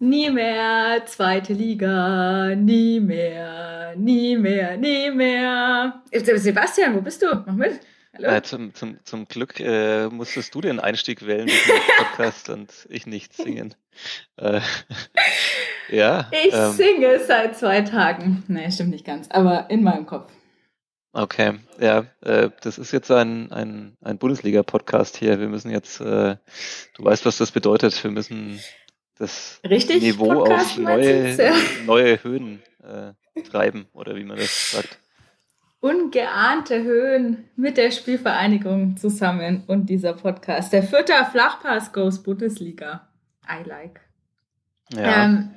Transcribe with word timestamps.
Nie 0.00 0.30
mehr 0.30 1.04
zweite 1.06 1.52
Liga, 1.52 2.54
nie 2.54 3.00
mehr, 3.00 3.96
nie 3.96 4.36
mehr, 4.36 4.76
nie 4.76 5.10
mehr. 5.10 6.02
Sebastian, 6.12 6.94
wo 6.94 7.00
bist 7.00 7.20
du? 7.20 7.26
Mach 7.26 7.54
mit. 7.54 7.80
Hallo? 8.14 8.28
Äh, 8.28 8.42
zum, 8.42 8.72
zum, 8.74 8.98
zum 9.02 9.26
Glück 9.26 9.58
äh, 9.58 10.06
musstest 10.06 10.54
du 10.54 10.60
den 10.60 10.78
Einstieg 10.78 11.26
wählen 11.26 11.46
mit 11.46 11.66
dem 11.66 11.82
Podcast 11.98 12.48
und 12.48 12.86
ich 12.88 13.08
nicht 13.08 13.34
singen. 13.34 13.74
Äh, 14.36 14.60
ja. 15.88 16.30
Ich 16.46 16.54
ähm, 16.54 16.72
singe 16.74 17.18
seit 17.26 17.56
zwei 17.56 17.80
Tagen. 17.80 18.44
Nee, 18.46 18.70
stimmt 18.70 18.90
nicht 18.90 19.04
ganz, 19.04 19.28
aber 19.30 19.68
in 19.68 19.82
meinem 19.82 20.06
Kopf. 20.06 20.32
Okay, 21.12 21.58
ja, 21.80 22.06
äh, 22.20 22.50
das 22.60 22.78
ist 22.78 22.92
jetzt 22.92 23.10
ein, 23.10 23.50
ein, 23.50 23.96
ein 24.00 24.18
Bundesliga-Podcast 24.18 25.16
hier. 25.16 25.40
Wir 25.40 25.48
müssen 25.48 25.72
jetzt, 25.72 26.00
äh, 26.00 26.36
du 26.94 27.04
weißt, 27.04 27.26
was 27.26 27.38
das 27.38 27.50
bedeutet. 27.50 28.04
Wir 28.04 28.12
müssen 28.12 28.60
das 29.18 29.60
Richtig, 29.68 30.02
Niveau 30.02 30.28
Podcast 30.28 30.72
auf 30.72 30.78
neue, 30.78 31.34
ja. 31.34 31.54
neue 31.86 32.22
Höhen 32.22 32.62
äh, 32.82 33.42
treiben, 33.42 33.86
oder 33.92 34.16
wie 34.16 34.24
man 34.24 34.36
das 34.36 34.72
sagt. 34.72 34.98
Ungeahnte 35.80 36.82
Höhen 36.82 37.48
mit 37.54 37.76
der 37.76 37.92
Spielvereinigung 37.92 38.96
zusammen 38.96 39.62
und 39.66 39.86
dieser 39.86 40.12
Podcast. 40.12 40.72
Der 40.72 40.82
vierte 40.82 41.12
Flachpass 41.30 41.92
Goes 41.92 42.22
Bundesliga. 42.22 43.08
I 43.48 43.68
like. 43.68 44.00
Ja. 44.92 45.24
Ähm, 45.24 45.54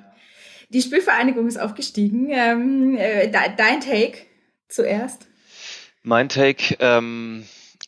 die 0.69 0.81
Spielvereinigung 0.81 1.47
ist 1.47 1.59
aufgestiegen. 1.59 2.29
Ähm, 2.29 2.95
äh, 2.97 3.29
dein 3.29 3.81
Take 3.81 4.19
zuerst? 4.67 5.27
Mein 6.03 6.29
Take, 6.29 6.77
ähm, 6.79 7.45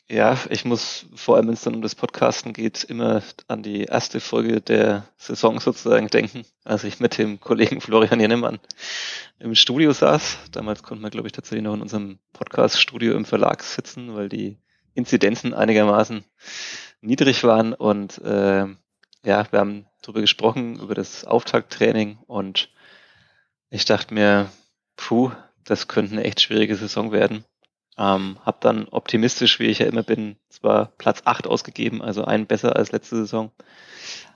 ja, 0.10 0.38
ich 0.50 0.66
muss 0.66 1.06
vor 1.16 1.38
allem, 1.38 1.48
wenn 1.48 1.54
es 1.54 1.62
dann 1.62 1.76
um 1.76 1.82
das 1.82 1.96
Podcasten 1.96 2.54
geht, 2.54 2.84
immer 2.84 3.24
an 3.48 3.64
die 3.64 3.84
erste 3.84 4.20
Folge 4.20 4.62
der 4.62 5.08
Saison 5.18 5.60
sozusagen 5.60 6.08
denken, 6.08 6.46
als 6.64 6.84
ich 6.84 7.00
mit 7.00 7.18
dem 7.18 7.40
Kollegen 7.40 7.82
Florian 7.82 8.20
Jennemann 8.20 8.60
im 9.40 9.56
Studio 9.56 9.94
saß. 9.94 10.38
Damals 10.52 10.84
konnte 10.84 11.02
man, 11.02 11.12
glaube 11.12 11.28
ich, 11.28 11.32
tatsächlich 11.32 11.64
noch 11.64 11.74
in 11.74 11.82
unserem 11.82 12.20
Podcast-Studio 12.34 13.16
im 13.16 13.26
Verlag 13.26 13.64
sitzen, 13.64 14.14
weil 14.14 14.30
die 14.30 14.58
Inzidenzen 14.94 15.54
einigermaßen 15.54 16.24
niedrig 17.02 17.44
waren. 17.44 17.74
Und 17.74 18.18
äh, 18.20 18.66
ja, 19.24 19.52
wir 19.52 19.60
haben 19.60 19.88
darüber 20.02 20.22
gesprochen, 20.22 20.80
über 20.80 20.96
das 20.96 21.26
Auftakttraining 21.26 22.20
und 22.28 22.70
ich 23.70 23.86
dachte 23.86 24.14
mir, 24.14 24.52
puh, 24.98 25.32
das 25.64 25.88
könnte 25.88 26.12
eine 26.12 26.24
echt 26.26 26.42
schwierige 26.42 26.76
Saison 26.76 27.12
werden. 27.12 27.46
Ähm, 27.98 28.38
habe 28.44 28.58
dann 28.60 28.88
optimistisch, 28.90 29.60
wie 29.60 29.68
ich 29.68 29.80
ja 29.80 29.86
immer 29.86 30.04
bin, 30.04 30.38
zwar 30.50 30.88
Platz 30.98 31.22
8 31.26 31.46
ausgegeben, 31.46 32.02
also 32.02 32.26
einen 32.26 32.48
besser 32.48 32.76
als 32.76 32.92
letzte 32.92 33.18
Saison, 33.18 33.52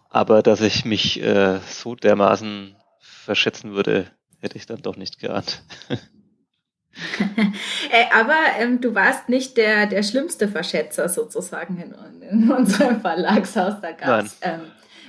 aber 0.09 0.43
dass 0.43 0.61
ich 0.61 0.85
mich 0.85 1.21
äh, 1.21 1.59
so 1.67 1.95
dermaßen 1.95 2.75
verschätzen 2.99 3.73
würde, 3.73 4.11
hätte 4.39 4.57
ich 4.57 4.67
dann 4.67 4.81
doch 4.81 4.95
nicht 4.95 5.19
geahnt. 5.19 5.63
äh, 7.91 8.05
aber 8.13 8.37
ähm, 8.59 8.79
du 8.81 8.95
warst 8.95 9.29
nicht 9.29 9.57
der, 9.57 9.87
der 9.87 10.03
schlimmste 10.03 10.47
Verschätzer 10.47 11.09
sozusagen 11.09 11.77
in, 11.79 11.95
in 12.21 12.51
unserem 12.51 13.01
Verlagshaus. 13.01 13.81
Da 13.81 13.91
gab 13.91 14.25
es 14.25 14.37
ähm, 14.41 14.61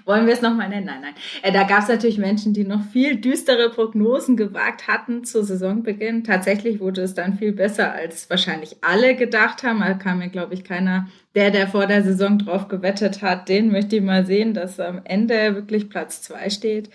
wollen 0.08 0.26
wir 0.26 0.32
es 0.32 0.42
nochmal 0.42 0.70
nennen? 0.70 0.86
Nein, 0.86 1.02
nein. 1.02 1.14
Äh, 1.42 1.52
da 1.52 1.64
gab 1.64 1.82
es 1.82 1.88
natürlich 1.88 2.18
Menschen, 2.18 2.54
die 2.54 2.64
noch 2.64 2.82
viel 2.82 3.16
düstere 3.16 3.70
Prognosen 3.70 4.36
gewagt 4.36 4.88
hatten 4.88 5.22
zu 5.24 5.44
Saisonbeginn. 5.44 6.24
Tatsächlich 6.24 6.80
wurde 6.80 7.02
es 7.02 7.14
dann 7.14 7.38
viel 7.38 7.52
besser, 7.52 7.92
als 7.92 8.28
wahrscheinlich 8.30 8.78
alle 8.80 9.14
gedacht 9.14 9.62
haben. 9.62 9.80
Da 9.80 9.94
kam 9.94 10.18
mir, 10.18 10.30
glaube 10.30 10.54
ich, 10.54 10.64
keiner, 10.64 11.08
der, 11.34 11.50
der 11.50 11.68
vor 11.68 11.86
der 11.86 12.02
Saison 12.02 12.38
drauf 12.38 12.68
gewettet 12.68 13.22
hat, 13.22 13.48
den 13.48 13.70
möchte 13.70 13.96
ich 13.96 14.02
mal 14.02 14.24
sehen, 14.24 14.54
dass 14.54 14.80
am 14.80 15.02
Ende 15.04 15.54
wirklich 15.54 15.90
Platz 15.90 16.22
zwei 16.22 16.48
steht. 16.48 16.88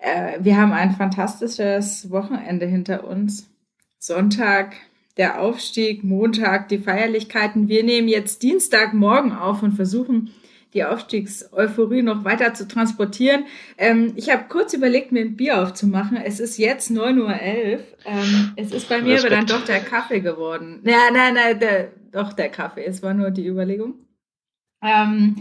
Äh, 0.00 0.38
wir 0.40 0.56
haben 0.56 0.72
ein 0.72 0.90
fantastisches 0.90 2.10
Wochenende 2.10 2.66
hinter 2.66 3.06
uns. 3.06 3.48
Sonntag 3.98 4.74
der 5.16 5.40
Aufstieg, 5.40 6.02
Montag 6.02 6.68
die 6.68 6.78
Feierlichkeiten. 6.78 7.68
Wir 7.68 7.84
nehmen 7.84 8.08
jetzt 8.08 8.42
Dienstagmorgen 8.42 9.32
auf 9.32 9.62
und 9.62 9.72
versuchen 9.72 10.30
die 10.74 10.84
Aufstiegseuphorie 10.84 12.02
noch 12.02 12.24
weiter 12.24 12.54
zu 12.54 12.68
transportieren. 12.68 13.44
Ähm, 13.76 14.12
ich 14.16 14.30
habe 14.30 14.44
kurz 14.48 14.72
überlegt, 14.72 15.12
mir 15.12 15.22
ein 15.22 15.36
Bier 15.36 15.62
aufzumachen. 15.62 16.16
Es 16.16 16.40
ist 16.40 16.58
jetzt 16.58 16.90
9.11 16.90 17.18
Uhr. 17.18 17.30
Ähm, 18.04 18.52
es 18.56 18.72
ist 18.72 18.88
bei 18.88 19.02
mir 19.02 19.18
aber 19.18 19.30
dann 19.30 19.46
doch 19.46 19.64
der 19.64 19.80
Kaffee 19.80 20.20
geworden. 20.20 20.80
Ja, 20.84 21.10
nein, 21.12 21.34
nein, 21.34 21.58
der, 21.58 21.92
doch 22.12 22.32
der 22.32 22.48
Kaffee. 22.48 22.84
Es 22.84 23.02
war 23.02 23.14
nur 23.14 23.30
die 23.30 23.46
Überlegung. 23.46 23.94
Ähm, 24.82 25.36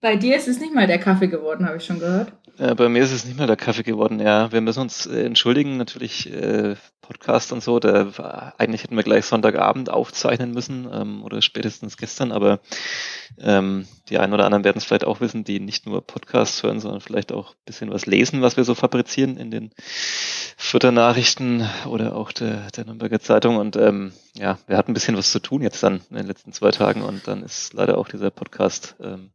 bei 0.00 0.16
dir 0.16 0.36
ist 0.36 0.48
es 0.48 0.60
nicht 0.60 0.74
mal 0.74 0.86
der 0.86 0.98
Kaffee 0.98 1.28
geworden, 1.28 1.66
habe 1.66 1.78
ich 1.78 1.84
schon 1.84 1.98
gehört. 1.98 2.32
Äh, 2.58 2.74
bei 2.74 2.88
mir 2.88 3.02
ist 3.02 3.12
es 3.12 3.24
nicht 3.24 3.38
mehr 3.38 3.46
der 3.46 3.56
Kaffee 3.56 3.82
geworden, 3.82 4.20
ja. 4.20 4.52
Wir 4.52 4.60
müssen 4.60 4.80
uns 4.80 5.06
äh, 5.06 5.24
entschuldigen, 5.24 5.76
natürlich 5.76 6.32
äh, 6.32 6.76
Podcast 7.06 7.52
und 7.52 7.62
so. 7.62 7.78
Der, 7.78 8.54
eigentlich 8.58 8.82
hätten 8.82 8.96
wir 8.96 9.02
gleich 9.02 9.26
Sonntagabend 9.26 9.90
aufzeichnen 9.90 10.52
müssen 10.52 10.88
ähm, 10.92 11.22
oder 11.22 11.42
spätestens 11.42 11.96
gestern, 11.96 12.32
aber 12.32 12.60
ähm, 13.38 13.86
die 14.08 14.18
einen 14.18 14.32
oder 14.32 14.44
anderen 14.46 14.64
werden 14.64 14.78
es 14.78 14.84
vielleicht 14.84 15.04
auch 15.04 15.20
wissen, 15.20 15.44
die 15.44 15.60
nicht 15.60 15.86
nur 15.86 16.06
Podcasts 16.06 16.62
hören, 16.62 16.80
sondern 16.80 17.00
vielleicht 17.00 17.32
auch 17.32 17.50
ein 17.50 17.64
bisschen 17.66 17.90
was 17.90 18.06
lesen, 18.06 18.42
was 18.42 18.56
wir 18.56 18.64
so 18.64 18.74
fabrizieren 18.74 19.36
in 19.36 19.50
den 19.50 19.70
Fütternachrichten 20.56 21.68
oder 21.86 22.16
auch 22.16 22.32
der, 22.32 22.70
der 22.70 22.86
Nürnberger 22.86 23.20
Zeitung. 23.20 23.56
Und 23.56 23.76
ähm, 23.76 24.12
ja, 24.34 24.58
wir 24.66 24.76
hatten 24.76 24.92
ein 24.92 24.94
bisschen 24.94 25.16
was 25.16 25.30
zu 25.30 25.40
tun 25.40 25.62
jetzt 25.62 25.82
dann 25.82 26.00
in 26.10 26.16
den 26.16 26.26
letzten 26.26 26.52
zwei 26.52 26.70
Tagen 26.70 27.02
und 27.02 27.28
dann 27.28 27.42
ist 27.42 27.74
leider 27.74 27.98
auch 27.98 28.08
dieser 28.08 28.30
Podcast 28.30 28.96
ähm, 29.00 29.30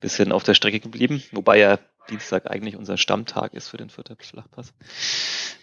bisschen 0.00 0.32
auf 0.32 0.42
der 0.42 0.54
Strecke 0.54 0.80
geblieben, 0.80 1.22
wobei 1.32 1.58
ja 1.58 1.78
Dienstag 2.10 2.50
eigentlich 2.50 2.76
unser 2.76 2.96
Stammtag 2.96 3.54
ist 3.54 3.68
für 3.68 3.76
den 3.76 3.90
Fürther 3.90 4.16
Flachpass. 4.18 4.72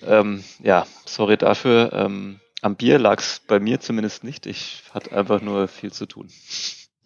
Ähm, 0.06 0.44
ja, 0.64 0.88
sorry 1.06 1.38
dafür. 1.38 1.92
Ähm, 1.94 2.40
am 2.62 2.76
Bier 2.76 2.98
lag 2.98 3.20
es 3.20 3.42
bei 3.48 3.60
mir 3.60 3.80
zumindest 3.80 4.24
nicht. 4.24 4.46
Ich 4.46 4.84
hatte 4.94 5.12
einfach 5.12 5.42
nur 5.42 5.68
viel 5.68 5.92
zu 5.92 6.06
tun. 6.06 6.30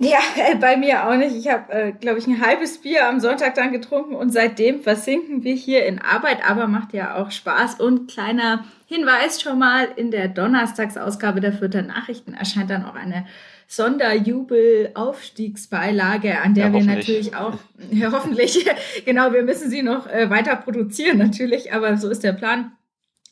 Ja, 0.03 0.18
äh, 0.35 0.56
bei 0.56 0.78
mir 0.78 1.07
auch 1.07 1.16
nicht. 1.16 1.35
Ich 1.35 1.47
habe, 1.47 1.72
äh, 1.72 1.91
glaube 1.91 2.18
ich, 2.18 2.25
ein 2.25 2.41
halbes 2.41 2.81
Bier 2.81 3.07
am 3.07 3.19
Sonntag 3.19 3.53
dann 3.53 3.72
getrunken 3.72 4.16
und 4.16 4.31
seitdem 4.31 4.81
versinken 4.81 5.44
wir 5.44 5.53
hier 5.53 5.85
in 5.85 6.00
Arbeit, 6.00 6.40
aber 6.50 6.68
macht 6.68 6.94
ja 6.94 7.18
auch 7.18 7.29
Spaß. 7.29 7.79
Und 7.79 8.09
kleiner 8.09 8.66
Hinweis 8.88 9.40
schon 9.40 9.59
mal, 9.59 9.90
in 9.96 10.09
der 10.09 10.28
Donnerstagsausgabe 10.28 11.40
der 11.40 11.53
Fürther 11.53 11.84
Nachrichten 11.84 12.34
erscheint 12.34 12.72
dann 12.72 12.84
auch 12.84 12.96
eine 12.96 13.28
Sonderjubel-Aufstiegsbeilage, 13.72 16.42
an 16.42 16.54
der 16.56 16.68
ja, 16.68 16.74
wir 16.74 16.84
natürlich 16.84 17.38
auch, 17.38 17.58
ja, 17.92 18.12
hoffentlich, 18.12 18.70
genau, 19.06 19.32
wir 19.32 19.44
müssen 19.44 19.70
sie 19.70 19.82
noch 19.82 20.08
äh, 20.08 20.30
weiter 20.30 20.58
produzieren 20.58 21.18
natürlich, 21.18 21.72
aber 21.72 21.96
so 21.96 22.09
ist 22.09 22.26
der 22.26 22.34
Plan. 22.34 22.74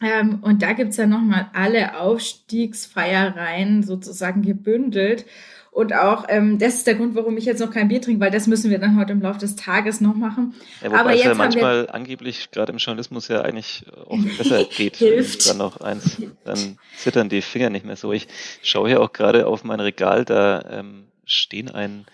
Ähm, 0.01 0.39
und 0.41 0.61
da 0.61 0.71
gibt's 0.71 0.95
ja 0.95 1.07
nochmal 1.07 1.49
alle 1.53 1.99
Aufstiegsfeiereien 1.99 3.83
sozusagen 3.83 4.41
gebündelt. 4.41 5.25
Und 5.71 5.93
auch, 5.93 6.25
ähm, 6.29 6.57
das 6.57 6.75
ist 6.75 6.87
der 6.87 6.95
Grund, 6.95 7.15
warum 7.15 7.37
ich 7.37 7.45
jetzt 7.45 7.59
noch 7.59 7.71
kein 7.71 7.87
Bier 7.87 8.01
trinke, 8.01 8.19
weil 8.19 8.31
das 8.31 8.47
müssen 8.47 8.71
wir 8.71 8.79
dann 8.79 8.99
heute 8.99 9.11
im 9.11 9.21
Laufe 9.21 9.39
des 9.39 9.55
Tages 9.55 10.01
noch 10.01 10.15
machen. 10.15 10.55
Ja, 10.81 10.91
Aber 10.93 11.13
jetzt 11.13 11.25
ja 11.25 11.35
manchmal 11.35 11.83
wir, 11.83 11.95
angeblich, 11.95 12.51
gerade 12.51 12.71
im 12.71 12.79
Journalismus, 12.79 13.27
ja 13.27 13.41
eigentlich 13.41 13.85
auch 14.07 14.17
besser 14.37 14.63
geht. 14.65 14.97
Hilft. 14.97 15.47
Dann 15.47 15.57
noch 15.57 15.79
eins, 15.81 16.17
dann 16.43 16.77
zittern 16.97 17.29
die 17.29 17.41
Finger 17.41 17.69
nicht 17.69 17.85
mehr 17.85 17.95
so. 17.95 18.11
Ich 18.11 18.27
schaue 18.61 18.89
hier 18.89 19.01
auch 19.01 19.13
gerade 19.13 19.47
auf 19.47 19.63
mein 19.63 19.79
Regal, 19.79 20.25
da 20.25 20.63
ähm, 20.69 21.05
stehen 21.25 21.69
ein 21.69 22.05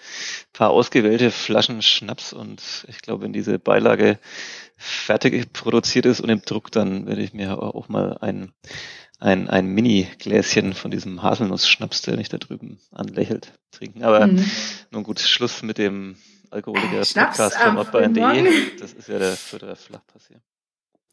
paar 0.51 0.71
ausgewählte 0.71 1.31
Flaschen 1.31 1.81
Schnaps 1.81 2.33
und 2.33 2.85
ich 2.89 3.01
glaube, 3.01 3.23
wenn 3.23 3.33
diese 3.33 3.57
Beilage 3.59 4.19
fertig 4.77 5.53
produziert 5.53 6.05
ist 6.05 6.19
und 6.19 6.29
im 6.29 6.41
Druck, 6.41 6.71
dann 6.71 7.07
werde 7.07 7.21
ich 7.21 7.33
mir 7.33 7.61
auch 7.61 7.87
mal 7.87 8.17
ein 8.19 8.51
ein, 9.19 9.49
ein 9.49 9.67
Mini-Gläschen 9.67 10.73
von 10.73 10.91
diesem 10.91 11.23
Haselnuss-Schnaps, 11.23 12.01
der 12.01 12.17
mich 12.17 12.29
da 12.29 12.37
drüben 12.37 12.79
anlächelt, 12.91 13.53
trinken. 13.71 14.03
Aber 14.03 14.27
mhm. 14.27 14.45
nun 14.91 15.03
gut, 15.03 15.19
Schluss 15.19 15.63
mit 15.63 15.77
dem 15.77 16.15
Alkoholiker-Podcast 16.51 17.57
vom 17.57 17.77
Abbein.de. 17.77 18.77
Das 18.79 18.93
ist 18.93 19.07
ja 19.07 19.19
der 19.19 19.33
vierte 19.33 19.75
Flachpass 19.75 20.27
hier. 20.27 20.41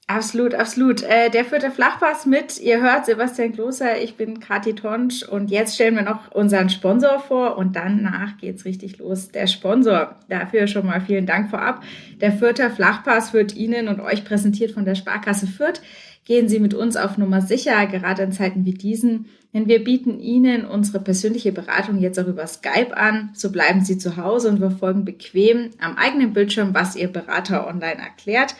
Absolut, 0.08 0.54
absolut. 0.54 1.02
Äh, 1.02 1.30
der 1.30 1.44
vierte 1.44 1.70
Flachpass 1.70 2.26
mit, 2.26 2.60
ihr 2.60 2.82
hört 2.82 3.06
Sebastian 3.06 3.52
Kloser, 3.52 4.02
ich 4.02 4.16
bin 4.16 4.40
Kathi 4.40 4.74
Tonsch 4.74 5.22
und 5.22 5.50
jetzt 5.50 5.76
stellen 5.76 5.94
wir 5.94 6.02
noch 6.02 6.32
unseren 6.32 6.68
Sponsor 6.68 7.20
vor 7.20 7.56
und 7.56 7.76
danach 7.76 8.36
geht's 8.36 8.64
richtig 8.64 8.98
los. 8.98 9.28
Der 9.28 9.46
Sponsor, 9.46 10.16
dafür 10.28 10.66
schon 10.66 10.86
mal 10.86 11.00
vielen 11.00 11.24
Dank 11.24 11.50
vorab. 11.50 11.82
Der 12.20 12.32
vierte 12.32 12.68
Flachpass 12.68 13.32
wird 13.32 13.54
Ihnen 13.54 13.88
und 13.88 14.00
euch 14.00 14.24
präsentiert 14.24 14.72
von 14.72 14.84
der 14.84 14.96
Sparkasse 14.96 15.46
Fürth. 15.46 15.80
Gehen 16.24 16.48
Sie 16.48 16.60
mit 16.60 16.72
uns 16.72 16.96
auf 16.96 17.18
Nummer 17.18 17.40
sicher, 17.40 17.84
gerade 17.86 18.22
in 18.22 18.32
Zeiten 18.32 18.64
wie 18.64 18.74
diesen, 18.74 19.26
denn 19.52 19.66
wir 19.66 19.82
bieten 19.82 20.20
Ihnen 20.20 20.64
unsere 20.64 21.00
persönliche 21.00 21.50
Beratung 21.50 21.98
jetzt 21.98 22.18
auch 22.18 22.28
über 22.28 22.46
Skype 22.46 22.96
an. 22.96 23.30
So 23.34 23.50
bleiben 23.50 23.84
Sie 23.84 23.98
zu 23.98 24.16
Hause 24.16 24.48
und 24.48 24.58
verfolgen 24.58 25.04
bequem 25.04 25.70
am 25.80 25.96
eigenen 25.96 26.32
Bildschirm, 26.32 26.74
was 26.74 26.94
Ihr 26.94 27.08
Berater 27.08 27.66
online 27.66 28.00
erklärt. 28.00 28.54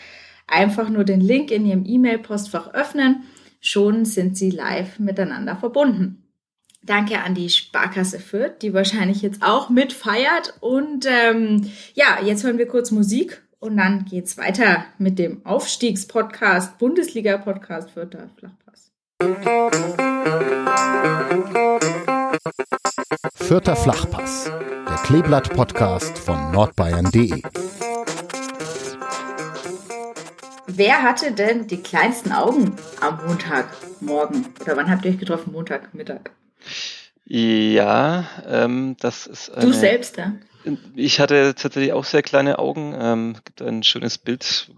Einfach 0.49 0.89
nur 0.89 1.05
den 1.05 1.21
Link 1.21 1.51
in 1.53 1.65
Ihrem 1.65 1.85
E-Mail-Postfach 1.87 2.75
öffnen. 2.75 3.23
Schon 3.61 4.05
sind 4.05 4.37
Sie 4.37 4.51
live 4.51 4.99
miteinander 4.99 5.55
verbunden. 5.55 6.19
Danke 6.83 7.21
an 7.21 7.37
die 7.37 7.49
Sparkasse 7.49 8.19
Fürth, 8.19 8.59
die 8.61 8.75
wahrscheinlich 8.75 9.23
jetzt 9.23 9.41
auch 9.43 9.71
mitfeiert. 9.71 10.55
Und 10.61 11.07
ähm, 11.09 11.71
ja, 11.95 12.19
jetzt 12.25 12.43
hören 12.43 12.59
wir 12.59 12.67
kurz 12.67 12.91
Musik 12.91 13.41
und 13.63 13.77
dann 13.77 14.05
geht's 14.05 14.37
weiter 14.39 14.85
mit 14.99 15.21
dem 15.21 15.47
Aufstiegspodcast, 15.47 16.79
Bundesliga-Podcast 16.79 17.93
Fürther 17.93 18.29
Flachpass. 18.37 18.91
Vierter 23.35 23.77
Flachpass, 23.77 24.51
der 24.89 24.97
Kleeblatt-Podcast 25.05 26.19
von 26.19 26.51
nordbayern.de. 26.51 27.41
Wer 30.67 31.03
hatte 31.03 31.31
denn 31.31 31.69
die 31.69 31.83
kleinsten 31.83 32.33
Augen 32.33 32.75
am 33.01 33.25
Montagmorgen? 33.25 34.47
Oder 34.61 34.77
wann 34.77 34.91
habt 34.91 35.05
ihr 35.05 35.13
euch 35.13 35.19
getroffen? 35.19 35.53
Montagmittag? 35.53 36.33
Ja, 37.27 38.25
ähm, 38.45 38.97
das 38.99 39.29
ist 39.29 39.51
eine, 39.51 39.67
Du 39.67 39.73
selbst, 39.73 40.17
ja? 40.17 40.33
Ich 40.95 41.21
hatte 41.21 41.55
tatsächlich 41.57 41.93
auch 41.93 42.05
sehr 42.05 42.23
kleine 42.23 42.59
Augen. 42.59 42.95
Ähm, 42.99 43.37
gibt 43.45 43.63
ein 43.63 43.83
schönes 43.83 44.19
Bild, 44.19 44.71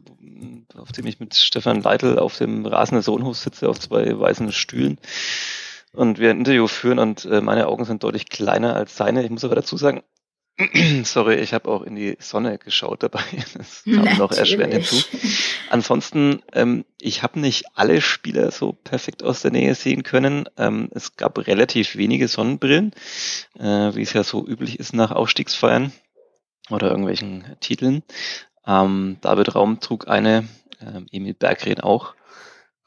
auf 0.74 0.92
dem 0.92 1.06
ich 1.06 1.20
mit 1.20 1.34
Stefan 1.34 1.82
Leitl 1.82 2.18
auf 2.18 2.38
dem 2.38 2.66
Rasen 2.66 2.96
des 2.96 3.06
Sohnhofs 3.06 3.42
sitze, 3.42 3.68
auf 3.68 3.78
zwei 3.78 4.18
weißen 4.18 4.52
Stühlen 4.52 4.98
und 5.94 6.18
wir 6.18 6.30
ein 6.30 6.38
Interview 6.38 6.66
führen 6.66 6.98
und 6.98 7.24
äh, 7.24 7.40
meine 7.40 7.68
Augen 7.68 7.84
sind 7.84 8.02
deutlich 8.02 8.28
kleiner 8.28 8.74
als 8.74 8.96
seine. 8.96 9.24
Ich 9.24 9.30
muss 9.30 9.44
aber 9.44 9.54
dazu 9.54 9.76
sagen, 9.76 10.02
Sorry, 11.04 11.36
ich 11.36 11.52
habe 11.52 11.68
auch 11.68 11.82
in 11.82 11.96
die 11.96 12.16
Sonne 12.20 12.58
geschaut 12.58 13.02
dabei. 13.02 13.24
Das 13.56 13.82
kam 13.84 13.94
Natürlich. 13.94 14.18
noch 14.18 14.32
erschwerend 14.32 14.74
hinzu. 14.74 14.96
Ansonsten, 15.70 16.42
ähm, 16.52 16.84
ich 17.00 17.22
habe 17.22 17.40
nicht 17.40 17.64
alle 17.74 18.00
Spieler 18.00 18.50
so 18.50 18.72
perfekt 18.72 19.22
aus 19.22 19.42
der 19.42 19.50
Nähe 19.50 19.74
sehen 19.74 20.02
können. 20.04 20.48
Ähm, 20.56 20.90
es 20.92 21.16
gab 21.16 21.38
relativ 21.46 21.96
wenige 21.96 22.28
Sonnenbrillen, 22.28 22.92
äh, 23.58 23.94
wie 23.94 24.02
es 24.02 24.12
ja 24.12 24.22
so 24.22 24.46
üblich 24.46 24.78
ist 24.78 24.94
nach 24.94 25.10
Aufstiegsfeiern 25.10 25.92
oder 26.70 26.88
irgendwelchen 26.88 27.56
Titeln. 27.60 28.02
Ähm, 28.66 29.18
David 29.20 29.54
Raum 29.54 29.80
trug 29.80 30.08
eine, 30.08 30.48
ähm, 30.80 31.06
Emil 31.10 31.34
Berggren 31.34 31.80
auch. 31.80 32.14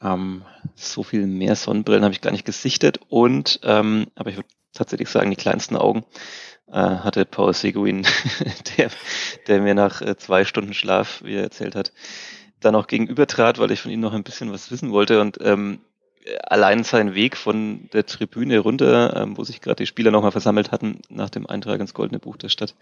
Ähm, 0.00 0.44
so 0.74 1.02
viel 1.02 1.26
mehr 1.26 1.56
Sonnenbrillen 1.56 2.04
habe 2.04 2.14
ich 2.14 2.20
gar 2.20 2.30
nicht 2.30 2.44
gesichtet 2.44 3.00
und 3.08 3.60
ähm, 3.64 4.06
aber 4.14 4.30
ich 4.30 4.36
würde 4.36 4.48
tatsächlich 4.72 5.08
sagen, 5.08 5.30
die 5.30 5.36
kleinsten 5.36 5.76
Augen 5.76 6.04
hatte 6.76 7.24
Paul 7.24 7.54
Seguin, 7.54 8.06
der, 8.76 8.90
der 9.46 9.60
mir 9.60 9.74
nach 9.74 10.00
äh, 10.02 10.16
zwei 10.16 10.44
Stunden 10.44 10.74
Schlaf, 10.74 11.22
wie 11.24 11.34
er 11.34 11.42
erzählt 11.42 11.74
hat, 11.74 11.92
dann 12.60 12.74
auch 12.74 12.86
gegenübertrat, 12.86 13.58
weil 13.58 13.70
ich 13.70 13.80
von 13.80 13.90
ihm 13.90 14.00
noch 14.00 14.12
ein 14.12 14.24
bisschen 14.24 14.52
was 14.52 14.70
wissen 14.70 14.90
wollte. 14.90 15.20
Und 15.20 15.38
ähm, 15.40 15.80
allein 16.46 16.84
sein 16.84 17.14
Weg 17.14 17.36
von 17.36 17.88
der 17.92 18.06
Tribüne 18.06 18.58
runter, 18.58 19.16
ähm, 19.16 19.36
wo 19.36 19.44
sich 19.44 19.60
gerade 19.60 19.82
die 19.82 19.86
Spieler 19.86 20.10
nochmal 20.10 20.32
versammelt 20.32 20.72
hatten, 20.72 21.00
nach 21.08 21.30
dem 21.30 21.46
Eintrag 21.46 21.80
ins 21.80 21.94
Goldene 21.94 22.18
Buch 22.18 22.36
der 22.36 22.48
Stadt, 22.48 22.74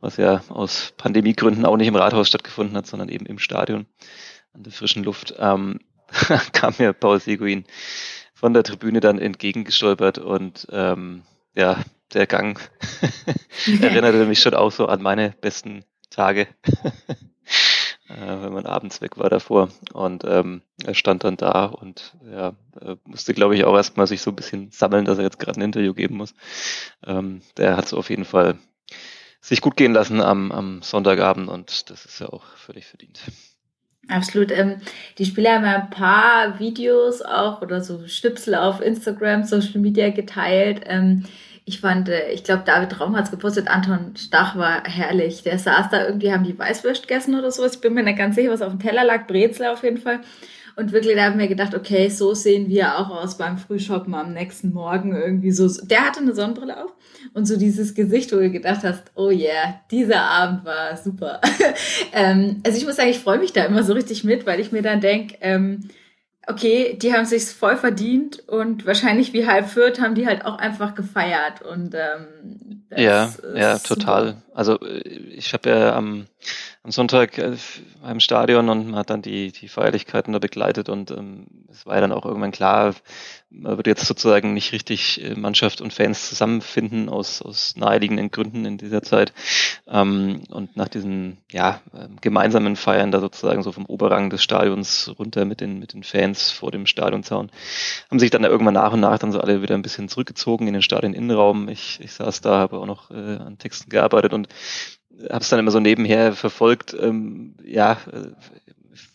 was 0.00 0.16
ja 0.16 0.42
aus 0.48 0.92
Pandemiegründen 0.96 1.66
auch 1.66 1.76
nicht 1.76 1.88
im 1.88 1.96
Rathaus 1.96 2.28
stattgefunden 2.28 2.76
hat, 2.76 2.86
sondern 2.86 3.08
eben 3.08 3.26
im 3.26 3.38
Stadion 3.38 3.86
an 4.52 4.62
der 4.62 4.72
frischen 4.72 5.04
Luft, 5.04 5.34
ähm, 5.38 5.80
kam 6.52 6.74
mir 6.78 6.92
Paul 6.92 7.20
Seguin 7.20 7.64
von 8.34 8.52
der 8.52 8.62
Tribüne 8.62 9.00
dann 9.00 9.18
entgegengestolpert 9.18 10.18
und 10.18 10.66
ähm, 10.70 11.22
ja, 11.56 11.78
der 12.12 12.26
Gang 12.26 12.60
erinnerte 13.80 14.26
mich 14.26 14.40
schon 14.40 14.54
auch 14.54 14.72
so 14.72 14.86
an 14.86 15.02
meine 15.02 15.34
besten 15.40 15.84
Tage, 16.10 16.46
äh, 18.08 18.42
wenn 18.42 18.52
man 18.52 18.66
abends 18.66 19.00
weg 19.00 19.16
war 19.16 19.30
davor. 19.30 19.70
Und 19.92 20.24
ähm, 20.24 20.62
er 20.84 20.94
stand 20.94 21.24
dann 21.24 21.36
da 21.36 21.66
und 21.66 22.16
ja, 22.30 22.54
musste, 23.04 23.34
glaube 23.34 23.56
ich, 23.56 23.64
auch 23.64 23.76
erstmal 23.76 24.06
sich 24.06 24.22
so 24.22 24.30
ein 24.30 24.36
bisschen 24.36 24.70
sammeln, 24.70 25.04
dass 25.04 25.18
er 25.18 25.24
jetzt 25.24 25.38
gerade 25.38 25.58
ein 25.58 25.64
Interview 25.64 25.94
geben 25.94 26.16
muss. 26.16 26.34
Ähm, 27.06 27.42
der 27.56 27.76
hat 27.76 27.86
es 27.86 27.94
auf 27.94 28.10
jeden 28.10 28.24
Fall 28.24 28.58
sich 29.40 29.60
gut 29.60 29.76
gehen 29.76 29.92
lassen 29.92 30.20
am, 30.22 30.52
am 30.52 30.82
Sonntagabend 30.82 31.48
und 31.48 31.90
das 31.90 32.06
ist 32.06 32.18
ja 32.18 32.28
auch 32.28 32.44
völlig 32.56 32.86
verdient. 32.86 33.20
Absolut. 34.08 34.50
Ähm, 34.50 34.76
die 35.18 35.24
Spieler 35.24 35.54
haben 35.54 35.64
ja 35.64 35.82
ein 35.82 35.90
paar 35.90 36.58
Videos 36.58 37.22
auch 37.22 37.62
oder 37.62 37.82
so 37.82 38.06
Schnipsel 38.06 38.54
auf 38.54 38.80
Instagram, 38.80 39.44
Social 39.44 39.80
Media 39.80 40.10
geteilt. 40.10 40.82
Ähm, 40.86 41.24
ich 41.64 41.80
fand, 41.80 42.08
äh, 42.08 42.30
ich 42.30 42.44
glaube, 42.44 42.62
David 42.66 43.00
Raum 43.00 43.16
hat 43.16 43.24
es 43.24 43.30
gepostet, 43.30 43.68
Anton 43.68 44.14
Stach 44.16 44.56
war 44.56 44.84
herrlich. 44.84 45.42
Der 45.42 45.58
saß 45.58 45.88
da 45.90 46.06
irgendwie, 46.06 46.32
haben 46.32 46.44
die 46.44 46.58
Weißwürst 46.58 47.06
gegessen 47.06 47.38
oder 47.38 47.50
sowas. 47.50 47.76
Ich 47.76 47.80
bin 47.80 47.94
mir 47.94 48.02
nicht 48.02 48.18
ganz 48.18 48.34
sicher, 48.34 48.50
was 48.50 48.62
auf 48.62 48.72
dem 48.72 48.80
Teller 48.80 49.04
lag. 49.04 49.26
Brezel 49.26 49.66
auf 49.66 49.82
jeden 49.82 49.98
Fall. 49.98 50.20
Und 50.76 50.90
wirklich, 50.90 51.14
da 51.14 51.24
haben 51.24 51.38
wir 51.38 51.46
gedacht, 51.46 51.74
okay, 51.74 52.08
so 52.08 52.34
sehen 52.34 52.68
wir 52.68 52.98
auch 52.98 53.08
aus 53.08 53.38
beim 53.38 53.58
Frühshoppen 53.58 54.12
am 54.14 54.32
nächsten 54.32 54.72
Morgen 54.72 55.14
irgendwie 55.14 55.52
so. 55.52 55.68
Der 55.86 56.04
hatte 56.04 56.20
eine 56.20 56.34
Sonnenbrille 56.34 56.84
auf 56.84 56.92
und 57.32 57.46
so 57.46 57.56
dieses 57.56 57.94
Gesicht, 57.94 58.32
wo 58.32 58.36
du 58.36 58.50
gedacht 58.50 58.82
hast, 58.82 59.04
oh 59.14 59.30
yeah, 59.30 59.80
dieser 59.92 60.22
Abend 60.22 60.64
war 60.64 60.96
super. 60.96 61.40
ähm, 62.12 62.60
also 62.66 62.76
ich 62.76 62.84
muss 62.84 62.96
sagen, 62.96 63.10
ich 63.10 63.20
freue 63.20 63.38
mich 63.38 63.52
da 63.52 63.64
immer 63.64 63.84
so 63.84 63.92
richtig 63.92 64.24
mit, 64.24 64.46
weil 64.46 64.58
ich 64.58 64.72
mir 64.72 64.82
dann 64.82 65.00
denke, 65.00 65.36
ähm, 65.42 65.88
okay, 66.46 66.96
die 67.00 67.14
haben 67.14 67.24
sich's 67.24 67.52
voll 67.52 67.76
verdient 67.76 68.40
und 68.48 68.86
wahrscheinlich 68.86 69.32
wie 69.32 69.46
halb 69.46 69.68
Fürth 69.68 70.00
haben 70.00 70.14
die 70.14 70.26
halt 70.26 70.44
auch 70.44 70.58
einfach 70.58 70.94
gefeiert 70.94 71.62
und 71.62 71.94
ähm, 71.94 72.83
ja, 72.90 73.32
ja, 73.54 73.78
total. 73.78 74.42
Also 74.54 74.80
äh, 74.80 75.00
ich 75.00 75.52
habe 75.52 75.68
ja 75.68 75.96
am, 75.96 76.26
am 76.82 76.90
Sonntag 76.90 77.38
äh, 77.38 77.56
im 78.08 78.20
Stadion 78.20 78.68
und 78.68 78.90
man 78.90 78.96
hat 79.00 79.10
dann 79.10 79.22
die, 79.22 79.52
die 79.52 79.68
Feierlichkeiten 79.68 80.32
da 80.32 80.38
begleitet 80.38 80.88
und 80.88 81.10
ähm, 81.10 81.46
es 81.70 81.86
war 81.86 81.96
ja 81.96 82.00
dann 82.00 82.12
auch 82.12 82.24
irgendwann 82.24 82.52
klar, 82.52 82.94
man 83.50 83.76
wird 83.76 83.86
jetzt 83.86 84.06
sozusagen 84.06 84.54
nicht 84.54 84.72
richtig 84.72 85.22
äh, 85.24 85.34
Mannschaft 85.34 85.80
und 85.80 85.92
Fans 85.92 86.28
zusammenfinden 86.28 87.08
aus, 87.08 87.42
aus 87.42 87.76
naheliegenden 87.76 88.30
Gründen 88.30 88.64
in 88.64 88.78
dieser 88.78 89.02
Zeit. 89.02 89.32
Ähm, 89.86 90.42
und 90.50 90.76
nach 90.76 90.88
diesen 90.88 91.38
ja, 91.50 91.80
ähm, 91.94 92.16
gemeinsamen 92.20 92.76
Feiern 92.76 93.10
da 93.10 93.20
sozusagen 93.20 93.62
so 93.62 93.72
vom 93.72 93.86
Oberrang 93.86 94.30
des 94.30 94.42
Stadions 94.42 95.12
runter 95.18 95.44
mit 95.44 95.60
den, 95.60 95.78
mit 95.78 95.92
den 95.92 96.02
Fans 96.02 96.50
vor 96.50 96.70
dem 96.70 96.86
Stadionzaun, 96.86 97.50
haben 98.10 98.18
sich 98.18 98.30
dann 98.30 98.42
da 98.42 98.48
irgendwann 98.48 98.74
nach 98.74 98.92
und 98.92 99.00
nach 99.00 99.18
dann 99.18 99.32
so 99.32 99.40
alle 99.40 99.62
wieder 99.62 99.74
ein 99.74 99.82
bisschen 99.82 100.08
zurückgezogen 100.08 100.66
in 100.66 100.74
den 100.74 100.82
Stadioninnenraum. 100.82 101.68
Ich, 101.68 102.00
ich 102.02 102.12
saß 102.12 102.40
da, 102.40 102.58
habe 102.58 102.73
auch 102.80 102.86
noch 102.86 103.10
äh, 103.10 103.36
an 103.36 103.58
Texten 103.58 103.90
gearbeitet 103.90 104.32
und 104.32 104.48
habe 105.30 105.40
es 105.40 105.48
dann 105.48 105.60
immer 105.60 105.70
so 105.70 105.80
nebenher 105.80 106.32
verfolgt. 106.32 106.94
Ähm, 106.98 107.54
ja, 107.64 107.98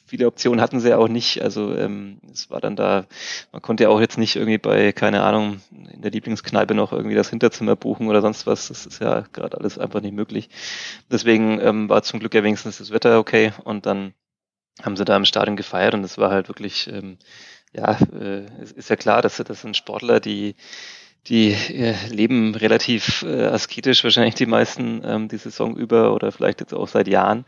viele 0.09 0.27
Optionen 0.27 0.59
hatten 0.59 0.79
sie 0.79 0.89
ja 0.89 0.97
auch 0.97 1.07
nicht. 1.07 1.41
Also 1.41 1.75
ähm, 1.75 2.19
es 2.31 2.49
war 2.49 2.59
dann 2.59 2.75
da, 2.75 3.05
man 3.51 3.61
konnte 3.61 3.83
ja 3.83 3.89
auch 3.89 3.99
jetzt 4.01 4.17
nicht 4.17 4.35
irgendwie 4.35 4.57
bei, 4.57 4.91
keine 4.91 5.21
Ahnung, 5.21 5.61
in 5.71 6.01
der 6.01 6.11
Lieblingskneipe 6.11 6.73
noch 6.73 6.91
irgendwie 6.91 7.15
das 7.15 7.29
Hinterzimmer 7.29 7.75
buchen 7.75 8.07
oder 8.07 8.21
sonst 8.21 8.47
was. 8.47 8.67
Das 8.67 8.85
ist 8.85 8.99
ja 8.99 9.21
gerade 9.31 9.57
alles 9.57 9.77
einfach 9.77 10.01
nicht 10.01 10.13
möglich. 10.13 10.49
Deswegen 11.11 11.59
ähm, 11.61 11.89
war 11.89 12.01
zum 12.01 12.19
Glück 12.19 12.33
ja 12.33 12.43
wenigstens 12.43 12.79
das 12.79 12.91
Wetter 12.91 13.19
okay 13.19 13.53
und 13.63 13.85
dann 13.85 14.13
haben 14.81 14.97
sie 14.97 15.05
da 15.05 15.15
im 15.15 15.25
Stadion 15.25 15.57
gefeiert 15.57 15.93
und 15.93 16.03
es 16.03 16.17
war 16.17 16.31
halt 16.31 16.47
wirklich, 16.47 16.87
ähm, 16.87 17.17
ja, 17.73 17.97
äh, 18.13 18.45
es 18.61 18.71
ist 18.71 18.89
ja 18.89 18.95
klar, 18.95 19.21
dass 19.21 19.37
das 19.37 19.61
sind 19.61 19.77
Sportler, 19.77 20.19
die 20.19 20.55
die 21.27 21.51
äh, 21.51 21.95
leben 22.09 22.55
relativ 22.55 23.23
äh, 23.23 23.45
asketisch, 23.45 24.03
wahrscheinlich 24.03 24.35
die 24.35 24.45
meisten 24.45 25.01
ähm, 25.05 25.27
die 25.27 25.37
Saison 25.37 25.75
über 25.75 26.13
oder 26.13 26.31
vielleicht 26.31 26.61
jetzt 26.61 26.73
auch 26.73 26.87
seit 26.87 27.07
Jahren. 27.07 27.45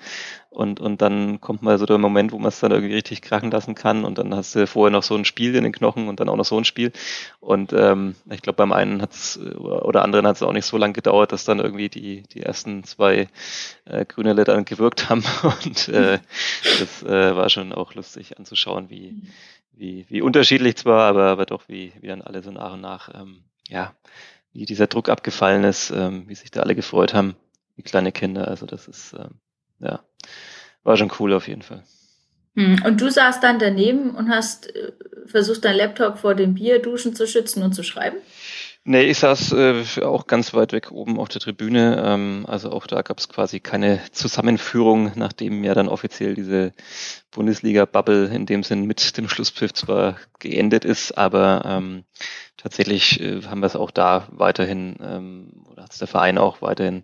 Und, 0.49 0.81
und 0.81 1.01
dann 1.01 1.39
kommt 1.39 1.61
mal 1.61 1.77
so 1.79 1.85
der 1.85 1.97
Moment, 1.97 2.33
wo 2.33 2.37
man 2.37 2.49
es 2.49 2.59
dann 2.59 2.71
irgendwie 2.71 2.95
richtig 2.95 3.21
krachen 3.21 3.49
lassen 3.51 3.73
kann 3.73 4.03
und 4.03 4.17
dann 4.17 4.35
hast 4.35 4.53
du 4.53 4.67
vorher 4.67 4.91
noch 4.91 5.01
so 5.01 5.15
ein 5.15 5.23
Spiel 5.23 5.55
in 5.55 5.63
den 5.63 5.71
Knochen 5.71 6.09
und 6.09 6.19
dann 6.19 6.27
auch 6.27 6.35
noch 6.35 6.45
so 6.45 6.57
ein 6.57 6.65
Spiel. 6.65 6.91
Und 7.39 7.71
ähm, 7.71 8.15
ich 8.29 8.41
glaube, 8.41 8.57
beim 8.57 8.73
einen 8.73 9.01
hat 9.01 9.13
es 9.13 9.39
oder 9.39 10.03
anderen 10.03 10.27
hat 10.27 10.35
es 10.35 10.43
auch 10.43 10.51
nicht 10.51 10.65
so 10.65 10.77
lange 10.77 10.93
gedauert, 10.93 11.31
dass 11.31 11.45
dann 11.45 11.59
irgendwie 11.59 11.87
die, 11.87 12.23
die 12.23 12.41
ersten 12.41 12.83
zwei 12.83 13.29
äh, 13.85 14.05
Grüne 14.05 14.35
dann 14.35 14.65
gewirkt 14.65 15.09
haben. 15.09 15.23
Und 15.63 15.87
äh, 15.87 16.19
das 16.79 17.03
äh, 17.03 17.35
war 17.35 17.49
schon 17.49 17.71
auch 17.71 17.95
lustig 17.95 18.37
anzuschauen, 18.37 18.89
wie, 18.89 19.15
wie, 19.71 20.05
wie 20.09 20.21
unterschiedlich 20.21 20.75
zwar, 20.75 21.07
aber, 21.07 21.27
aber 21.27 21.45
doch, 21.45 21.63
wie, 21.69 21.93
wie 22.01 22.07
dann 22.07 22.21
alle 22.21 22.43
so 22.43 22.51
nach 22.51 22.73
und 22.73 22.81
nach 22.81 23.09
ähm, 23.15 23.43
ja, 23.71 23.95
wie 24.53 24.65
dieser 24.65 24.87
Druck 24.87 25.09
abgefallen 25.09 25.63
ist, 25.63 25.91
ähm, 25.91 26.25
wie 26.27 26.35
sich 26.35 26.51
da 26.51 26.61
alle 26.61 26.75
gefreut 26.75 27.13
haben, 27.13 27.35
wie 27.75 27.83
kleine 27.83 28.11
Kinder. 28.11 28.47
Also 28.47 28.65
das 28.65 28.87
ist, 28.87 29.13
ähm, 29.13 29.39
ja, 29.79 30.03
war 30.83 30.97
schon 30.97 31.11
cool 31.19 31.33
auf 31.33 31.47
jeden 31.47 31.61
Fall. 31.61 31.83
Hm, 32.55 32.83
und 32.85 32.99
du 32.99 33.09
saßt 33.09 33.41
dann 33.41 33.59
daneben 33.59 34.11
und 34.11 34.29
hast 34.29 34.75
äh, 34.75 34.91
versucht, 35.25 35.63
dein 35.63 35.77
Laptop 35.77 36.17
vor 36.17 36.35
dem 36.35 36.53
Bierduschen 36.53 37.15
zu 37.15 37.25
schützen 37.25 37.63
und 37.63 37.73
zu 37.73 37.83
schreiben? 37.83 38.17
Nee, 38.83 39.03
ich 39.03 39.19
saß 39.19 39.51
äh, 39.53 39.83
auch 40.03 40.25
ganz 40.25 40.55
weit 40.55 40.73
weg 40.73 40.91
oben 40.91 41.19
auf 41.19 41.29
der 41.29 41.39
Tribüne. 41.39 42.03
Ähm, 42.03 42.45
also 42.47 42.71
auch 42.71 42.87
da 42.87 43.03
gab 43.03 43.19
es 43.19 43.29
quasi 43.29 43.59
keine 43.59 44.01
Zusammenführung, 44.11 45.11
nachdem 45.15 45.63
ja 45.63 45.75
dann 45.75 45.87
offiziell 45.87 46.33
diese 46.33 46.73
Bundesliga-Bubble 47.29 48.33
in 48.33 48.47
dem 48.47 48.63
Sinn 48.63 48.85
mit 48.85 49.17
dem 49.17 49.29
Schlusspfiff 49.29 49.73
zwar 49.73 50.17
geendet 50.39 50.83
ist, 50.83 51.15
aber 51.15 51.61
ähm, 51.63 52.05
tatsächlich 52.57 53.19
äh, 53.21 53.43
haben 53.43 53.61
wir 53.61 53.67
es 53.67 53.75
auch 53.75 53.91
da 53.91 54.27
weiterhin, 54.31 54.97
ähm, 54.99 55.63
oder 55.69 55.83
hat 55.83 55.91
es 55.91 55.99
der 55.99 56.07
Verein 56.07 56.39
auch 56.39 56.63
weiterhin 56.63 57.03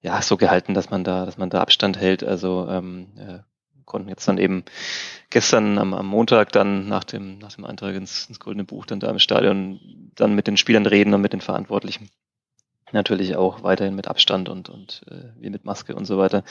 ja 0.00 0.20
so 0.22 0.36
gehalten, 0.36 0.74
dass 0.74 0.90
man 0.90 1.04
da, 1.04 1.24
dass 1.24 1.38
man 1.38 1.50
da 1.50 1.60
Abstand 1.60 1.98
hält. 1.98 2.24
Also 2.24 2.66
ähm, 2.68 3.12
äh, 3.16 3.38
konnten 3.92 4.08
jetzt 4.08 4.26
dann 4.26 4.38
eben 4.38 4.64
gestern 5.28 5.78
am, 5.78 5.92
am 5.92 6.06
Montag 6.06 6.50
dann 6.50 6.88
nach 6.88 7.04
dem, 7.04 7.38
nach 7.38 7.52
dem 7.52 7.66
Eintrag 7.66 7.94
ins, 7.94 8.26
ins 8.26 8.40
Goldene 8.40 8.64
Buch 8.64 8.86
dann 8.86 9.00
da 9.00 9.10
im 9.10 9.18
Stadion 9.18 10.10
dann 10.14 10.34
mit 10.34 10.46
den 10.46 10.56
Spielern 10.56 10.86
reden 10.86 11.12
und 11.12 11.20
mit 11.20 11.34
den 11.34 11.42
Verantwortlichen. 11.42 12.08
Natürlich 12.90 13.36
auch 13.36 13.62
weiterhin 13.62 13.94
mit 13.94 14.08
Abstand 14.08 14.48
und, 14.48 14.70
und 14.70 15.02
äh, 15.10 15.40
wie 15.40 15.50
mit 15.50 15.64
Maske 15.64 15.94
und 15.94 16.06
so 16.06 16.18
weiter. 16.18 16.42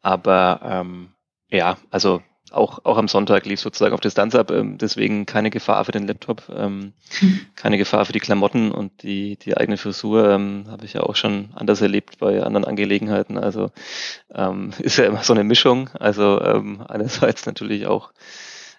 Aber 0.00 0.60
ähm, 0.64 1.12
ja, 1.50 1.76
also 1.90 2.22
auch, 2.50 2.84
auch 2.84 2.98
am 2.98 3.08
Sonntag 3.08 3.46
lief 3.46 3.60
sozusagen 3.60 3.94
auf 3.94 4.00
Distanz 4.00 4.34
ab, 4.34 4.50
ähm, 4.50 4.78
deswegen 4.78 5.26
keine 5.26 5.50
Gefahr 5.50 5.84
für 5.84 5.92
den 5.92 6.06
Laptop, 6.06 6.42
ähm, 6.54 6.92
mhm. 7.20 7.40
keine 7.56 7.78
Gefahr 7.78 8.04
für 8.04 8.12
die 8.12 8.20
Klamotten 8.20 8.72
und 8.72 9.02
die, 9.02 9.36
die 9.36 9.56
eigene 9.56 9.76
Frisur 9.76 10.28
ähm, 10.30 10.66
habe 10.68 10.84
ich 10.84 10.94
ja 10.94 11.02
auch 11.02 11.16
schon 11.16 11.50
anders 11.54 11.80
erlebt 11.80 12.18
bei 12.18 12.42
anderen 12.42 12.64
Angelegenheiten. 12.64 13.38
Also 13.38 13.70
ähm, 14.34 14.72
ist 14.78 14.96
ja 14.96 15.06
immer 15.06 15.22
so 15.22 15.32
eine 15.32 15.44
Mischung. 15.44 15.90
Also 15.98 16.40
ähm, 16.40 16.82
einerseits 16.88 17.46
natürlich 17.46 17.86
auch 17.86 18.12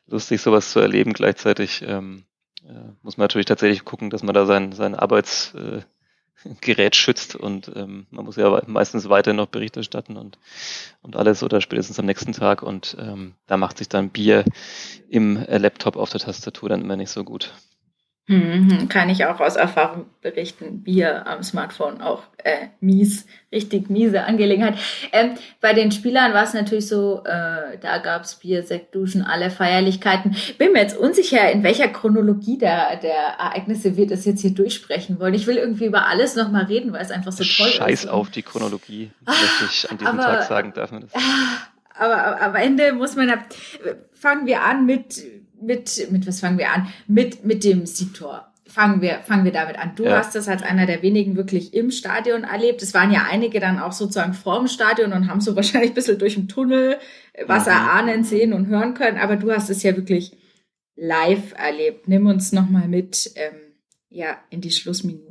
lustig, 0.08 0.42
sowas 0.42 0.72
zu 0.72 0.80
erleben, 0.80 1.14
gleichzeitig 1.14 1.84
ähm, 1.88 2.26
äh, 2.68 2.92
muss 3.02 3.18
man 3.18 3.26
natürlich 3.26 3.48
tatsächlich 3.48 3.86
gucken, 3.86 4.10
dass 4.10 4.24
man 4.24 4.34
da 4.34 4.46
sein, 4.46 4.72
sein 4.72 4.96
Arbeits... 4.96 5.54
Äh, 5.56 5.82
Gerät 6.62 6.96
schützt 6.96 7.36
und 7.36 7.72
ähm, 7.76 8.08
man 8.10 8.26
muss 8.26 8.36
ja 8.36 8.62
meistens 8.68 9.10
weiter 9.10 9.34
noch 9.34 9.48
Bericht 9.48 9.78
erstatten 9.78 10.18
und, 10.18 10.38
und 11.02 11.16
alles 11.16 11.44
oder 11.44 11.62
spätestens 11.62 12.00
am 12.00 12.06
nächsten 12.06 12.34
Tag 12.34 12.64
und 12.64 12.96
ähm, 13.00 13.36
da 13.48 13.58
macht 13.58 13.78
sich 13.78 13.90
dann 13.90 14.10
Bier 14.10 14.46
im 15.10 15.38
äh, 15.38 15.58
Laptop 15.58 15.96
auf 15.96 16.10
der 16.10 16.22
Tastatur 16.22 16.70
dann 16.70 16.82
immer 16.82 16.96
nicht 16.96 17.12
so 17.12 17.24
gut. 17.24 17.54
Mhm, 18.32 18.88
kann 18.88 19.10
ich 19.10 19.26
auch 19.26 19.42
aus 19.42 19.58
Erfahrung 19.58 20.06
berichten. 20.22 20.84
Bier 20.84 21.28
am 21.28 21.44
Smartphone 21.44 22.00
auch 22.00 22.24
äh, 22.38 22.68
mies, 22.80 23.26
richtig 23.52 23.90
miese 23.90 24.24
Angelegenheit. 24.24 24.76
Ähm, 25.12 25.32
bei 25.60 25.74
den 25.74 25.92
Spielern 25.92 26.34
war 26.34 26.44
es 26.44 26.54
natürlich 26.54 26.88
so, 26.88 27.24
äh, 27.26 27.78
da 27.82 27.98
gab 27.98 28.24
es 28.24 28.36
Bier, 28.36 28.64
Sekt, 28.64 28.96
Duschen, 28.96 29.22
alle 29.22 29.50
Feierlichkeiten. 29.50 30.34
Bin 30.58 30.72
mir 30.72 30.80
jetzt 30.80 30.98
unsicher, 30.98 31.52
in 31.52 31.64
welcher 31.64 31.90
Chronologie 31.90 32.58
der, 32.58 32.96
der 32.96 33.16
Ereignisse 33.38 33.98
wir 33.98 34.08
das 34.08 34.24
jetzt 34.24 34.40
hier 34.40 34.54
durchsprechen 34.54 35.20
wollen. 35.20 35.34
Ich 35.34 35.46
will 35.46 35.58
irgendwie 35.58 35.86
über 35.86 36.08
alles 36.08 36.38
nochmal 36.38 36.64
reden, 36.64 36.94
weil 36.94 37.02
es 37.02 37.12
einfach 37.12 37.34
so 37.34 37.44
toll 37.44 37.68
Scheiß 37.68 37.68
ist. 37.68 37.80
Scheiß 38.04 38.08
auf 38.08 38.30
die 38.30 38.44
Chronologie, 38.44 39.12
ah, 39.26 39.34
ich 39.66 39.92
an 39.92 39.98
diesem 39.98 40.20
aber, 40.20 40.24
Tag 40.24 40.44
sagen 40.44 40.72
darf 40.74 40.94
man 40.94 41.02
das. 41.02 41.12
Ah, 41.16 41.68
aber, 42.00 42.16
aber 42.16 42.42
am 42.42 42.56
Ende 42.56 42.94
muss 42.94 43.18
man, 43.18 43.30
fangen 44.14 44.46
wir 44.46 44.62
an 44.62 44.86
mit 44.86 45.22
mit, 45.62 46.12
mit 46.12 46.28
was 46.28 46.40
fangen 46.40 46.58
wir 46.58 46.72
an? 46.72 46.88
Mit, 47.08 47.46
mit 47.46 47.64
dem 47.64 47.86
Siegtor. 47.86 48.48
Fangen 48.66 49.02
wir, 49.02 49.20
fangen 49.20 49.44
wir 49.44 49.52
damit 49.52 49.78
an. 49.78 49.94
Du 49.96 50.06
ja. 50.06 50.18
hast 50.18 50.34
das 50.34 50.48
als 50.48 50.64
einer 50.64 50.86
der 50.86 51.02
wenigen 51.02 51.36
wirklich 51.36 51.74
im 51.74 51.92
Stadion 51.92 52.44
erlebt. 52.44 52.82
Es 52.82 52.94
waren 52.94 53.12
ja 53.12 53.26
einige 53.30 53.60
dann 53.60 53.80
auch 53.80 53.92
sozusagen 53.92 54.34
vorm 54.34 54.68
Stadion 54.68 55.12
und 55.14 55.30
haben 55.30 55.42
so 55.42 55.56
wahrscheinlich 55.58 55.92
ein 55.92 55.96
bisschen 55.96 56.20
durch 56.20 56.36
den 56.36 56.48
Tunnel 56.48 56.98
was 57.46 57.66
mhm. 57.66 57.72
erahnen, 57.72 58.24
sehen 58.24 58.54
und 58.54 58.68
hören 58.68 58.94
können. 58.94 59.18
Aber 59.18 59.36
du 59.36 59.52
hast 59.52 59.70
es 59.70 59.84
ja 59.84 59.96
wirklich 59.96 60.38
live 60.96 61.54
erlebt. 61.58 62.08
Nimm 62.08 62.28
uns 62.28 62.52
nochmal 62.52 62.88
mit, 62.88 63.32
ähm, 63.36 63.74
ja, 64.10 64.38
in 64.50 64.62
die 64.62 64.72
Schlussminuten. 64.72 65.31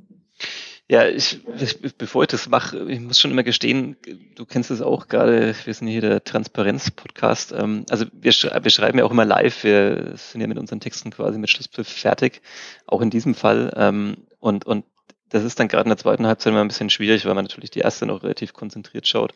Ja, 0.90 1.06
ich, 1.06 1.38
ich, 1.60 1.96
bevor 1.96 2.24
ich 2.24 2.30
das 2.30 2.48
mache, 2.48 2.90
ich 2.90 2.98
muss 2.98 3.20
schon 3.20 3.30
immer 3.30 3.44
gestehen, 3.44 3.96
du 4.34 4.44
kennst 4.44 4.72
es 4.72 4.82
auch 4.82 5.06
gerade, 5.06 5.54
wir 5.64 5.72
sind 5.72 5.86
hier 5.86 6.00
der 6.00 6.24
Transparenz-Podcast. 6.24 7.52
Ähm, 7.52 7.86
also 7.90 8.06
wir, 8.12 8.32
wir 8.32 8.70
schreiben 8.72 8.98
ja 8.98 9.04
auch 9.04 9.12
immer 9.12 9.24
live, 9.24 9.62
wir 9.62 10.14
sind 10.16 10.40
ja 10.40 10.48
mit 10.48 10.58
unseren 10.58 10.80
Texten 10.80 11.12
quasi 11.12 11.38
mit 11.38 11.48
Schlusspfiff 11.48 11.86
fertig, 11.86 12.42
auch 12.86 13.02
in 13.02 13.10
diesem 13.10 13.36
Fall. 13.36 13.72
Ähm, 13.76 14.16
und, 14.40 14.66
und 14.66 14.84
das 15.28 15.44
ist 15.44 15.60
dann 15.60 15.68
gerade 15.68 15.84
in 15.84 15.90
der 15.90 15.96
zweiten 15.96 16.26
Halbzeit 16.26 16.50
immer 16.50 16.60
ein 16.60 16.66
bisschen 16.66 16.90
schwierig, 16.90 17.24
weil 17.24 17.34
man 17.34 17.44
natürlich 17.44 17.70
die 17.70 17.78
erste 17.78 18.04
noch 18.04 18.24
relativ 18.24 18.52
konzentriert 18.52 19.06
schaut. 19.06 19.32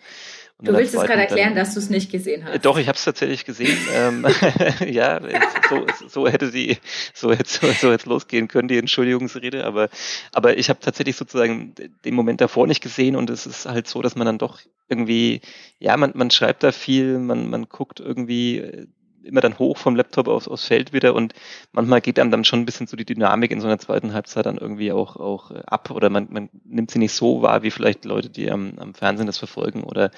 Und 0.58 0.68
du 0.68 0.72
willst 0.74 0.94
es 0.94 1.02
gerade 1.02 1.22
erklären, 1.22 1.56
dass 1.56 1.74
du 1.74 1.80
es 1.80 1.90
nicht 1.90 2.12
gesehen 2.12 2.44
hast. 2.44 2.64
Doch, 2.64 2.78
ich 2.78 2.86
habe 2.86 2.96
es 2.96 3.04
tatsächlich 3.04 3.44
gesehen. 3.44 3.76
ähm, 3.92 4.24
ja, 4.86 5.20
so, 5.68 5.84
so 6.08 6.28
hätte 6.28 6.48
sie, 6.48 6.78
so 7.12 7.32
hätte 7.32 7.48
so, 7.48 7.72
so 7.72 8.08
losgehen 8.08 8.46
können, 8.46 8.68
die 8.68 8.78
Entschuldigungsrede. 8.78 9.64
Aber, 9.64 9.88
aber 10.32 10.56
ich 10.56 10.68
habe 10.68 10.78
tatsächlich 10.78 11.16
sozusagen 11.16 11.74
den 12.04 12.14
Moment 12.14 12.40
davor 12.40 12.68
nicht 12.68 12.82
gesehen 12.82 13.16
und 13.16 13.30
es 13.30 13.46
ist 13.46 13.66
halt 13.66 13.88
so, 13.88 14.00
dass 14.00 14.14
man 14.14 14.26
dann 14.26 14.38
doch 14.38 14.60
irgendwie, 14.88 15.40
ja, 15.80 15.96
man, 15.96 16.12
man 16.14 16.30
schreibt 16.30 16.62
da 16.62 16.70
viel, 16.70 17.18
man, 17.18 17.50
man 17.50 17.68
guckt 17.68 17.98
irgendwie 17.98 18.86
immer 19.24 19.40
dann 19.40 19.58
hoch 19.58 19.76
vom 19.76 19.96
Laptop 19.96 20.28
aufs, 20.28 20.48
aufs 20.48 20.66
Feld 20.66 20.92
wieder 20.92 21.14
und 21.14 21.34
manchmal 21.72 22.00
geht 22.00 22.18
einem 22.18 22.30
dann 22.30 22.44
schon 22.44 22.60
ein 22.60 22.64
bisschen 22.64 22.86
so 22.86 22.96
die 22.96 23.04
Dynamik 23.04 23.50
in 23.50 23.60
so 23.60 23.66
einer 23.66 23.78
zweiten 23.78 24.12
Halbzeit 24.12 24.46
dann 24.46 24.58
irgendwie 24.58 24.92
auch, 24.92 25.16
auch 25.16 25.50
äh, 25.50 25.62
ab 25.66 25.90
oder 25.90 26.10
man, 26.10 26.28
man 26.30 26.48
nimmt 26.64 26.90
sie 26.90 26.98
nicht 26.98 27.12
so 27.12 27.42
wahr, 27.42 27.62
wie 27.62 27.70
vielleicht 27.70 28.04
Leute, 28.04 28.30
die 28.30 28.50
am, 28.50 28.74
am 28.78 28.94
Fernsehen 28.94 29.26
das 29.26 29.38
verfolgen 29.38 29.84
oder 29.84 30.10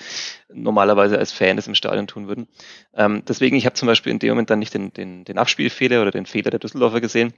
normalerweise 0.52 1.18
als 1.18 1.32
Fan 1.32 1.56
das 1.56 1.66
im 1.66 1.74
Stadion 1.74 2.06
tun 2.06 2.28
würden. 2.28 2.48
Ähm, 2.94 3.22
deswegen, 3.26 3.56
ich 3.56 3.66
habe 3.66 3.74
zum 3.74 3.86
Beispiel 3.86 4.12
in 4.12 4.18
dem 4.18 4.30
Moment 4.30 4.50
dann 4.50 4.58
nicht 4.58 4.74
den, 4.74 4.92
den, 4.92 5.24
den 5.24 5.38
Abspielfehler 5.38 6.02
oder 6.02 6.10
den 6.10 6.26
Fehler 6.26 6.50
der 6.50 6.60
Düsseldorfer 6.60 7.00
gesehen, 7.00 7.32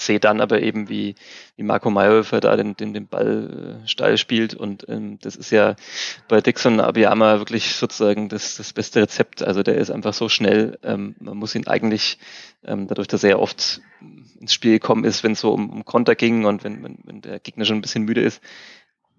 sehe 0.00 0.20
dann 0.20 0.40
aber 0.40 0.62
eben, 0.62 0.88
wie, 0.88 1.14
wie 1.56 1.62
Marco 1.62 1.90
Mayhofer 1.90 2.40
da 2.40 2.56
den, 2.56 2.76
den, 2.76 2.94
den 2.94 3.06
Ball 3.06 3.80
äh, 3.84 3.88
steil 3.88 4.16
spielt 4.18 4.54
und 4.54 4.88
ähm, 4.88 5.18
das 5.20 5.36
ist 5.36 5.50
ja 5.50 5.76
bei 6.28 6.40
Dixon 6.40 6.80
Abiyama 6.80 7.38
wirklich 7.38 7.74
sozusagen 7.74 8.28
das, 8.28 8.56
das 8.56 8.72
beste 8.72 9.02
Rezept. 9.02 9.42
Also 9.42 9.62
der 9.62 9.76
ist 9.76 9.90
einfach 9.90 10.14
so 10.14 10.28
schnell, 10.28 10.78
ähm, 10.82 11.16
man 11.20 11.36
muss 11.36 11.54
ihn 11.54 11.66
eigentlich, 11.66 12.18
ähm, 12.64 12.86
dadurch, 12.86 13.08
dass 13.08 13.24
er 13.24 13.40
oft 13.40 13.80
ins 14.40 14.52
Spiel 14.52 14.72
gekommen 14.72 15.04
ist, 15.04 15.24
wenn 15.24 15.32
es 15.32 15.40
so 15.40 15.52
um, 15.52 15.70
um 15.70 15.84
Konter 15.84 16.14
ging 16.14 16.44
und 16.44 16.64
wenn, 16.64 16.82
wenn, 16.82 16.98
wenn 17.04 17.20
der 17.20 17.40
Gegner 17.40 17.64
schon 17.64 17.78
ein 17.78 17.82
bisschen 17.82 18.04
müde 18.04 18.20
ist, 18.20 18.40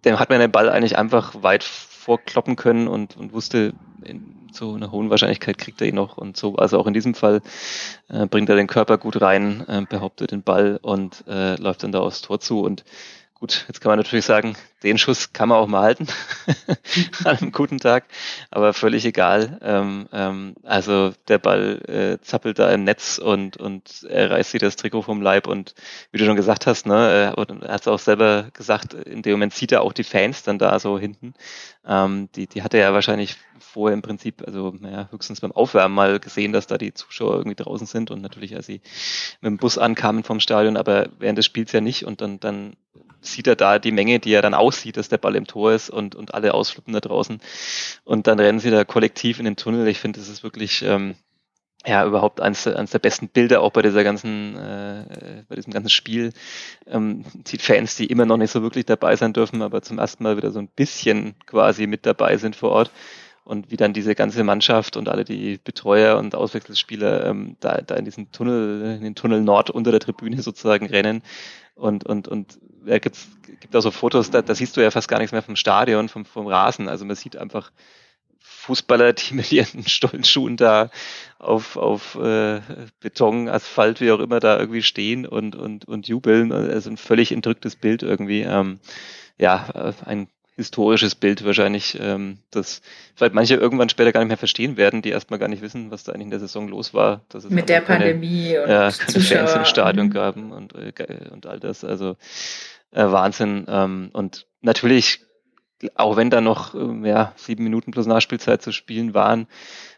dem 0.06 0.20
hat 0.20 0.30
man 0.30 0.40
den 0.40 0.52
Ball 0.52 0.70
eigentlich 0.70 0.98
einfach 0.98 1.44
weit 1.44 1.64
vorkloppen 1.64 2.56
können 2.56 2.88
und, 2.88 3.18
und 3.18 3.34
wusste, 3.34 3.74
in, 4.04 4.39
zu 4.52 4.74
einer 4.74 4.92
hohen 4.92 5.10
Wahrscheinlichkeit 5.10 5.58
kriegt 5.58 5.82
er 5.82 5.88
ihn 5.88 5.96
noch 5.96 6.18
und 6.18 6.38
so. 6.38 6.56
Also 6.56 6.80
auch 6.80 6.88
in 6.88 6.94
diesem 6.94 7.14
Fall 7.14 7.42
äh, 8.10 8.26
bringt 8.26 8.50
er 8.50 8.56
den 8.56 8.68
Körper 8.68 8.98
gut 8.98 9.22
rein, 9.22 9.66
äh, 9.68 9.86
behauptet 9.88 10.32
den 10.32 10.44
Ball 10.44 10.80
und 10.82 11.24
äh, 11.28 11.56
läuft 11.56 11.84
dann 11.84 11.92
da 11.92 12.00
aufs 12.00 12.22
Tor 12.22 12.40
zu 12.40 12.62
und 12.62 12.84
Gut, 13.40 13.64
jetzt 13.70 13.80
kann 13.80 13.92
man 13.92 14.00
natürlich 14.00 14.26
sagen, 14.26 14.58
den 14.84 14.98
Schuss 14.98 15.32
kann 15.32 15.48
man 15.48 15.60
auch 15.60 15.68
mal 15.68 15.82
halten. 15.82 16.08
An 17.24 17.38
einem 17.38 17.52
guten 17.54 17.78
Tag, 17.78 18.04
aber 18.52 18.74
völlig 18.74 19.06
egal. 19.06 19.60
Ähm, 19.62 20.10
ähm, 20.12 20.56
also 20.64 21.14
der 21.30 21.38
Ball 21.38 21.82
äh, 21.88 22.22
zappelt 22.22 22.60
da 22.60 22.70
im 22.70 22.84
Netz 22.84 23.18
und, 23.18 23.56
und 23.56 24.06
er 24.10 24.32
reißt 24.32 24.52
sich 24.52 24.60
das 24.60 24.76
Trikot 24.76 25.04
vom 25.04 25.22
Leib. 25.22 25.48
Und 25.48 25.74
wie 26.12 26.18
du 26.18 26.26
schon 26.26 26.36
gesagt 26.36 26.68
hast, 26.68 26.86
ne, 26.86 27.34
äh, 27.38 27.66
er 27.66 27.72
hat 27.72 27.82
es 27.82 27.88
auch 27.88 28.00
selber 28.00 28.50
gesagt, 28.52 28.94
in 28.94 29.22
dem 29.22 29.32
Moment 29.34 29.54
sieht 29.54 29.72
er 29.72 29.84
auch 29.84 29.94
die 29.94 30.04
Fans 30.04 30.44
dann 30.44 30.60
da 30.60 30.78
so 30.78 31.00
hinten. 31.00 31.34
Ähm, 31.86 32.28
die, 32.36 32.48
die 32.48 32.62
hat 32.62 32.74
er 32.74 32.82
ja 32.82 32.94
wahrscheinlich 32.94 33.38
vorher 33.58 33.94
im 33.94 34.02
Prinzip, 34.02 34.44
also 34.46 34.76
naja, 34.78 35.08
höchstens 35.12 35.40
beim 35.40 35.54
Aufwärmen 35.54 35.96
mal 35.96 36.20
gesehen, 36.20 36.52
dass 36.52 36.68
da 36.68 36.78
die 36.78 36.94
Zuschauer 36.94 37.38
irgendwie 37.38 37.56
draußen 37.56 37.88
sind. 37.88 38.12
Und 38.12 38.22
natürlich, 38.22 38.54
als 38.58 38.66
sie 38.66 38.82
mit 39.40 39.50
dem 39.50 39.58
Bus 39.58 39.78
ankamen 39.78 40.26
vom 40.26 40.42
Stadion, 40.42 40.76
aber 40.76 41.08
während 41.20 41.38
des 41.38 41.46
Spiels 41.46 41.72
ja 41.72 41.80
nicht. 41.80 42.04
Und 42.04 42.20
dann, 42.20 42.42
dann 42.42 42.76
sieht 43.22 43.48
er 43.48 43.56
da 43.56 43.80
die 43.80 43.92
Menge, 43.92 44.20
die 44.20 44.34
er 44.34 44.42
dann 44.42 44.54
aussieht, 44.54 44.98
dass 44.98 45.10
der 45.10 45.18
Ball 45.18 45.36
im 45.36 45.48
Tor 45.48 45.74
ist 45.74 45.90
und, 45.90 46.16
und 46.16 46.34
alle 46.34 46.54
ausflippen 46.54 46.94
da 46.94 47.00
draußen. 47.00 47.40
Und 48.04 48.28
dann 48.28 48.40
rennen 48.40 48.60
sie 48.60 48.72
da 48.72 48.84
kollektiv 48.84 49.40
in 49.40 49.46
den 49.46 49.56
Tunnel. 49.56 49.88
Ich 49.88 50.00
finde, 50.00 50.20
das 50.20 50.30
ist 50.30 50.44
wirklich 50.44 50.82
ähm, 50.82 51.16
ja 51.86 52.06
überhaupt 52.06 52.42
eines, 52.42 52.68
eines 52.68 52.92
der 52.92 53.00
besten 53.00 53.30
Bilder 53.30 53.62
auch 53.62 53.72
bei 53.72 53.82
dieser 53.82 54.04
ganzen, 54.04 54.56
äh, 54.56 55.44
bei 55.48 55.56
diesem 55.56 55.74
ganzen 55.74 55.90
Spiel. 55.90 56.34
Ähm, 56.88 57.26
die 57.34 57.58
Fans, 57.58 57.96
die 57.96 58.08
immer 58.08 58.26
noch 58.26 58.38
nicht 58.38 58.52
so 58.52 58.62
wirklich 58.62 58.86
dabei 58.86 59.16
sein 59.16 59.34
dürfen, 59.34 59.62
aber 59.62 59.82
zum 59.82 60.00
ersten 60.00 60.24
Mal 60.24 60.38
wieder 60.38 60.52
so 60.52 60.60
ein 60.60 60.68
bisschen 60.68 61.36
quasi 61.46 61.88
mit 61.88 62.06
dabei 62.06 62.38
sind 62.38 62.56
vor 62.56 62.72
Ort 62.72 62.92
und 63.50 63.72
wie 63.72 63.78
dann 63.78 63.94
diese 63.94 64.14
ganze 64.14 64.44
Mannschaft 64.44 64.96
und 64.96 65.10
alle 65.10 65.26
die 65.26 65.58
Betreuer 65.58 66.18
und 66.20 66.36
Auswechselspieler 66.36 67.26
ähm, 67.26 67.56
da, 67.60 67.82
da 67.82 67.96
in 67.96 68.06
diesen 68.06 68.32
Tunnel, 68.32 68.98
in 68.98 69.04
den 69.04 69.16
Tunnel 69.16 69.42
Nord 69.42 69.72
unter 69.72 69.90
der 69.90 70.00
Tribüne 70.00 70.42
sozusagen 70.42 70.86
rennen 70.86 71.24
und, 71.80 72.06
und, 72.06 72.28
und 72.28 72.60
ja, 72.86 73.00
gibt's, 73.00 73.30
gibt 73.60 73.76
auch 73.76 73.82
so 73.82 73.92
Fotos, 73.92 74.32
da, 74.32 74.42
da 74.42 74.56
siehst 74.56 74.76
du 74.78 74.82
ja 74.82 74.92
fast 74.92 75.08
gar 75.08 75.20
nichts 75.20 75.32
mehr 75.32 75.42
vom 75.42 75.56
Stadion, 75.56 76.10
vom, 76.10 76.26
vom 76.26 76.48
Rasen. 76.48 76.88
Also 76.88 77.06
man 77.06 77.16
sieht 77.16 77.38
einfach 77.38 77.72
Fußballer, 78.40 79.14
die 79.14 79.34
mit 79.36 79.52
ihren 79.52 79.88
Stollenschuhen 79.88 80.58
da 80.58 80.90
auf, 81.38 81.78
auf 81.78 82.16
äh, 82.16 82.62
Beton, 83.00 83.50
Asphalt, 83.50 84.02
wie 84.02 84.12
auch 84.12 84.20
immer, 84.20 84.40
da 84.40 84.60
irgendwie 84.60 84.84
stehen 84.84 85.26
und, 85.26 85.56
und, 85.56 85.86
und 85.86 86.08
jubeln. 86.08 86.52
Also 86.52 86.90
ein 86.90 86.98
völlig 86.98 87.32
entrücktes 87.32 87.76
Bild 87.76 88.04
irgendwie. 88.04 88.42
Ähm, 88.42 88.80
ja, 89.38 89.70
äh, 89.74 89.94
ein 90.06 90.28
historisches 90.60 91.16
Bild 91.16 91.46
wahrscheinlich, 91.46 91.98
ähm, 92.02 92.40
das 92.52 92.82
vielleicht 93.16 93.34
manche 93.34 93.56
irgendwann 93.56 93.90
später 93.90 94.12
gar 94.12 94.20
nicht 94.20 94.28
mehr 94.28 94.38
verstehen 94.38 94.76
werden, 94.76 95.02
die 95.02 95.10
erstmal 95.10 95.40
gar 95.40 95.48
nicht 95.48 95.62
wissen, 95.62 95.90
was 95.90 96.04
da 96.04 96.12
eigentlich 96.12 96.26
in 96.26 96.30
der 96.32 96.40
Saison 96.40 96.68
los 96.68 96.94
war. 96.94 97.22
Dass 97.30 97.46
es 97.46 97.50
Mit 97.50 97.70
der 97.70 97.82
keine, 97.82 98.06
Pandemie 98.06 98.58
und 98.58 98.70
ja, 98.70 98.92
keine 98.92 99.20
Fans 99.22 99.54
im 99.54 99.66
Stadion 99.66 100.08
mhm. 100.08 100.12
gaben 100.12 100.52
und, 100.52 100.76
äh, 100.76 101.30
und 101.32 101.46
all 101.46 101.60
das. 101.60 101.84
Also 101.84 102.18
äh, 102.92 103.06
Wahnsinn. 103.06 103.66
Ähm, 103.68 104.10
und 104.14 104.48
natürlich, 104.62 105.22
auch 105.96 106.18
wenn 106.18 106.30
da 106.30 106.42
noch 106.42 106.76
ähm, 106.76 107.06
ja, 107.06 107.34
sieben 107.38 107.64
Minuten 107.64 107.92
plus 107.92 108.06
Nachspielzeit 108.06 108.62
zu 108.62 108.72
spielen 108.72 109.14
waren, 109.14 109.48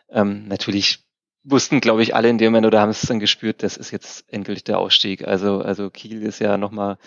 ähm, 0.10 0.48
natürlich 0.48 1.00
wussten, 1.44 1.80
glaube 1.80 2.04
ich, 2.04 2.16
alle 2.16 2.30
in 2.30 2.38
dem 2.38 2.52
Moment 2.52 2.68
oder 2.68 2.82
haben 2.82 2.90
es 2.90 3.02
dann 3.02 3.20
gespürt, 3.20 3.64
das 3.64 3.78
ist 3.78 3.92
jetzt 3.92 4.26
endlich 4.32 4.64
der 4.64 4.80
Ausstieg. 4.80 5.28
Also, 5.28 5.62
also 5.62 5.90
Kiel 5.90 6.22
ist 6.24 6.40
ja 6.40 6.58
nochmal 6.58 6.98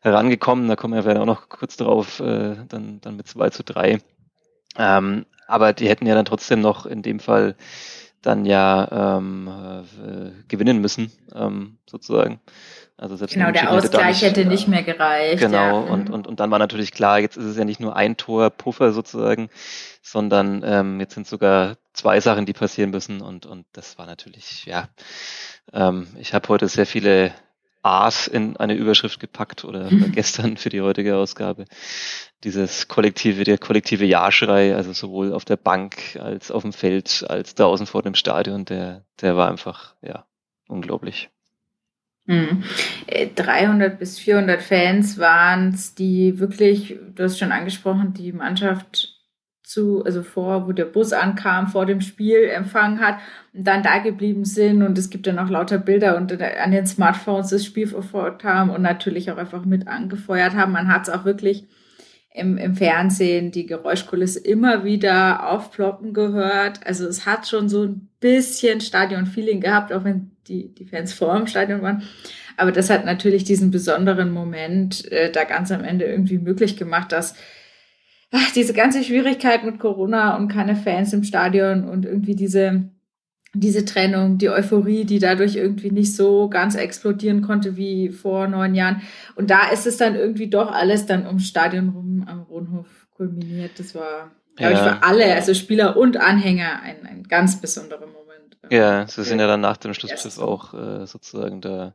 herangekommen, 0.00 0.68
da 0.68 0.76
kommen 0.76 0.94
wir 0.94 1.02
vielleicht 1.02 1.20
auch 1.20 1.26
noch 1.26 1.48
kurz 1.48 1.76
drauf, 1.76 2.20
äh, 2.20 2.56
dann, 2.68 3.00
dann 3.00 3.16
mit 3.16 3.26
2 3.28 3.50
zu 3.50 3.62
3. 3.64 3.98
Ähm, 4.78 5.26
aber 5.46 5.72
die 5.72 5.88
hätten 5.88 6.06
ja 6.06 6.14
dann 6.14 6.24
trotzdem 6.24 6.60
noch 6.60 6.86
in 6.86 7.02
dem 7.02 7.20
Fall 7.20 7.56
dann 8.22 8.46
ja 8.46 9.16
ähm, 9.18 9.48
äh, 9.48 10.30
gewinnen 10.48 10.80
müssen, 10.80 11.12
ähm, 11.34 11.78
sozusagen. 11.90 12.40
Also 12.96 13.16
selbst 13.16 13.34
genau, 13.34 13.50
der 13.50 13.70
Ausgleich 13.70 14.22
hätte, 14.22 14.26
nicht, 14.26 14.38
hätte 14.38 14.48
nicht 14.48 14.68
mehr 14.68 14.82
gereicht. 14.82 15.40
Genau, 15.40 15.84
ja. 15.84 15.92
und, 15.92 16.10
und, 16.10 16.26
und 16.26 16.40
dann 16.40 16.50
war 16.50 16.58
natürlich 16.58 16.92
klar, 16.92 17.18
jetzt 17.18 17.36
ist 17.36 17.44
es 17.44 17.56
ja 17.56 17.64
nicht 17.64 17.80
nur 17.80 17.96
ein 17.96 18.16
Tor 18.16 18.50
Puffer 18.50 18.92
sozusagen, 18.92 19.50
sondern 20.02 20.62
ähm, 20.64 21.00
jetzt 21.00 21.14
sind 21.14 21.26
sogar 21.26 21.76
zwei 21.92 22.20
Sachen, 22.20 22.46
die 22.46 22.52
passieren 22.52 22.90
müssen 22.90 23.20
und, 23.20 23.46
und 23.46 23.66
das 23.72 23.98
war 23.98 24.06
natürlich, 24.06 24.64
ja, 24.66 24.88
ähm, 25.72 26.06
ich 26.18 26.34
habe 26.34 26.48
heute 26.48 26.68
sehr 26.68 26.86
viele 26.86 27.32
A's 27.82 28.28
in 28.28 28.56
eine 28.56 28.74
Überschrift 28.74 29.18
gepackt 29.18 29.64
oder, 29.64 29.86
oder 29.92 30.08
gestern 30.08 30.56
für 30.56 30.68
die 30.68 30.80
heutige 30.80 31.16
Ausgabe. 31.16 31.64
Dieses 32.44 32.88
kollektive, 32.88 33.44
der 33.44 33.58
kollektive 33.58 34.04
Ja-Schrei, 34.04 34.74
also 34.74 34.92
sowohl 34.92 35.32
auf 35.32 35.44
der 35.44 35.56
Bank 35.56 36.16
als 36.20 36.50
auf 36.50 36.62
dem 36.62 36.72
Feld, 36.72 37.24
als 37.28 37.54
da 37.54 37.66
außen 37.66 37.86
vor 37.86 38.02
dem 38.02 38.14
Stadion, 38.14 38.64
der, 38.64 39.04
der 39.20 39.36
war 39.36 39.50
einfach, 39.50 39.94
ja, 40.02 40.24
unglaublich. 40.68 41.30
300 42.26 43.92
äh, 43.92 43.96
bis 43.96 44.18
400 44.18 44.62
Fans 44.62 45.18
waren 45.18 45.70
es, 45.70 45.94
die 45.94 46.38
wirklich, 46.38 46.98
du 47.14 47.24
hast 47.24 47.38
schon 47.38 47.52
angesprochen, 47.52 48.14
die 48.14 48.32
Mannschaft 48.32 49.22
zu, 49.64 50.04
also 50.04 50.22
vor, 50.22 50.66
wo 50.66 50.72
der 50.72 50.84
Bus 50.84 51.12
ankam, 51.12 51.68
vor 51.68 51.86
dem 51.86 52.00
Spiel 52.00 52.44
empfangen 52.44 53.00
hat 53.00 53.18
und 53.54 53.66
dann 53.66 53.82
da 53.82 53.98
geblieben 53.98 54.44
sind. 54.44 54.82
Und 54.82 54.98
es 54.98 55.10
gibt 55.10 55.26
dann 55.26 55.38
auch 55.38 55.48
lauter 55.48 55.78
Bilder 55.78 56.16
und 56.16 56.40
an 56.40 56.70
den 56.70 56.86
Smartphones 56.86 57.50
das 57.50 57.64
Spiel 57.64 57.86
verfolgt 57.86 58.44
haben 58.44 58.70
und 58.70 58.82
natürlich 58.82 59.30
auch 59.30 59.38
einfach 59.38 59.64
mit 59.64 59.88
angefeuert 59.88 60.54
haben. 60.54 60.72
Man 60.72 60.88
hat 60.88 61.08
es 61.08 61.14
auch 61.14 61.24
wirklich 61.24 61.66
im, 62.34 62.58
im 62.58 62.74
Fernsehen, 62.74 63.50
die 63.50 63.66
Geräuschkulisse 63.66 64.40
immer 64.40 64.84
wieder 64.84 65.48
aufploppen 65.48 66.12
gehört. 66.12 66.86
Also 66.86 67.06
es 67.06 67.26
hat 67.26 67.48
schon 67.48 67.68
so 67.68 67.84
ein 67.84 68.08
bisschen 68.20 68.80
Stadion-Feeling 68.80 69.60
gehabt, 69.60 69.92
auch 69.92 70.04
wenn 70.04 70.31
die, 70.48 70.74
die 70.74 70.84
Fans 70.84 71.12
vor 71.12 71.36
dem 71.36 71.46
Stadion 71.46 71.82
waren. 71.82 72.02
Aber 72.56 72.72
das 72.72 72.90
hat 72.90 73.04
natürlich 73.04 73.44
diesen 73.44 73.70
besonderen 73.70 74.30
Moment 74.30 75.10
äh, 75.10 75.30
da 75.30 75.44
ganz 75.44 75.70
am 75.70 75.84
Ende 75.84 76.04
irgendwie 76.04 76.38
möglich 76.38 76.76
gemacht, 76.76 77.12
dass 77.12 77.34
ach, 78.32 78.52
diese 78.52 78.72
ganze 78.72 79.04
Schwierigkeit 79.04 79.64
mit 79.64 79.78
Corona 79.78 80.36
und 80.36 80.48
keine 80.48 80.76
Fans 80.76 81.12
im 81.12 81.24
Stadion 81.24 81.84
und 81.88 82.04
irgendwie 82.04 82.34
diese, 82.34 82.90
diese 83.54 83.84
Trennung, 83.84 84.38
die 84.38 84.48
Euphorie, 84.48 85.04
die 85.04 85.18
dadurch 85.18 85.56
irgendwie 85.56 85.90
nicht 85.90 86.16
so 86.16 86.48
ganz 86.48 86.74
explodieren 86.74 87.42
konnte 87.42 87.76
wie 87.76 88.08
vor 88.08 88.48
neun 88.48 88.74
Jahren. 88.74 89.02
Und 89.36 89.50
da 89.50 89.70
ist 89.70 89.86
es 89.86 89.98
dann 89.98 90.14
irgendwie 90.14 90.48
doch 90.48 90.72
alles 90.72 91.06
dann 91.06 91.26
ums 91.26 91.46
Stadion 91.46 91.90
rum 91.90 92.24
am 92.26 92.42
Rohnhof 92.42 92.86
kulminiert. 93.14 93.72
Das 93.78 93.94
war, 93.94 94.32
glaube 94.56 94.72
ja. 94.72 94.78
ich, 94.78 94.92
für 94.92 95.02
alle, 95.02 95.34
also 95.34 95.54
Spieler 95.54 95.96
und 95.96 96.16
Anhänger, 96.16 96.80
ein, 96.82 97.06
ein 97.06 97.22
ganz 97.24 97.60
besonderer 97.60 98.06
Moment. 98.06 98.21
Ja, 98.70 99.06
sie 99.06 99.24
sind 99.24 99.40
ja 99.40 99.46
dann 99.46 99.60
nach 99.60 99.76
dem 99.76 99.94
Schlusspfiff 99.94 100.38
auch 100.38 100.74
äh, 100.74 101.06
sozusagen 101.06 101.60
da 101.60 101.94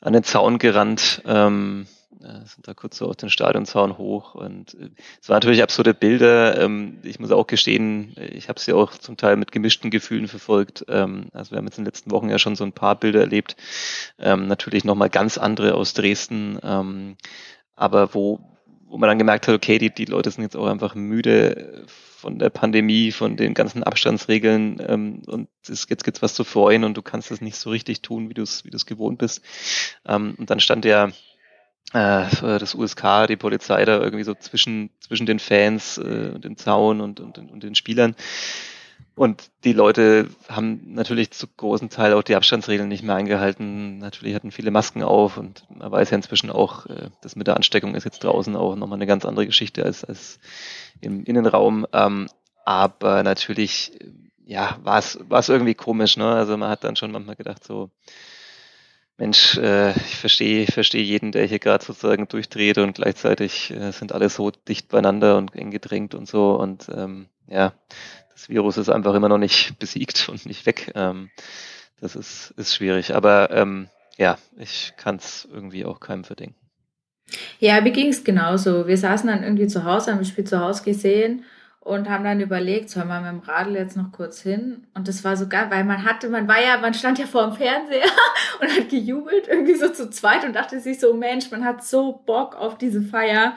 an 0.00 0.12
den 0.12 0.24
Zaun 0.24 0.58
gerannt. 0.58 1.22
Ähm, 1.24 1.86
äh, 2.24 2.46
sind 2.46 2.66
da 2.66 2.74
kurz 2.74 2.96
so 2.96 3.08
auf 3.08 3.16
den 3.16 3.28
Stadionzaun 3.28 3.98
hoch 3.98 4.34
und 4.34 4.74
äh, 4.74 4.90
es 5.20 5.28
waren 5.28 5.36
natürlich 5.36 5.62
absurde 5.62 5.94
Bilder. 5.94 6.60
Ähm, 6.60 6.98
ich 7.02 7.18
muss 7.20 7.30
auch 7.30 7.46
gestehen, 7.46 8.14
ich 8.16 8.48
habe 8.48 8.60
sie 8.60 8.72
auch 8.72 8.92
zum 8.92 9.16
Teil 9.16 9.36
mit 9.36 9.52
gemischten 9.52 9.90
Gefühlen 9.90 10.28
verfolgt. 10.28 10.84
Ähm, 10.88 11.28
also 11.32 11.50
wir 11.50 11.58
haben 11.58 11.66
jetzt 11.66 11.78
in 11.78 11.84
den 11.84 11.88
letzten 11.88 12.10
Wochen 12.10 12.30
ja 12.30 12.38
schon 12.38 12.56
so 12.56 12.64
ein 12.64 12.72
paar 12.72 12.98
Bilder 12.98 13.20
erlebt. 13.20 13.56
Ähm, 14.18 14.46
natürlich 14.46 14.84
nochmal 14.84 15.10
ganz 15.10 15.38
andere 15.38 15.74
aus 15.74 15.92
Dresden, 15.92 16.58
ähm, 16.62 17.16
aber 17.76 18.14
wo, 18.14 18.40
wo 18.88 18.98
man 18.98 19.08
dann 19.08 19.18
gemerkt 19.18 19.48
hat, 19.48 19.54
okay, 19.54 19.78
die, 19.78 19.92
die 19.92 20.04
Leute 20.04 20.30
sind 20.30 20.42
jetzt 20.42 20.56
auch 20.56 20.66
einfach 20.66 20.94
müde 20.94 21.84
von 21.86 22.38
der 22.38 22.50
Pandemie, 22.50 23.12
von 23.12 23.36
den 23.36 23.54
ganzen 23.54 23.82
Abstandsregeln 23.82 24.80
ähm, 24.86 25.22
und 25.26 25.48
es, 25.68 25.86
jetzt 25.88 26.04
gibt's 26.04 26.22
was 26.22 26.34
zu 26.34 26.44
freuen 26.44 26.84
und 26.84 26.96
du 26.96 27.02
kannst 27.02 27.30
es 27.30 27.40
nicht 27.40 27.56
so 27.56 27.70
richtig 27.70 28.00
tun, 28.00 28.30
wie 28.30 28.34
du 28.34 28.42
es 28.42 28.64
wie 28.64 28.70
gewohnt 28.70 29.18
bist. 29.18 29.42
Ähm, 30.06 30.34
und 30.38 30.48
dann 30.48 30.60
stand 30.60 30.84
ja 30.84 31.08
äh, 31.92 32.26
das 32.40 32.74
USK, 32.74 33.26
die 33.28 33.36
Polizei 33.36 33.84
da 33.84 34.00
irgendwie 34.00 34.24
so 34.24 34.34
zwischen, 34.34 34.90
zwischen 35.00 35.26
den 35.26 35.38
Fans 35.38 35.98
äh, 35.98 36.30
und 36.34 36.44
dem 36.44 36.56
Zaun 36.56 37.00
und, 37.00 37.20
und, 37.20 37.38
und 37.38 37.62
den 37.62 37.74
Spielern. 37.74 38.16
Und 39.16 39.50
die 39.62 39.72
Leute 39.72 40.28
haben 40.48 40.94
natürlich 40.94 41.30
zu 41.30 41.46
großen 41.46 41.88
Teil 41.88 42.14
auch 42.14 42.24
die 42.24 42.34
Abstandsregeln 42.34 42.88
nicht 42.88 43.04
mehr 43.04 43.14
eingehalten. 43.14 43.98
Natürlich 43.98 44.34
hatten 44.34 44.50
viele 44.50 44.72
Masken 44.72 45.04
auf 45.04 45.36
und 45.36 45.64
man 45.70 45.92
weiß 45.92 46.10
ja 46.10 46.16
inzwischen 46.16 46.50
auch, 46.50 46.86
äh, 46.86 47.10
das 47.22 47.36
mit 47.36 47.46
der 47.46 47.56
Ansteckung 47.56 47.94
ist 47.94 48.04
jetzt 48.04 48.24
draußen 48.24 48.56
auch 48.56 48.74
nochmal 48.74 48.98
eine 48.98 49.06
ganz 49.06 49.24
andere 49.24 49.46
Geschichte 49.46 49.84
als, 49.84 50.04
als 50.04 50.40
im 51.00 51.22
Innenraum. 51.24 51.86
Ähm, 51.92 52.26
aber 52.64 53.22
natürlich, 53.22 53.92
ja, 54.46 54.78
war 54.82 54.98
es 54.98 55.18
war 55.28 55.38
es 55.38 55.48
irgendwie 55.48 55.74
komisch, 55.74 56.16
ne? 56.16 56.32
Also 56.32 56.56
man 56.56 56.70
hat 56.70 56.82
dann 56.82 56.96
schon 56.96 57.12
manchmal 57.12 57.36
gedacht, 57.36 57.62
so, 57.62 57.90
Mensch, 59.16 59.56
äh, 59.58 59.90
ich 59.92 60.16
verstehe 60.16 60.66
verstehe 60.66 61.02
jeden, 61.02 61.30
der 61.30 61.46
hier 61.46 61.60
gerade 61.60 61.84
sozusagen 61.84 62.26
durchdreht 62.26 62.78
und 62.78 62.96
gleichzeitig 62.96 63.70
äh, 63.70 63.92
sind 63.92 64.12
alle 64.12 64.28
so 64.28 64.50
dicht 64.50 64.88
beieinander 64.88 65.36
und 65.38 65.54
eng 65.54 65.70
gedrängt 65.70 66.16
und 66.16 66.26
so. 66.26 66.58
Und 66.58 66.88
ähm, 66.92 67.28
ja, 67.46 67.74
das 68.34 68.48
Virus 68.48 68.76
ist 68.76 68.90
einfach 68.90 69.14
immer 69.14 69.28
noch 69.28 69.38
nicht 69.38 69.78
besiegt 69.78 70.28
und 70.28 70.44
nicht 70.46 70.66
weg. 70.66 70.92
Ähm, 70.94 71.30
das 72.00 72.16
ist, 72.16 72.52
ist 72.56 72.74
schwierig. 72.74 73.14
Aber 73.14 73.50
ähm, 73.50 73.88
ja, 74.18 74.36
ich 74.58 74.92
kann 74.96 75.16
es 75.16 75.48
irgendwie 75.50 75.84
auch 75.84 76.00
keinem 76.00 76.24
verdenken. 76.24 76.56
Ja, 77.58 77.80
mir 77.80 77.92
ging 77.92 78.08
es 78.08 78.22
genauso. 78.22 78.86
Wir 78.86 78.98
saßen 78.98 79.28
dann 79.28 79.42
irgendwie 79.42 79.66
zu 79.66 79.84
Hause, 79.84 80.12
haben 80.12 80.18
das 80.18 80.28
Spiel 80.28 80.44
zu 80.44 80.60
Hause 80.60 80.84
gesehen 80.84 81.44
und 81.80 82.08
haben 82.08 82.24
dann 82.24 82.40
überlegt, 82.40 82.90
sollen 82.90 83.08
wir 83.08 83.20
mit 83.20 83.30
dem 83.30 83.40
Radl 83.40 83.76
jetzt 83.76 83.96
noch 83.96 84.12
kurz 84.12 84.42
hin? 84.42 84.86
Und 84.94 85.08
das 85.08 85.24
war 85.24 85.36
so 85.36 85.48
geil, 85.48 85.66
weil 85.70 85.84
man 85.84 86.04
hatte, 86.04 86.28
man 86.28 86.46
war 86.48 86.62
ja, 86.62 86.78
man 86.78 86.94
stand 86.94 87.18
ja 87.18 87.26
vor 87.26 87.46
dem 87.46 87.56
Fernseher 87.56 88.08
und 88.60 88.68
hat 88.68 88.88
gejubelt 88.88 89.48
irgendwie 89.48 89.74
so 89.74 89.88
zu 89.88 90.10
zweit 90.10 90.44
und 90.44 90.54
dachte 90.54 90.80
sich 90.80 91.00
so, 91.00 91.14
Mensch, 91.14 91.50
man 91.50 91.64
hat 91.64 91.84
so 91.84 92.22
Bock 92.26 92.56
auf 92.56 92.78
diese 92.78 93.02
Feier. 93.02 93.56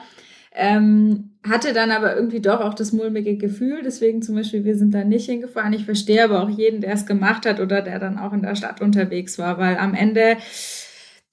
Ähm, 0.54 1.38
hatte 1.48 1.72
dann 1.72 1.90
aber 1.90 2.16
irgendwie 2.16 2.40
doch 2.40 2.60
auch 2.60 2.74
das 2.74 2.92
mulmige 2.92 3.36
Gefühl, 3.36 3.82
deswegen 3.84 4.22
zum 4.22 4.34
Beispiel, 4.34 4.64
wir 4.64 4.76
sind 4.76 4.92
da 4.92 5.04
nicht 5.04 5.26
hingefahren. 5.26 5.72
Ich 5.72 5.84
verstehe 5.84 6.24
aber 6.24 6.42
auch 6.42 6.50
jeden, 6.50 6.80
der 6.80 6.92
es 6.92 7.06
gemacht 7.06 7.46
hat 7.46 7.60
oder 7.60 7.82
der 7.82 7.98
dann 7.98 8.18
auch 8.18 8.32
in 8.32 8.42
der 8.42 8.56
Stadt 8.56 8.80
unterwegs 8.80 9.38
war, 9.38 9.58
weil 9.58 9.76
am 9.76 9.94
Ende 9.94 10.36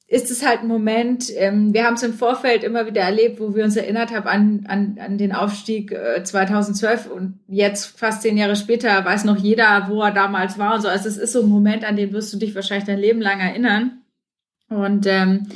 ist 0.08 0.30
es 0.30 0.45
halt 0.45 0.62
ein 0.62 0.67
Moment, 0.67 1.32
ähm, 1.36 1.73
wir 1.73 1.86
haben 1.86 1.95
es 1.95 2.04
im 2.04 2.13
Vorfeld 2.13 2.63
immer 2.63 2.86
wieder 2.86 3.01
erlebt, 3.01 3.39
wo 3.39 3.56
wir 3.56 3.63
uns 3.63 3.75
erinnert 3.75 4.12
haben 4.13 4.28
an, 4.28 4.65
an, 4.67 4.97
an 5.04 5.17
den 5.17 5.32
Aufstieg 5.34 5.91
äh, 5.91 6.23
2012 6.23 7.10
und 7.10 7.39
jetzt 7.47 7.97
fast 7.97 8.21
zehn 8.21 8.38
Jahre 8.38 8.56
später 8.56 9.04
weiß 9.04 9.23
noch 9.23 9.38
jeder, 9.38 9.88
wo 9.89 10.04
er 10.04 10.12
damals 10.12 10.60
war 10.60 10.75
und 10.75 10.82
so. 10.82 10.88
Also 10.88 11.10
es 11.10 11.17
ist 11.17 11.34
so 11.34 11.41
ein 11.41 11.49
Moment, 11.49 11.84
an 11.84 11.95
den 11.95 12.13
wirst 12.13 12.32
du 12.32 12.38
dich 12.38 12.54
wahrscheinlich 12.54 12.86
dein 12.86 12.99
Leben 12.99 13.19
lang 13.19 13.39
erinnern. 13.39 14.04
Und 14.69 15.08
ähm, 15.08 15.47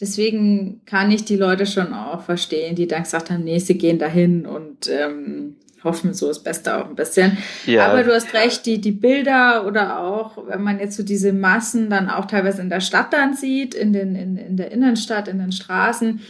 deswegen 0.00 0.82
kann 0.86 1.10
ich 1.10 1.24
die 1.24 1.36
Leute 1.36 1.66
schon 1.66 1.92
auch 1.92 2.22
verstehen, 2.22 2.74
die 2.74 2.86
dann 2.86 3.04
gesagt 3.04 3.30
haben, 3.30 3.44
nee, 3.44 3.58
sie 3.58 3.78
gehen 3.78 3.98
dahin 3.98 4.46
und 4.46 4.88
ähm, 4.88 5.56
hoffen 5.84 6.14
so 6.14 6.28
das 6.28 6.42
Beste 6.42 6.76
auch 6.76 6.88
ein 6.88 6.96
bisschen. 6.96 7.36
Ja. 7.66 7.86
Aber 7.88 8.02
du 8.02 8.12
hast 8.12 8.34
recht, 8.34 8.66
die, 8.66 8.80
die 8.80 8.92
Bilder 8.92 9.66
oder 9.66 10.00
auch, 10.00 10.48
wenn 10.48 10.62
man 10.62 10.80
jetzt 10.80 10.96
so 10.96 11.02
diese 11.02 11.32
Massen 11.32 11.90
dann 11.90 12.08
auch 12.08 12.24
teilweise 12.24 12.62
in 12.62 12.70
der 12.70 12.80
Stadt 12.80 13.12
dann 13.12 13.34
sieht, 13.34 13.74
in, 13.74 13.92
den, 13.92 14.16
in, 14.16 14.36
in 14.36 14.56
der 14.56 14.72
Innenstadt, 14.72 15.28
in 15.28 15.38
den 15.38 15.52
Straßen, 15.52 16.20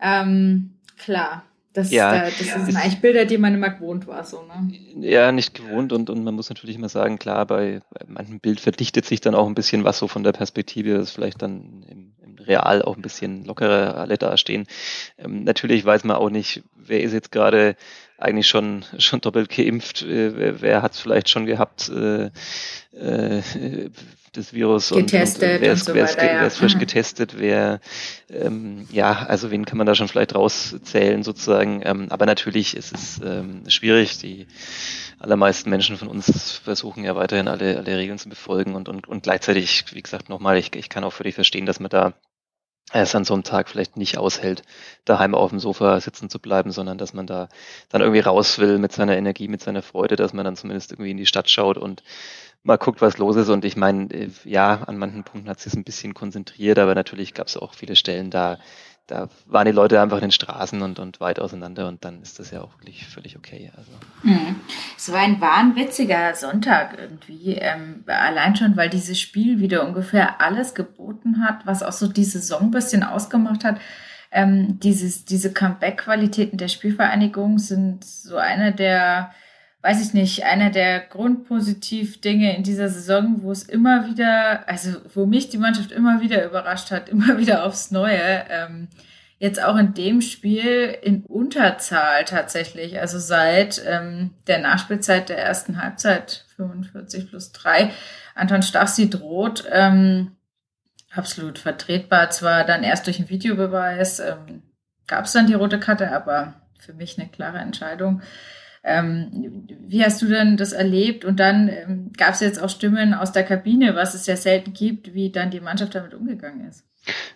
ähm, 0.00 0.76
klar, 0.98 1.42
das, 1.72 1.90
ja, 1.90 2.10
da, 2.12 2.24
das 2.24 2.46
ja. 2.46 2.64
sind 2.64 2.76
eigentlich 2.76 3.02
Bilder, 3.02 3.26
die 3.26 3.36
man 3.36 3.54
immer 3.54 3.68
gewohnt 3.68 4.06
war, 4.06 4.24
so, 4.24 4.42
ne? 4.42 4.72
Ja, 5.00 5.30
nicht 5.30 5.52
gewohnt 5.52 5.92
und, 5.92 6.08
und 6.08 6.24
man 6.24 6.34
muss 6.34 6.48
natürlich 6.48 6.76
immer 6.76 6.88
sagen, 6.88 7.18
klar, 7.18 7.44
bei, 7.46 7.82
bei 7.90 8.06
manchem 8.06 8.40
Bild 8.40 8.60
verdichtet 8.60 9.04
sich 9.04 9.20
dann 9.20 9.34
auch 9.34 9.46
ein 9.46 9.54
bisschen 9.54 9.84
was 9.84 9.98
so 9.98 10.08
von 10.08 10.22
der 10.22 10.32
Perspektive, 10.32 10.96
das 10.96 11.10
vielleicht 11.10 11.42
dann 11.42 11.84
im, 11.86 12.12
im 12.15 12.15
Real 12.46 12.82
auch 12.82 12.96
ein 12.96 13.02
bisschen 13.02 13.44
lockerer 13.44 13.96
alle 13.96 14.18
dastehen. 14.18 14.66
Ähm, 15.18 15.44
natürlich 15.44 15.84
weiß 15.84 16.04
man 16.04 16.16
auch 16.16 16.30
nicht, 16.30 16.62
wer 16.74 17.00
ist 17.00 17.12
jetzt 17.12 17.32
gerade 17.32 17.76
eigentlich 18.18 18.46
schon 18.46 18.84
schon 18.98 19.20
doppelt 19.20 19.48
geimpft, 19.48 20.02
äh, 20.02 20.36
wer, 20.36 20.60
wer 20.60 20.82
hat 20.82 20.94
es 20.94 21.00
vielleicht 21.00 21.28
schon 21.28 21.46
gehabt, 21.46 21.88
äh, 21.88 22.30
äh, 22.96 23.42
das 24.32 24.52
Virus 24.52 24.90
getestet 24.90 25.42
und, 25.42 25.54
und 25.54 25.60
wer 25.60 25.72
ist, 25.72 25.84
so 25.84 25.94
wer 25.94 26.04
ist, 26.04 26.18
weiter, 26.18 26.40
wer 26.40 26.46
ist 26.46 26.58
frisch 26.58 26.74
mhm. 26.74 26.80
getestet, 26.80 27.38
wer 27.38 27.80
ähm, 28.30 28.86
ja, 28.92 29.24
also 29.26 29.50
wen 29.50 29.64
kann 29.64 29.78
man 29.78 29.86
da 29.86 29.94
schon 29.94 30.08
vielleicht 30.08 30.34
rauszählen 30.34 31.22
sozusagen. 31.22 31.80
Ähm, 31.84 32.06
aber 32.10 32.26
natürlich 32.26 32.76
ist 32.76 32.92
es 32.92 33.20
ähm, 33.24 33.62
schwierig. 33.68 34.18
Die 34.18 34.46
allermeisten 35.18 35.70
Menschen 35.70 35.96
von 35.96 36.08
uns 36.08 36.52
versuchen 36.62 37.04
ja 37.04 37.16
weiterhin 37.16 37.48
alle, 37.48 37.78
alle 37.78 37.96
Regeln 37.96 38.18
zu 38.18 38.28
befolgen 38.28 38.74
und, 38.74 38.88
und, 38.88 39.08
und 39.08 39.22
gleichzeitig, 39.22 39.84
wie 39.92 40.02
gesagt, 40.02 40.28
nochmal, 40.28 40.58
ich, 40.58 40.74
ich 40.76 40.88
kann 40.88 41.04
auch 41.04 41.12
völlig 41.12 41.34
verstehen, 41.34 41.66
dass 41.66 41.80
man 41.80 41.90
da 41.90 42.12
es 42.92 43.14
an 43.14 43.24
so 43.24 43.34
einem 43.34 43.42
Tag 43.42 43.68
vielleicht 43.68 43.96
nicht 43.96 44.16
aushält, 44.16 44.62
daheim 45.04 45.34
auf 45.34 45.50
dem 45.50 45.58
Sofa 45.58 46.00
sitzen 46.00 46.30
zu 46.30 46.38
bleiben, 46.38 46.70
sondern 46.70 46.98
dass 46.98 47.12
man 47.14 47.26
da 47.26 47.48
dann 47.88 48.00
irgendwie 48.00 48.20
raus 48.20 48.58
will 48.58 48.78
mit 48.78 48.92
seiner 48.92 49.16
Energie, 49.16 49.48
mit 49.48 49.62
seiner 49.62 49.82
Freude, 49.82 50.16
dass 50.16 50.32
man 50.32 50.44
dann 50.44 50.56
zumindest 50.56 50.92
irgendwie 50.92 51.10
in 51.10 51.16
die 51.16 51.26
Stadt 51.26 51.50
schaut 51.50 51.78
und 51.78 52.02
mal 52.62 52.78
guckt, 52.78 53.00
was 53.00 53.18
los 53.18 53.36
ist. 53.36 53.48
Und 53.48 53.64
ich 53.64 53.76
meine, 53.76 54.12
äh, 54.12 54.30
ja, 54.44 54.82
an 54.86 54.98
manchen 54.98 55.24
Punkten 55.24 55.48
hat 55.48 55.60
sich 55.60 55.74
ein 55.74 55.84
bisschen 55.84 56.14
konzentriert, 56.14 56.78
aber 56.78 56.94
natürlich 56.94 57.34
gab 57.34 57.48
es 57.48 57.56
auch 57.56 57.74
viele 57.74 57.96
Stellen, 57.96 58.30
da 58.30 58.58
da 59.06 59.28
waren 59.46 59.66
die 59.66 59.72
Leute 59.72 60.00
einfach 60.00 60.16
in 60.16 60.24
den 60.24 60.32
Straßen 60.32 60.82
und, 60.82 60.98
und 60.98 61.20
weit 61.20 61.38
auseinander 61.38 61.86
und 61.86 62.04
dann 62.04 62.22
ist 62.22 62.38
das 62.38 62.50
ja 62.50 62.60
auch 62.60 62.76
wirklich 62.78 63.06
völlig 63.06 63.36
okay. 63.36 63.70
Also. 63.76 63.90
Mhm. 64.22 64.56
Es 64.96 65.12
war 65.12 65.20
ein 65.20 65.40
wahnwitziger 65.40 66.34
Sonntag 66.34 66.98
irgendwie, 66.98 67.54
ähm, 67.54 68.02
allein 68.06 68.56
schon, 68.56 68.76
weil 68.76 68.90
dieses 68.90 69.20
Spiel 69.20 69.60
wieder 69.60 69.86
ungefähr 69.86 70.40
alles 70.40 70.74
geboten 70.74 71.44
hat, 71.44 71.66
was 71.66 71.82
auch 71.82 71.92
so 71.92 72.08
die 72.08 72.24
Saison 72.24 72.62
ein 72.62 72.70
bisschen 72.72 73.04
ausgemacht 73.04 73.64
hat. 73.64 73.80
Ähm, 74.32 74.80
dieses, 74.80 75.24
diese 75.24 75.52
Comeback-Qualitäten 75.52 76.58
der 76.58 76.68
Spielvereinigung 76.68 77.58
sind 77.58 78.04
so 78.04 78.36
eine 78.36 78.72
der 78.72 79.30
weiß 79.86 80.04
ich 80.04 80.14
nicht, 80.14 80.42
einer 80.42 80.70
der 80.70 80.98
Grundpositiv-Dinge 80.98 82.56
in 82.56 82.64
dieser 82.64 82.88
Saison, 82.88 83.42
wo 83.42 83.52
es 83.52 83.62
immer 83.62 84.08
wieder, 84.08 84.68
also 84.68 84.96
wo 85.14 85.26
mich 85.26 85.48
die 85.48 85.58
Mannschaft 85.58 85.92
immer 85.92 86.20
wieder 86.20 86.44
überrascht 86.44 86.90
hat, 86.90 87.08
immer 87.08 87.38
wieder 87.38 87.64
aufs 87.64 87.92
Neue. 87.92 88.46
Ähm, 88.50 88.88
jetzt 89.38 89.62
auch 89.62 89.76
in 89.76 89.94
dem 89.94 90.22
Spiel 90.22 90.98
in 91.02 91.22
Unterzahl 91.22 92.24
tatsächlich, 92.24 92.98
also 92.98 93.20
seit 93.20 93.80
ähm, 93.86 94.34
der 94.48 94.58
Nachspielzeit 94.58 95.28
der 95.28 95.38
ersten 95.38 95.80
Halbzeit, 95.80 96.46
45 96.56 97.28
plus 97.28 97.52
3, 97.52 97.92
Anton 98.34 98.62
Stachsi 98.62 99.08
droht. 99.08 99.66
Ähm, 99.70 100.32
absolut 101.14 101.60
vertretbar, 101.60 102.30
zwar 102.30 102.64
dann 102.64 102.82
erst 102.82 103.06
durch 103.06 103.20
einen 103.20 103.28
Videobeweis, 103.28 104.18
ähm, 104.18 104.64
gab 105.06 105.26
es 105.26 105.32
dann 105.32 105.46
die 105.46 105.54
rote 105.54 105.78
Karte, 105.78 106.10
aber 106.10 106.54
für 106.80 106.92
mich 106.92 107.20
eine 107.20 107.28
klare 107.28 107.58
Entscheidung. 107.58 108.20
Ähm, 108.86 109.66
wie 109.88 110.04
hast 110.04 110.22
du 110.22 110.26
denn 110.26 110.56
das 110.56 110.72
erlebt? 110.72 111.24
Und 111.24 111.40
dann 111.40 111.68
ähm, 111.68 112.12
gab 112.16 112.34
es 112.34 112.40
jetzt 112.40 112.62
auch 112.62 112.70
Stimmen 112.70 113.14
aus 113.14 113.32
der 113.32 113.42
Kabine, 113.42 113.96
was 113.96 114.14
es 114.14 114.26
ja 114.26 114.36
selten 114.36 114.72
gibt, 114.72 115.12
wie 115.12 115.30
dann 115.30 115.50
die 115.50 115.60
Mannschaft 115.60 115.96
damit 115.96 116.14
umgegangen 116.14 116.68
ist. 116.68 116.84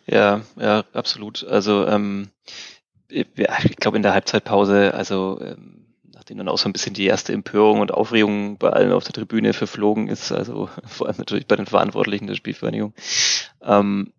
Ja, 0.07 0.43
ja, 0.57 0.85
absolut. 0.93 1.45
Also 1.45 1.87
ähm, 1.87 2.29
ich, 3.09 3.27
ich 3.65 3.77
glaube 3.77 3.97
in 3.97 4.05
der 4.05 4.15
Halbzeitpause, 4.15 4.95
also 4.95 5.41
ähm, 5.43 5.87
nachdem 6.15 6.39
dann 6.39 6.49
auch 6.49 6.59
so 6.59 6.69
ein 6.69 6.73
bisschen 6.73 6.95
die 6.95 7.07
erste 7.07 7.33
Empörung 7.33 7.81
und 7.81 7.93
Aufregung 7.93 8.57
bei 8.57 8.71
allen 8.71 8.93
auf 8.93 9.05
der 9.05 9.15
Tribüne 9.15 9.53
verflogen 9.53 10.07
ist, 10.07 10.31
also 10.31 10.69
vor 10.87 11.09
allem 11.09 11.17
natürlich 11.19 11.49
bei 11.49 11.57
den 11.57 11.67
Verantwortlichen 11.67 12.29
der 12.29 12.37
Spielvereinigung, 12.37 12.95
ähm, 13.63 14.13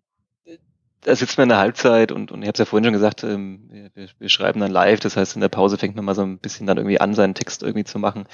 da 1.02 1.16
sitzt 1.16 1.36
man 1.36 1.44
in 1.44 1.48
der 1.50 1.58
Halbzeit 1.58 2.12
und, 2.12 2.30
und 2.32 2.42
ich 2.42 2.48
habe 2.48 2.54
es 2.54 2.58
ja 2.58 2.64
vorhin 2.64 2.84
schon 2.84 2.92
gesagt, 2.92 3.24
ähm, 3.24 3.90
wir, 3.94 4.08
wir 4.18 4.28
schreiben 4.28 4.60
dann 4.60 4.70
live, 4.70 5.00
das 5.00 5.16
heißt 5.16 5.34
in 5.34 5.40
der 5.40 5.48
Pause 5.48 5.76
fängt 5.78 5.96
man 5.96 6.04
mal 6.04 6.14
so 6.14 6.22
ein 6.22 6.38
bisschen 6.38 6.66
dann 6.66 6.78
irgendwie 6.78 7.00
an, 7.00 7.14
seinen 7.14 7.34
Text 7.34 7.62
irgendwie 7.62 7.84
zu 7.84 7.98
machen. 7.98 8.24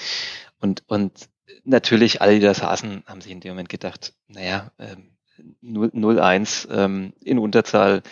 Und, 0.61 0.83
und 0.87 1.13
natürlich 1.65 2.21
alle, 2.21 2.35
die 2.35 2.41
da 2.41 2.55
saßen, 2.55 3.05
haben 3.07 3.21
sich 3.21 3.33
in 3.33 3.41
dem 3.41 3.53
Moment 3.53 3.69
gedacht, 3.69 4.13
naja, 4.29 4.71
ähm, 4.79 5.11
0-1 5.63 6.69
ähm, 6.71 7.13
in 7.23 7.39
Unterzahl, 7.39 8.03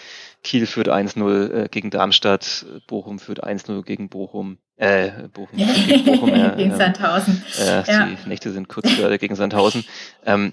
Kiel 0.42 0.66
führt 0.66 0.88
1-0 0.88 1.50
äh, 1.50 1.68
gegen 1.68 1.90
Darmstadt, 1.90 2.64
Bochum 2.86 3.18
führt 3.18 3.44
1-0 3.44 3.82
gegen 3.82 4.08
Bochum, 4.08 4.58
äh, 4.76 5.28
Bochum, 5.28 5.58
gegen 5.86 6.04
Bochum, 6.04 6.28
äh, 6.30 6.54
gegen 6.56 6.70
ähm, 6.70 6.76
Sandhausen. 6.76 7.42
Äh, 7.58 7.82
ja. 7.90 8.06
Die 8.06 8.28
Nächte 8.28 8.52
sind 8.52 8.68
kurz 8.68 8.88
gegen 9.18 9.34
Sandhausen. 9.34 9.84
Ähm, 10.24 10.52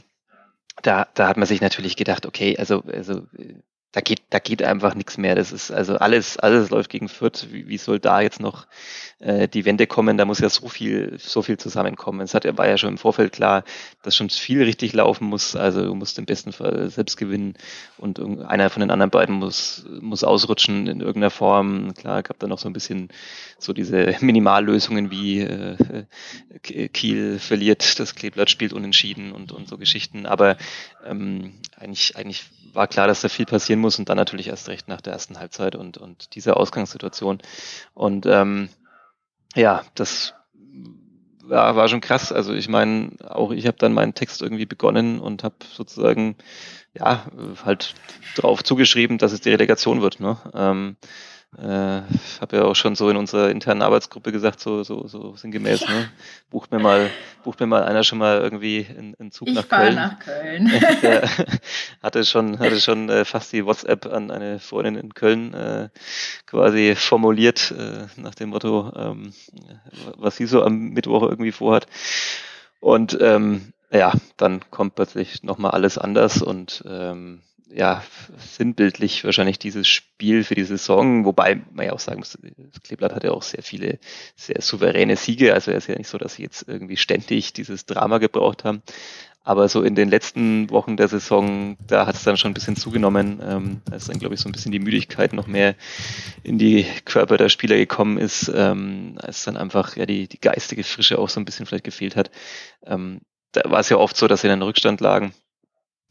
da, 0.81 1.07
da 1.13 1.27
hat 1.27 1.37
man 1.37 1.45
sich 1.45 1.61
natürlich 1.61 1.95
gedacht, 1.95 2.25
okay, 2.25 2.57
also, 2.57 2.83
also 2.91 3.27
da 3.93 4.01
geht, 4.01 4.23
da 4.32 4.39
geht 4.39 4.63
einfach 4.63 4.95
nichts 4.95 5.19
mehr. 5.19 5.36
Das 5.36 5.51
ist 5.51 5.71
also 5.71 5.97
alles, 5.97 6.38
alles 6.38 6.71
läuft 6.71 6.89
gegen 6.89 7.08
Fürth. 7.08 7.47
Wie, 7.51 7.67
wie 7.67 7.77
soll 7.77 7.99
da 7.99 8.21
jetzt 8.21 8.39
noch 8.39 8.65
äh, 9.19 9.47
die 9.47 9.65
Wende 9.65 9.86
kommen? 9.86 10.17
Da 10.17 10.25
muss 10.25 10.39
ja 10.39 10.49
so 10.49 10.67
viel, 10.67 11.19
so 11.19 11.43
viel 11.43 11.58
zusammenkommen. 11.58 12.21
Es 12.21 12.34
hat, 12.34 12.45
war 12.58 12.67
ja 12.67 12.79
schon 12.79 12.89
im 12.89 12.97
Vorfeld 12.97 13.32
klar, 13.32 13.63
dass 14.01 14.15
schon 14.15 14.32
viel 14.32 14.63
richtig 14.63 14.93
laufen 14.93 15.27
muss. 15.27 15.56
Also 15.56 15.86
du 15.86 15.93
musst 15.93 16.17
im 16.17 16.25
besten 16.25 16.53
Fall 16.53 16.89
selbst 16.89 17.17
gewinnen 17.17 17.53
und 17.97 18.19
einer 18.19 18.71
von 18.71 18.79
den 18.79 18.89
anderen 18.89 19.12
beiden 19.12 19.36
muss, 19.36 19.86
muss 20.01 20.23
ausrutschen 20.23 20.88
in 20.88 20.99
irgendeiner 20.99 21.29
Form. 21.29 21.93
Klar, 21.93 22.23
gab 22.23 22.39
da 22.39 22.47
noch 22.47 22.58
so 22.58 22.67
ein 22.67 22.73
bisschen 22.73 23.10
so 23.60 23.73
diese 23.73 24.15
Minimallösungen 24.21 25.12
wie 25.12 25.41
äh, 25.41 25.77
Kiel 26.63 27.38
verliert, 27.38 27.99
das 27.99 28.15
Kleeblatt 28.15 28.49
spielt 28.49 28.73
unentschieden 28.73 29.34
und, 29.34 29.51
und 29.51 29.67
so 29.67 29.77
Geschichten. 29.77 30.25
Aber 30.25 30.58
ähm, 31.06 31.53
eigentlich, 31.77 32.15
eigentlich 32.17 32.45
war 32.73 32.88
klar, 32.88 33.08
dass 33.08 33.21
da 33.21 33.29
viel 33.29 33.45
passieren 33.45 33.79
muss 33.84 34.00
und 34.00 34.10
dann 34.10 34.17
natürlich 34.17 34.48
erst 34.48 34.67
recht 34.67 34.88
nach 34.88 35.02
der 35.02 35.13
ersten 35.13 35.38
Halbzeit 35.38 35.76
und, 35.76 35.98
und 35.98 36.34
dieser 36.34 36.58
Ausgangssituation. 36.58 37.39
Und 37.93 38.26
ähm, 38.26 38.69
ja, 39.56 39.84
das 39.93 40.34
war, 41.43 41.76
war 41.76 41.88
schon 41.88 42.02
krass. 42.02 42.32
Also 42.32 42.54
ich 42.54 42.67
meine, 42.67 43.12
auch 43.30 43.52
ich 43.52 43.67
habe 43.67 43.78
dann 43.78 43.93
meinen 43.93 44.15
Text 44.15 44.41
irgendwie 44.41 44.65
begonnen 44.65 45.19
und 45.19 45.43
habe 45.43 45.56
sozusagen 45.72 46.36
ja 46.98 47.26
halt 47.63 47.93
drauf 48.36 48.63
zugeschrieben, 48.63 49.17
dass 49.17 49.32
es 49.32 49.41
die 49.41 49.52
Relegation 49.52 50.02
wird. 50.02 50.19
Ne? 50.19 50.38
Ähm, 50.54 50.98
äh, 51.57 52.01
habe 52.41 52.57
ja 52.57 52.63
auch 52.63 52.75
schon 52.75 52.95
so 52.95 53.09
in 53.09 53.17
unserer 53.17 53.49
internen 53.49 53.81
Arbeitsgruppe 53.81 54.31
gesagt, 54.31 54.59
so, 54.59 54.83
so, 54.83 55.07
so 55.07 55.35
sinngemäß, 55.35 55.87
ne? 55.87 56.09
Bucht 56.49 56.71
mir 56.71 56.79
mal, 56.79 57.09
bucht 57.43 57.59
mir 57.59 57.67
mal 57.67 57.83
einer 57.83 58.03
schon 58.03 58.17
mal 58.17 58.41
irgendwie 58.41 58.85
einen, 58.89 59.15
einen 59.19 59.31
Zug 59.31 59.47
ich 59.47 59.55
nach 59.55 59.67
Köln. 59.67 59.95
nach 59.95 60.19
Köln. 60.19 60.71
Der 61.01 61.29
hatte 62.03 62.25
schon, 62.25 62.59
hatte 62.59 62.79
schon 62.79 63.09
äh, 63.09 63.25
fast 63.25 63.51
die 63.53 63.65
WhatsApp 63.65 64.05
an 64.05 64.31
eine 64.31 64.59
Freundin 64.59 64.95
in 64.95 65.13
Köln 65.13 65.53
äh, 65.53 65.89
quasi 66.45 66.95
formuliert, 66.95 67.73
äh, 67.77 68.07
nach 68.19 68.35
dem 68.35 68.49
Motto, 68.49 68.91
ähm, 68.95 69.33
was 70.17 70.37
sie 70.37 70.45
so 70.45 70.63
am 70.63 70.89
Mittwoch 70.89 71.23
irgendwie 71.23 71.51
vorhat. 71.51 71.87
Und 72.79 73.17
ähm, 73.21 73.73
ja, 73.91 74.11
dann 74.37 74.61
kommt 74.71 74.95
plötzlich 74.95 75.43
nochmal 75.43 75.71
alles 75.71 75.97
anders 75.97 76.41
und 76.41 76.83
ähm, 76.87 77.41
ja, 77.69 78.04
sinnbildlich 78.38 79.23
wahrscheinlich 79.23 79.60
dieses 79.60 79.88
Spiel 79.88 80.43
für 80.43 80.56
die 80.56 80.63
Saison, 80.63 81.26
wobei 81.26 81.62
man 81.71 81.86
ja 81.86 81.93
auch 81.93 81.99
sagen 81.99 82.19
muss, 82.19 82.38
Kleeblatt 82.84 83.13
hat 83.13 83.23
ja 83.23 83.32
auch 83.32 83.43
sehr 83.43 83.63
viele, 83.63 83.99
sehr 84.36 84.62
souveräne 84.62 85.15
Siege, 85.15 85.54
also 85.54 85.71
es 85.71 85.86
ist 85.86 85.88
ja 85.88 85.97
nicht 85.97 86.10
so, 86.10 86.17
dass 86.17 86.36
sie 86.36 86.43
jetzt 86.43 86.67
irgendwie 86.67 86.97
ständig 86.97 87.54
dieses 87.54 87.86
Drama 87.86 88.17
gebraucht 88.17 88.63
haben. 88.63 88.84
Aber 89.45 89.67
so 89.67 89.84
in 89.84 89.93
den 89.93 90.08
letzten 90.08 90.69
Wochen 90.69 90.95
der 90.95 91.10
Saison, 91.10 91.76
da 91.86 92.08
hat 92.08 92.15
es 92.15 92.23
dann 92.23 92.38
schon 92.38 92.52
ein 92.52 92.54
bisschen 92.54 92.78
zugenommen, 92.78 93.41
ähm, 93.43 93.82
als 93.91 94.06
dann, 94.06 94.17
glaube 94.17 94.36
ich, 94.36 94.41
so 94.41 94.47
ein 94.47 94.54
bisschen 94.54 94.71
die 94.71 94.80
Müdigkeit 94.80 95.34
noch 95.34 95.47
mehr 95.47 95.76
in 96.43 96.58
die 96.58 96.86
Körper 97.04 97.36
der 97.36 97.49
Spieler 97.49 97.76
gekommen 97.76 98.17
ist, 98.17 98.49
ähm, 98.56 99.17
als 99.21 99.43
dann 99.43 99.58
einfach 99.58 99.97
ja 99.97 100.06
die, 100.06 100.30
die 100.30 100.39
geistige 100.39 100.86
Frische 100.86 101.19
auch 101.19 101.28
so 101.28 101.41
ein 101.41 101.45
bisschen 101.45 101.65
vielleicht 101.65 101.84
gefehlt 101.84 102.15
hat. 102.15 102.32
Ähm, 102.86 103.19
da 103.52 103.69
war 103.69 103.82
es 103.82 103.89
ja 103.89 103.97
oft 103.97 104.15
so, 104.15 104.28
dass 104.28 104.41
sie 104.41 104.47
den 104.47 104.62
Rückstand 104.62 105.02
lagen 105.02 105.34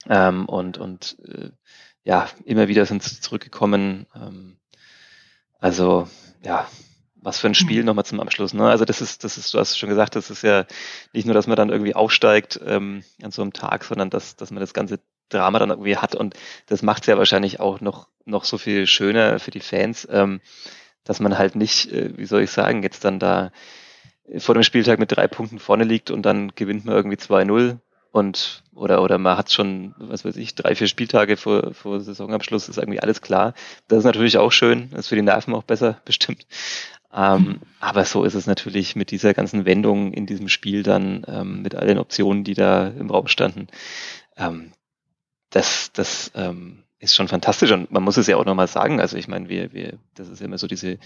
ähm, 0.08 0.46
und 0.46 0.78
und 0.78 1.16
äh, 1.24 1.50
ja, 2.04 2.28
immer 2.44 2.68
wieder 2.68 2.86
sind 2.86 3.02
sie 3.02 3.20
zurückgekommen. 3.20 4.06
Ähm, 4.14 4.56
also 5.58 6.08
ja, 6.44 6.66
was 7.22 7.38
für 7.38 7.46
ein 7.46 7.54
Spiel 7.54 7.80
mhm. 7.80 7.86
nochmal 7.86 8.04
zum 8.04 8.20
Abschluss. 8.20 8.52
Ne? 8.52 8.68
Also 8.68 8.84
das 8.84 9.00
ist, 9.00 9.24
das 9.24 9.38
ist, 9.38 9.54
du 9.54 9.58
hast 9.58 9.78
schon 9.78 9.88
gesagt, 9.88 10.16
das 10.16 10.30
ist 10.30 10.42
ja 10.42 10.66
nicht 11.12 11.24
nur, 11.24 11.34
dass 11.34 11.46
man 11.46 11.56
dann 11.56 11.70
irgendwie 11.70 11.94
aufsteigt 11.94 12.60
ähm, 12.66 13.04
an 13.22 13.30
so 13.30 13.42
einem 13.42 13.52
Tag, 13.52 13.84
sondern 13.84 14.10
dass, 14.10 14.36
dass 14.36 14.50
man 14.50 14.60
das 14.60 14.74
ganze 14.74 14.98
Drama 15.28 15.58
dann 15.60 15.70
irgendwie 15.70 15.96
hat 15.96 16.14
und 16.14 16.34
das 16.66 16.82
macht 16.82 17.04
es 17.04 17.06
ja 17.06 17.16
wahrscheinlich 17.16 17.60
auch 17.60 17.80
noch, 17.80 18.08
noch 18.24 18.44
so 18.44 18.58
viel 18.58 18.86
schöner 18.86 19.38
für 19.38 19.50
die 19.50 19.60
Fans, 19.60 20.06
ähm, 20.10 20.40
dass 21.04 21.20
man 21.20 21.38
halt 21.38 21.54
nicht, 21.54 21.90
äh, 21.92 22.16
wie 22.18 22.26
soll 22.26 22.42
ich 22.42 22.50
sagen, 22.50 22.82
jetzt 22.82 23.04
dann 23.04 23.18
da 23.18 23.52
vor 24.38 24.54
dem 24.54 24.62
Spieltag 24.64 24.98
mit 24.98 25.12
drei 25.12 25.28
Punkten 25.28 25.58
vorne 25.58 25.84
liegt 25.84 26.10
und 26.10 26.22
dann 26.22 26.54
gewinnt 26.54 26.84
man 26.84 26.94
irgendwie 26.94 27.16
2-0 27.16 27.78
und 28.12 28.62
oder 28.74 29.02
oder 29.02 29.18
man 29.18 29.36
hat 29.36 29.50
schon, 29.50 29.94
was 29.98 30.24
weiß 30.24 30.36
ich, 30.36 30.54
drei, 30.54 30.74
vier 30.74 30.86
Spieltage 30.86 31.36
vor, 31.36 31.74
vor 31.74 32.00
Saisonabschluss, 32.00 32.68
ist 32.68 32.76
irgendwie 32.78 33.00
alles 33.00 33.22
klar. 33.22 33.54
Das 33.88 34.00
ist 34.00 34.04
natürlich 34.04 34.38
auch 34.38 34.52
schön, 34.52 34.90
das 34.90 35.00
ist 35.00 35.08
für 35.08 35.16
die 35.16 35.22
Nerven 35.22 35.54
auch 35.54 35.64
besser, 35.64 36.00
bestimmt. 36.04 36.46
Ähm, 37.14 37.60
aber 37.80 38.04
so 38.04 38.24
ist 38.24 38.34
es 38.34 38.46
natürlich 38.46 38.96
mit 38.96 39.10
dieser 39.10 39.34
ganzen 39.34 39.64
Wendung 39.66 40.12
in 40.12 40.26
diesem 40.26 40.48
Spiel 40.48 40.82
dann, 40.82 41.24
ähm, 41.26 41.62
mit 41.62 41.74
all 41.74 41.86
den 41.86 41.98
Optionen, 41.98 42.44
die 42.44 42.54
da 42.54 42.88
im 42.88 43.10
Raum 43.10 43.28
standen. 43.28 43.66
Ähm, 44.36 44.72
das, 45.50 45.92
das 45.92 46.32
ähm, 46.34 46.84
ist 47.02 47.16
schon 47.16 47.26
fantastisch 47.26 47.72
und 47.72 47.90
man 47.90 48.04
muss 48.04 48.16
es 48.16 48.28
ja 48.28 48.36
auch 48.36 48.44
nochmal 48.44 48.68
sagen. 48.68 49.00
Also 49.00 49.16
ich 49.16 49.26
meine, 49.26 49.48
wir, 49.48 49.72
wir, 49.72 49.98
das 50.14 50.28
ist 50.28 50.38
ja 50.38 50.46
immer 50.46 50.56
so 50.56 50.68
diese 50.68 50.98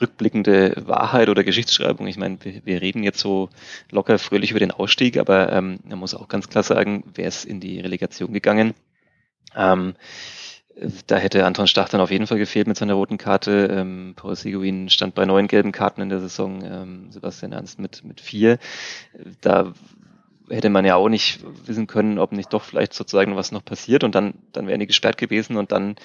rückblickende 0.00 0.74
Wahrheit 0.86 1.28
oder 1.28 1.44
Geschichtsschreibung. 1.44 2.06
Ich 2.06 2.16
meine, 2.16 2.38
wir, 2.42 2.64
wir 2.64 2.80
reden 2.80 3.02
jetzt 3.02 3.20
so 3.20 3.50
locker 3.90 4.18
fröhlich 4.18 4.52
über 4.52 4.60
den 4.60 4.70
Ausstieg, 4.70 5.18
aber 5.18 5.52
ähm, 5.52 5.80
man 5.84 5.98
muss 5.98 6.14
auch 6.14 6.28
ganz 6.28 6.48
klar 6.48 6.64
sagen, 6.64 7.04
wer 7.14 7.28
ist 7.28 7.44
in 7.44 7.60
die 7.60 7.78
Relegation 7.78 8.32
gegangen? 8.32 8.72
Ähm, 9.54 9.94
da 11.06 11.16
hätte 11.16 11.44
Anton 11.44 11.66
Stach 11.66 11.90
dann 11.90 12.00
auf 12.00 12.10
jeden 12.10 12.26
Fall 12.26 12.38
gefehlt 12.38 12.66
mit 12.66 12.78
seiner 12.78 12.94
roten 12.94 13.18
Karte. 13.18 13.68
Ähm, 13.70 14.14
Paul 14.16 14.36
Seguin 14.36 14.88
stand 14.88 15.14
bei 15.14 15.26
neun 15.26 15.46
gelben 15.46 15.72
Karten 15.72 16.00
in 16.00 16.08
der 16.08 16.20
Saison, 16.20 16.64
ähm, 16.64 17.12
Sebastian 17.12 17.52
Ernst 17.52 17.78
mit, 17.78 18.02
mit 18.02 18.22
vier. 18.22 18.58
Da 19.42 19.74
hätte 20.48 20.70
man 20.70 20.84
ja 20.84 20.96
auch 20.96 21.08
nicht 21.08 21.40
wissen 21.66 21.86
können, 21.86 22.18
ob 22.18 22.32
nicht 22.32 22.52
doch 22.52 22.62
vielleicht 22.64 22.94
sozusagen 22.94 23.36
was 23.36 23.52
noch 23.52 23.64
passiert 23.64 24.04
und 24.04 24.14
dann, 24.14 24.34
dann 24.52 24.66
wären 24.66 24.80
die 24.80 24.86
gesperrt 24.86 25.16
gewesen 25.16 25.56
und 25.56 25.72
dann 25.72 25.96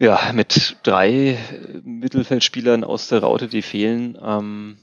Ja, 0.00 0.30
mit 0.32 0.76
drei 0.84 1.38
Mittelfeldspielern 1.82 2.84
aus 2.84 3.08
der 3.08 3.20
Raute, 3.20 3.48
die 3.48 3.62
fehlen. 3.62 4.16
Ähm, 4.22 4.78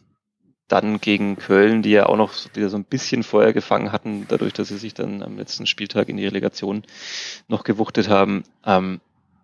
dann 0.67 0.99
gegen 0.99 1.37
Köln, 1.37 1.83
die 1.83 1.91
ja 1.91 2.07
auch 2.07 2.17
noch 2.17 2.33
wieder 2.53 2.69
so 2.69 2.77
ein 2.77 2.83
bisschen 2.85 3.23
Feuer 3.23 3.53
gefangen 3.53 3.91
hatten, 3.91 4.25
dadurch, 4.27 4.51
dass 4.51 4.69
sie 4.69 4.77
sich 4.77 4.93
dann 4.93 5.23
am 5.23 5.37
letzten 5.37 5.67
Spieltag 5.67 6.09
in 6.09 6.17
die 6.17 6.25
Relegation 6.25 6.83
noch 7.47 7.63
gewuchtet 7.63 8.09
haben. 8.09 8.43
Ähm, 8.65 8.99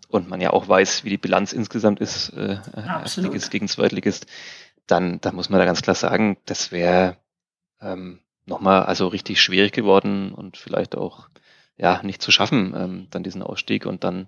und 0.09 0.27
man 0.27 0.41
ja 0.41 0.49
auch 0.49 0.67
weiß, 0.67 1.05
wie 1.05 1.09
die 1.09 1.17
Bilanz 1.17 1.53
insgesamt 1.53 2.01
ist, 2.01 2.29
äh, 2.29 2.57
Erstligist 2.75 3.49
gegen 3.49 3.69
Zweitligist, 3.69 4.25
dann, 4.87 5.21
dann 5.21 5.35
muss 5.35 5.49
man 5.49 5.59
da 5.59 5.65
ganz 5.65 5.81
klar 5.81 5.95
sagen, 5.95 6.37
das 6.45 6.73
wäre 6.73 7.15
ähm, 7.79 8.19
nochmal 8.45 8.83
also 8.83 9.07
richtig 9.07 9.41
schwierig 9.41 9.71
geworden 9.73 10.33
und 10.33 10.57
vielleicht 10.57 10.95
auch 10.95 11.29
ja 11.77 12.01
nicht 12.03 12.21
zu 12.21 12.31
schaffen, 12.31 12.73
ähm, 12.75 13.07
dann 13.09 13.23
diesen 13.23 13.43
Ausstieg 13.43 13.85
und 13.85 14.03
dann 14.03 14.27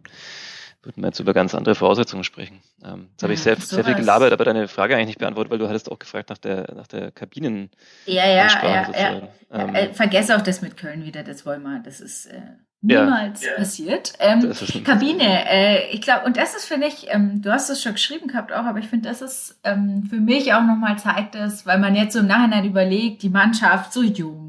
würden 0.84 1.02
wir 1.02 1.08
jetzt 1.08 1.20
über 1.20 1.34
ganz 1.34 1.56
andere 1.56 1.76
Voraussetzungen 1.76 2.24
sprechen. 2.24 2.62
Ähm, 2.84 3.08
jetzt 3.12 3.24
habe 3.24 3.34
ich 3.34 3.42
sehr, 3.42 3.56
sehr 3.56 3.84
viel 3.84 3.96
gelabert, 3.96 4.34
aber 4.34 4.46
deine 4.46 4.68
Frage 4.68 4.96
eigentlich 4.96 5.08
nicht 5.08 5.20
beantwortet, 5.20 5.52
weil 5.52 5.60
du 5.60 5.70
hattest 5.70 5.92
auch 5.92 6.00
gefragt 6.00 6.30
nach 6.30 6.38
der, 6.38 6.74
nach 6.76 6.88
der 6.88 7.12
Kabinen. 7.12 7.70
Ja, 8.06 8.28
ja, 8.28 8.48
ja, 8.62 8.92
ja. 8.92 9.22
Ähm, 9.52 9.76
äh, 9.76 9.94
vergesse 9.94 10.36
auch 10.36 10.42
das 10.42 10.62
mit 10.62 10.78
Köln 10.78 11.06
wieder, 11.06 11.24
das 11.24 11.46
wollen 11.46 11.64
wir, 11.64 11.80
das 11.80 12.02
ist 12.02 12.26
äh, 12.26 12.42
niemals 12.84 13.44
ja. 13.44 13.54
passiert. 13.54 14.14
Ähm, 14.20 14.52
Kabine, 14.84 15.50
äh, 15.50 15.90
ich 15.92 16.02
glaube, 16.02 16.26
und 16.26 16.38
das 16.38 16.56
ist, 16.56 16.66
finde 16.66 16.88
ich, 16.88 17.08
ähm, 17.10 17.42
du 17.42 17.52
hast 17.52 17.70
es 17.70 17.82
schon 17.82 17.94
geschrieben 17.94 18.28
gehabt 18.28 18.52
auch, 18.52 18.66
aber 18.66 18.80
ich 18.80 18.88
finde, 18.88 19.10
das 19.10 19.22
ist 19.22 19.60
ähm, 19.64 20.04
für 20.10 20.20
mich 20.20 20.54
auch 20.54 20.64
nochmal 20.64 21.00
zeigt 21.00 21.36
das, 21.36 21.66
weil 21.66 21.80
man 21.80 21.96
jetzt 21.96 22.14
so 22.14 22.20
im 22.20 22.28
Nachhinein 22.28 22.66
überlegt, 22.66 23.24
die 23.24 23.30
Mannschaft 23.30 23.94
so 23.94 24.04
jung, 24.04 24.43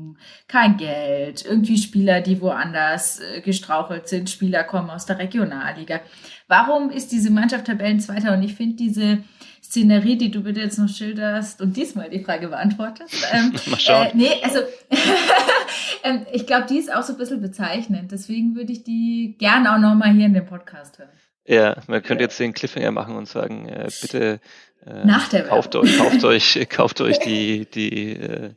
kein 0.49 0.77
Geld, 0.77 1.45
irgendwie 1.45 1.79
Spieler, 1.79 2.21
die 2.21 2.41
woanders 2.41 3.21
äh, 3.21 3.41
gestrauchelt 3.41 4.09
sind, 4.09 4.31
Spieler 4.31 4.65
kommen 4.65 4.91
aus 4.91 5.07
der 5.07 5.19
Regionalliga. 5.19 6.01
Warum 6.49 6.91
ist 6.91 7.13
diese 7.13 7.31
Mannschaft 7.31 7.67
Tabellenzweiter? 7.67 8.35
Und 8.35 8.43
ich 8.43 8.55
finde 8.55 8.77
diese 8.77 9.25
Szenerie, 9.63 10.17
die 10.17 10.31
du 10.31 10.43
bitte 10.43 10.61
jetzt 10.61 10.79
noch 10.79 10.89
schilderst 10.89 11.61
und 11.61 11.77
diesmal 11.77 12.11
die 12.11 12.23
Frage 12.23 12.49
beantwortest. 12.49 13.15
Ähm, 13.33 13.53
Mal 13.67 13.81
schauen. 13.81 14.07
Äh, 14.07 14.11
nee, 14.15 14.31
also 14.43 14.59
ähm, 16.05 16.27
ich 16.33 16.47
glaube, 16.47 16.67
die 16.69 16.79
ist 16.79 16.95
auch 16.95 17.03
so 17.03 17.15
ein 17.15 17.19
bisschen 17.19 17.41
bezeichnend. 17.41 18.13
Deswegen 18.13 18.55
würde 18.55 18.73
ich 18.73 18.85
die 18.85 19.35
gerne 19.39 19.75
auch 19.75 19.79
nochmal 19.79 20.13
hier 20.13 20.27
in 20.27 20.35
dem 20.35 20.47
Podcast 20.47 20.99
hören. 20.99 21.09
Ja, 21.47 21.77
man 21.89 22.03
könnte 22.03 22.25
jetzt 22.25 22.41
den 22.41 22.55
Cliffhanger 22.55 22.91
machen 22.91 23.17
und 23.17 23.29
sagen, 23.29 23.69
äh, 23.69 23.91
bitte 24.01 24.41
äh, 24.87 25.05
Nach 25.05 25.29
der 25.29 25.45
kauft 25.45 25.77
euch, 25.77 25.99
kauft 25.99 26.25
euch, 26.25 26.67
kauft 26.71 27.01
euch 27.01 27.19
die, 27.19 27.67
die 27.67 28.13
äh, 28.17 28.51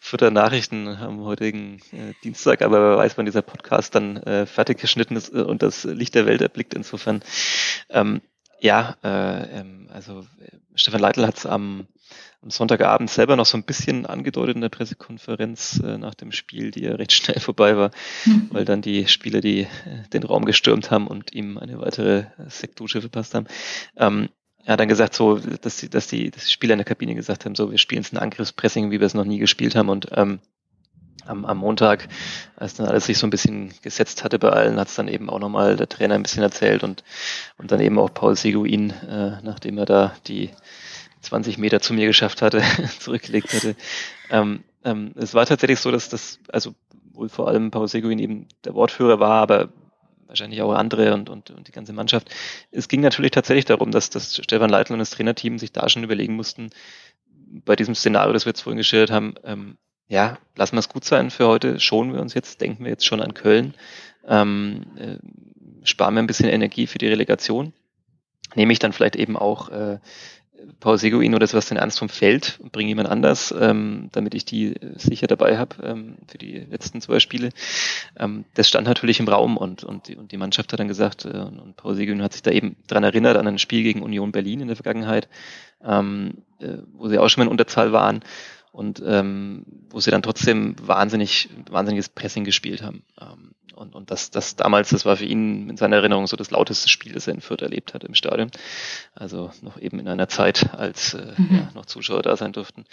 Futter-Nachrichten 0.00 0.88
am 0.88 1.24
heutigen 1.24 1.80
äh, 1.92 2.14
Dienstag, 2.24 2.62
aber 2.62 2.80
wer 2.80 2.96
weiß, 2.98 3.16
wann 3.16 3.26
dieser 3.26 3.42
Podcast 3.42 3.94
dann 3.94 4.16
äh, 4.18 4.46
fertig 4.46 4.78
geschnitten 4.78 5.16
ist 5.16 5.30
und 5.30 5.62
das 5.62 5.84
Licht 5.84 6.14
der 6.14 6.26
Welt 6.26 6.40
erblickt. 6.40 6.74
Insofern 6.74 7.22
ähm, 7.90 8.20
ja, 8.62 8.96
äh, 9.02 9.60
ähm, 9.60 9.88
also 9.92 10.20
äh, 10.20 10.56
Stefan 10.76 11.00
Leitl 11.00 11.26
hat 11.26 11.36
es 11.36 11.46
am, 11.46 11.88
am 12.42 12.50
Sonntagabend 12.50 13.08
selber 13.08 13.36
noch 13.36 13.46
so 13.46 13.56
ein 13.56 13.62
bisschen 13.62 14.04
angedeutet 14.04 14.56
in 14.56 14.62
der 14.62 14.68
Pressekonferenz 14.68 15.80
äh, 15.84 15.96
nach 15.96 16.14
dem 16.14 16.32
Spiel, 16.32 16.72
die 16.72 16.82
ja 16.82 16.94
recht 16.94 17.12
schnell 17.12 17.40
vorbei 17.40 17.76
war, 17.76 17.90
mhm. 18.24 18.48
weil 18.50 18.64
dann 18.64 18.82
die 18.82 19.06
Spieler, 19.06 19.40
die 19.40 19.60
äh, 19.60 19.68
den 20.12 20.24
Raum 20.24 20.44
gestürmt 20.44 20.90
haben 20.90 21.06
und 21.06 21.32
ihm 21.32 21.56
eine 21.58 21.80
weitere 21.80 22.24
Sektdusche 22.48 23.00
verpasst 23.00 23.34
haben. 23.34 23.46
Ähm, 23.96 24.28
er 24.64 24.74
hat 24.74 24.80
dann 24.80 24.88
gesagt, 24.88 25.14
so, 25.14 25.38
dass 25.38 25.78
die, 25.78 25.88
dass 25.88 26.06
die, 26.06 26.30
dass 26.30 26.44
die 26.44 26.50
Spieler 26.50 26.74
in 26.74 26.78
der 26.78 26.84
Kabine 26.84 27.14
gesagt 27.14 27.44
haben, 27.44 27.54
so, 27.54 27.70
wir 27.70 27.78
spielen 27.78 28.02
jetzt 28.02 28.12
ein 28.12 28.18
Angriffspressing, 28.18 28.90
wie 28.90 29.00
wir 29.00 29.06
es 29.06 29.14
noch 29.14 29.24
nie 29.24 29.38
gespielt 29.38 29.74
haben 29.74 29.88
und 29.88 30.08
ähm, 30.12 30.40
am, 31.26 31.44
am 31.44 31.58
Montag, 31.58 32.08
als 32.56 32.74
dann 32.74 32.86
alles 32.86 33.06
sich 33.06 33.18
so 33.18 33.26
ein 33.26 33.30
bisschen 33.30 33.72
gesetzt 33.82 34.24
hatte 34.24 34.38
bei 34.38 34.50
allen, 34.50 34.78
hat 34.78 34.88
es 34.88 34.94
dann 34.94 35.08
eben 35.08 35.30
auch 35.30 35.38
nochmal 35.38 35.76
der 35.76 35.88
Trainer 35.88 36.14
ein 36.14 36.22
bisschen 36.22 36.42
erzählt 36.42 36.82
und, 36.82 37.04
und 37.58 37.70
dann 37.70 37.80
eben 37.80 37.98
auch 37.98 38.12
Paul 38.12 38.36
Seguin, 38.36 38.90
äh, 38.90 39.40
nachdem 39.42 39.78
er 39.78 39.86
da 39.86 40.14
die 40.26 40.50
20 41.22 41.58
Meter 41.58 41.80
zu 41.80 41.94
mir 41.94 42.06
geschafft 42.06 42.42
hatte, 42.42 42.62
zurückgelegt 42.98 43.52
hatte. 43.52 43.76
Ähm, 44.30 44.64
ähm, 44.84 45.12
es 45.16 45.34
war 45.34 45.46
tatsächlich 45.46 45.80
so, 45.80 45.90
dass 45.90 46.08
das, 46.08 46.38
also 46.48 46.74
wohl 47.12 47.28
vor 47.28 47.48
allem 47.48 47.70
Paul 47.70 47.88
Seguin 47.88 48.18
eben 48.18 48.46
der 48.64 48.74
Wortführer 48.74 49.20
war, 49.20 49.42
aber 49.42 49.68
wahrscheinlich 50.26 50.62
auch 50.62 50.72
andere 50.72 51.12
und, 51.14 51.28
und, 51.28 51.50
und 51.50 51.68
die 51.68 51.72
ganze 51.72 51.92
Mannschaft. 51.92 52.30
Es 52.70 52.88
ging 52.88 53.00
natürlich 53.00 53.32
tatsächlich 53.32 53.66
darum, 53.66 53.90
dass, 53.90 54.10
dass 54.10 54.36
Stefan 54.36 54.70
Leitl 54.70 54.94
und 54.94 54.98
das 54.98 55.10
Trainerteam 55.10 55.58
sich 55.58 55.72
da 55.72 55.88
schon 55.88 56.04
überlegen 56.04 56.34
mussten, 56.34 56.70
bei 57.64 57.76
diesem 57.76 57.94
Szenario, 57.94 58.32
das 58.32 58.46
wir 58.46 58.50
jetzt 58.50 58.62
vorhin 58.62 58.78
geschildert 58.78 59.10
haben, 59.10 59.34
ähm, 59.44 59.76
ja, 60.08 60.38
lassen 60.56 60.74
wir 60.74 60.80
es 60.80 60.88
gut 60.88 61.04
sein 61.04 61.30
für 61.30 61.46
heute, 61.46 61.78
schonen 61.80 62.14
wir 62.14 62.20
uns 62.20 62.34
jetzt, 62.34 62.60
denken 62.60 62.84
wir 62.84 62.90
jetzt 62.90 63.06
schon 63.06 63.20
an 63.20 63.34
Köln, 63.34 63.74
ähm, 64.26 64.84
äh, 64.96 65.18
sparen 65.84 66.14
wir 66.14 66.22
ein 66.22 66.26
bisschen 66.26 66.48
Energie 66.48 66.86
für 66.86 66.98
die 66.98 67.08
Relegation, 67.08 67.72
nehme 68.54 68.72
ich 68.72 68.78
dann 68.78 68.92
vielleicht 68.92 69.16
eben 69.16 69.36
auch 69.36 69.68
äh, 69.68 69.98
Paul 70.80 70.98
Seguin 70.98 71.34
oder 71.34 71.46
Sebastian 71.46 71.78
Ernst 71.78 71.98
vom 71.98 72.08
Feld 72.08 72.58
und 72.62 72.72
bringe 72.72 72.88
jemand 72.88 73.08
anders, 73.08 73.54
ähm, 73.58 74.08
damit 74.12 74.34
ich 74.34 74.44
die 74.44 74.74
sicher 74.96 75.26
dabei 75.26 75.58
habe 75.58 75.76
ähm, 75.82 76.16
für 76.26 76.38
die 76.38 76.58
letzten 76.58 77.00
zwei 77.00 77.20
Spiele. 77.20 77.50
Ähm, 78.18 78.44
das 78.54 78.68
stand 78.68 78.86
natürlich 78.86 79.20
im 79.20 79.28
Raum 79.28 79.56
und, 79.56 79.84
und, 79.84 80.08
die, 80.08 80.16
und 80.16 80.32
die 80.32 80.36
Mannschaft 80.36 80.72
hat 80.72 80.80
dann 80.80 80.88
gesagt, 80.88 81.24
äh, 81.24 81.28
und 81.28 81.76
Paul 81.76 81.94
Seguin 81.94 82.22
hat 82.22 82.32
sich 82.32 82.42
da 82.42 82.50
eben 82.50 82.76
dran 82.86 83.04
erinnert 83.04 83.36
an 83.36 83.46
ein 83.46 83.58
Spiel 83.58 83.82
gegen 83.82 84.02
Union 84.02 84.32
Berlin 84.32 84.60
in 84.60 84.68
der 84.68 84.76
Vergangenheit, 84.76 85.28
ähm, 85.84 86.38
äh, 86.60 86.78
wo 86.92 87.08
sie 87.08 87.18
auch 87.18 87.28
schon 87.28 87.42
mal 87.42 87.46
in 87.46 87.52
Unterzahl 87.52 87.92
waren 87.92 88.20
und 88.72 89.02
ähm, 89.04 89.64
wo 89.90 90.00
sie 90.00 90.10
dann 90.10 90.22
trotzdem 90.22 90.76
wahnsinnig, 90.80 91.50
wahnsinniges 91.70 92.08
Pressing 92.08 92.44
gespielt 92.44 92.82
haben. 92.82 93.02
Ähm, 93.20 93.52
und, 93.82 93.94
und 93.94 94.10
das, 94.10 94.30
das 94.30 94.56
damals, 94.56 94.90
das 94.90 95.04
war 95.04 95.16
für 95.16 95.26
ihn 95.26 95.68
in 95.68 95.76
seiner 95.76 95.96
Erinnerung 95.96 96.26
so 96.26 96.36
das 96.36 96.50
lauteste 96.50 96.88
Spiel, 96.88 97.12
das 97.12 97.26
er 97.26 97.34
in 97.34 97.40
Fürth 97.40 97.62
erlebt 97.62 97.92
hat 97.92 98.04
im 98.04 98.14
Stadion. 98.14 98.50
Also 99.14 99.50
noch 99.60 99.78
eben 99.78 99.98
in 99.98 100.08
einer 100.08 100.28
Zeit, 100.28 100.72
als 100.72 101.14
äh, 101.14 101.34
mhm. 101.36 101.48
ja, 101.56 101.70
noch 101.74 101.86
Zuschauer 101.86 102.22
da 102.22 102.36
sein 102.36 102.52
durften. 102.52 102.84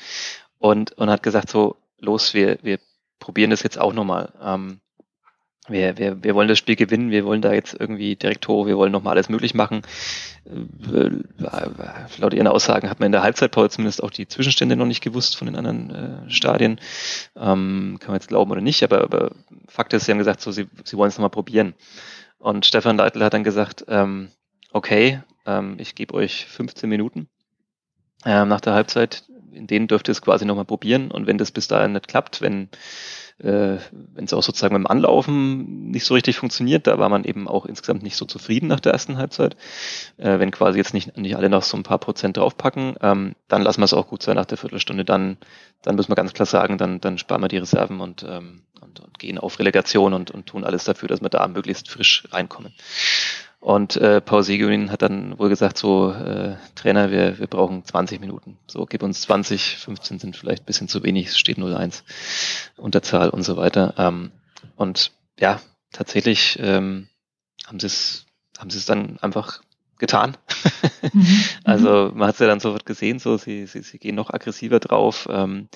Und, 0.58 0.92
und 0.94 1.10
hat 1.10 1.24
gesagt 1.24 1.50
so, 1.50 1.78
los, 2.00 2.34
wir, 2.34 2.58
wir 2.64 2.80
probieren 3.20 3.52
das 3.52 3.64
jetzt 3.64 3.80
auch 3.80 3.94
nochmal. 3.94 4.34
Ähm, 4.42 4.82
wir, 5.70 5.98
wir, 5.98 6.24
wir 6.24 6.36
wollen 6.36 6.48
das 6.48 6.58
Spiel 6.58 6.76
gewinnen, 6.76 7.12
wir 7.12 7.26
wollen 7.26 7.42
da 7.42 7.54
jetzt 7.54 7.76
irgendwie 7.80 8.16
direkt 8.16 8.48
hoch, 8.48 8.66
wir 8.66 8.78
wollen 8.78 8.92
nochmal 8.92 9.14
alles 9.14 9.30
möglich 9.30 9.54
machen. 9.54 9.82
Äh, 10.46 11.10
laut 12.18 12.34
ihren 12.34 12.48
Aussagen 12.48 12.90
hat 12.90 13.00
man 13.00 13.08
in 13.08 13.12
der 13.12 13.24
Halbzeitpause 13.24 13.70
zumindest 13.70 14.04
auch 14.04 14.12
die 14.12 14.28
Zwischenstände 14.28 14.76
noch 14.76 14.86
nicht 14.86 15.04
gewusst 15.04 15.38
von 15.38 15.46
den 15.46 15.56
anderen 15.56 15.90
äh, 15.90 16.30
Stadien. 16.30 16.80
Ähm, 17.36 17.98
kann 18.00 18.10
man 18.12 18.16
jetzt 18.20 18.30
glauben 18.30 18.52
oder 18.52 18.62
nicht, 18.62 18.84
aber, 18.84 19.02
aber 19.04 19.32
Fakt 19.68 19.94
ist, 19.94 20.06
sie 20.06 20.12
haben 20.12 20.18
gesagt, 20.18 20.42
so, 20.42 20.52
sie, 20.52 20.68
sie 20.84 20.98
wollen 20.98 21.10
es 21.10 21.18
nochmal 21.18 21.30
probieren. 21.30 21.74
Und 22.38 22.66
Stefan 22.66 22.98
Leitl 22.98 23.24
hat 23.24 23.34
dann 23.34 23.44
gesagt, 23.44 23.86
ähm, 23.88 24.30
okay, 24.72 25.22
ähm, 25.46 25.76
ich 25.80 25.96
gebe 25.96 26.14
euch 26.14 26.46
15 26.46 26.90
Minuten 26.90 27.28
ähm, 28.26 28.48
nach 28.48 28.62
der 28.62 28.74
Halbzeit, 28.74 29.24
in 29.54 29.68
denen 29.68 29.88
dürft 29.88 30.08
ihr 30.10 30.14
es 30.14 30.22
quasi 30.22 30.46
nochmal 30.46 30.66
probieren. 30.66 31.12
Und 31.12 31.28
wenn 31.28 31.38
das 31.38 31.52
bis 31.52 31.68
dahin 31.68 31.94
nicht 31.94 32.08
klappt, 32.08 32.42
wenn 32.42 32.70
äh, 33.40 33.78
wenn 33.92 34.26
es 34.26 34.34
auch 34.34 34.44
sozusagen 34.44 34.74
beim 34.74 34.88
Anlaufen 34.88 35.92
nicht 35.92 36.06
so 36.06 36.14
richtig 36.14 36.38
funktioniert, 36.38 36.88
da 36.88 37.00
war 37.00 37.10
man 37.10 37.24
eben 37.24 37.48
auch 37.48 37.66
insgesamt 37.66 38.04
nicht 38.04 38.18
so 38.18 38.26
zufrieden 38.26 38.68
nach 38.68 38.82
der 38.82 38.92
ersten 38.92 39.18
Halbzeit. 39.18 39.56
Äh, 40.18 40.40
wenn 40.40 40.52
quasi 40.52 40.78
jetzt 40.78 40.94
nicht, 40.94 41.18
nicht 41.18 41.38
alle 41.38 41.50
noch 41.50 41.64
so 41.64 41.78
ein 41.78 41.84
paar 41.84 42.00
Prozent 42.00 42.38
draufpacken, 42.38 42.96
ähm, 43.02 43.36
dann 43.48 43.62
lassen 43.62 43.82
wir 43.82 43.86
es 43.86 43.94
auch 43.94 44.08
gut 44.08 44.24
sein 44.24 44.36
nach 44.36 44.46
der 44.46 44.58
Viertelstunde. 44.58 45.06
Dann, 45.06 45.38
dann 45.82 45.96
müssen 45.96 46.12
wir 46.12 46.16
ganz 46.16 46.34
klar 46.34 46.46
sagen, 46.46 46.78
dann, 46.78 47.00
dann 47.00 47.18
sparen 47.18 47.42
wir 47.42 47.48
die 47.48 47.58
Reserven 47.58 48.02
und, 48.02 48.24
ähm, 48.24 48.64
und, 48.82 49.00
und 49.00 49.20
gehen 49.20 49.38
auf 49.38 49.60
Relegation 49.60 50.14
und, 50.14 50.32
und 50.32 50.48
tun 50.48 50.66
alles 50.66 50.84
dafür, 50.84 51.08
dass 51.08 51.22
wir 51.22 51.30
da 51.30 51.48
möglichst 51.48 51.90
frisch 51.90 52.26
reinkommen. 52.32 52.74
Und 53.60 53.98
äh, 53.98 54.22
Paul 54.22 54.44
Seguin 54.44 54.90
hat 54.92 55.02
dann 55.02 55.38
wohl 55.38 55.50
gesagt, 55.50 55.78
so, 55.78 56.12
äh, 56.14 56.56
Trainer, 56.76 57.12
wir, 57.12 57.40
wir 57.40 57.48
brauchen 57.48 57.84
20 57.84 58.22
Minuten. 58.22 58.58
So, 58.68 58.86
gib 58.86 59.04
uns 59.04 59.22
20, 59.22 59.78
15 59.78 60.20
sind 60.20 60.38
vielleicht 60.38 60.64
ein 60.64 60.66
bisschen 60.66 60.88
zu 60.88 61.04
wenig, 61.04 61.28
es 61.28 61.38
steht 61.38 61.58
0-1, 61.58 62.04
Unterzahl 62.78 63.30
und 63.30 63.44
so 63.44 63.58
weiter. 63.58 63.94
Ähm, 63.98 64.32
und 64.78 65.12
ja, 65.40 65.60
tatsächlich 65.92 66.58
ähm, 66.62 67.10
haben 67.68 67.80
sie 67.80 67.88
es 67.88 68.26
haben 68.60 68.70
sie 68.70 68.78
es 68.78 68.86
dann 68.86 69.18
einfach 69.20 69.62
getan. 70.00 70.38
Mhm. 71.14 71.44
also 71.64 72.12
man 72.14 72.28
hat 72.28 72.36
es 72.36 72.40
ja 72.40 72.48
dann 72.48 72.60
sofort 72.60 72.86
gesehen, 72.86 73.20
so 73.20 73.38
sie, 73.38 73.66
sie, 73.68 73.82
sie 73.82 73.98
gehen 74.00 74.16
noch 74.16 74.32
aggressiver 74.32 74.82
drauf. 74.82 75.30
Ähm, 75.32 75.70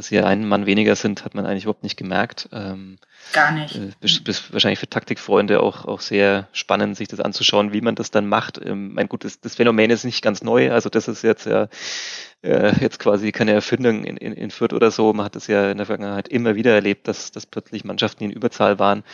dass 0.00 0.06
sie 0.06 0.18
einen 0.20 0.48
Mann 0.48 0.64
weniger 0.64 0.96
sind, 0.96 1.26
hat 1.26 1.34
man 1.34 1.44
eigentlich 1.44 1.64
überhaupt 1.64 1.82
nicht 1.82 1.98
gemerkt. 1.98 2.48
Ähm, 2.52 2.96
Gar 3.34 3.52
nicht. 3.52 3.76
Äh, 3.76 3.90
bis, 4.00 4.24
bis 4.24 4.50
wahrscheinlich 4.50 4.78
für 4.78 4.88
Taktikfreunde 4.88 5.60
auch, 5.60 5.84
auch 5.84 6.00
sehr 6.00 6.48
spannend, 6.52 6.96
sich 6.96 7.06
das 7.08 7.20
anzuschauen, 7.20 7.74
wie 7.74 7.82
man 7.82 7.96
das 7.96 8.10
dann 8.10 8.26
macht. 8.26 8.58
Ähm, 8.64 8.94
mein 8.94 9.10
gut, 9.10 9.24
das, 9.24 9.40
das 9.42 9.56
Phänomen 9.56 9.90
ist 9.90 10.04
nicht 10.04 10.22
ganz 10.22 10.42
neu. 10.42 10.72
Also 10.72 10.88
das 10.88 11.06
ist 11.06 11.22
jetzt 11.22 11.44
ja 11.44 11.68
äh, 12.42 12.72
jetzt 12.80 12.98
quasi 12.98 13.30
keine 13.30 13.52
Erfindung 13.52 14.04
in, 14.04 14.16
in, 14.16 14.32
in 14.32 14.50
Fürth 14.50 14.72
oder 14.72 14.90
so. 14.90 15.12
Man 15.12 15.26
hat 15.26 15.36
es 15.36 15.48
ja 15.48 15.70
in 15.70 15.76
der 15.76 15.86
Vergangenheit 15.86 16.28
immer 16.28 16.54
wieder 16.54 16.74
erlebt, 16.74 17.06
dass, 17.06 17.30
dass 17.30 17.44
plötzlich 17.44 17.84
Mannschaften, 17.84 18.20
die 18.20 18.30
in 18.30 18.36
Überzahl 18.36 18.78
waren, 18.78 19.04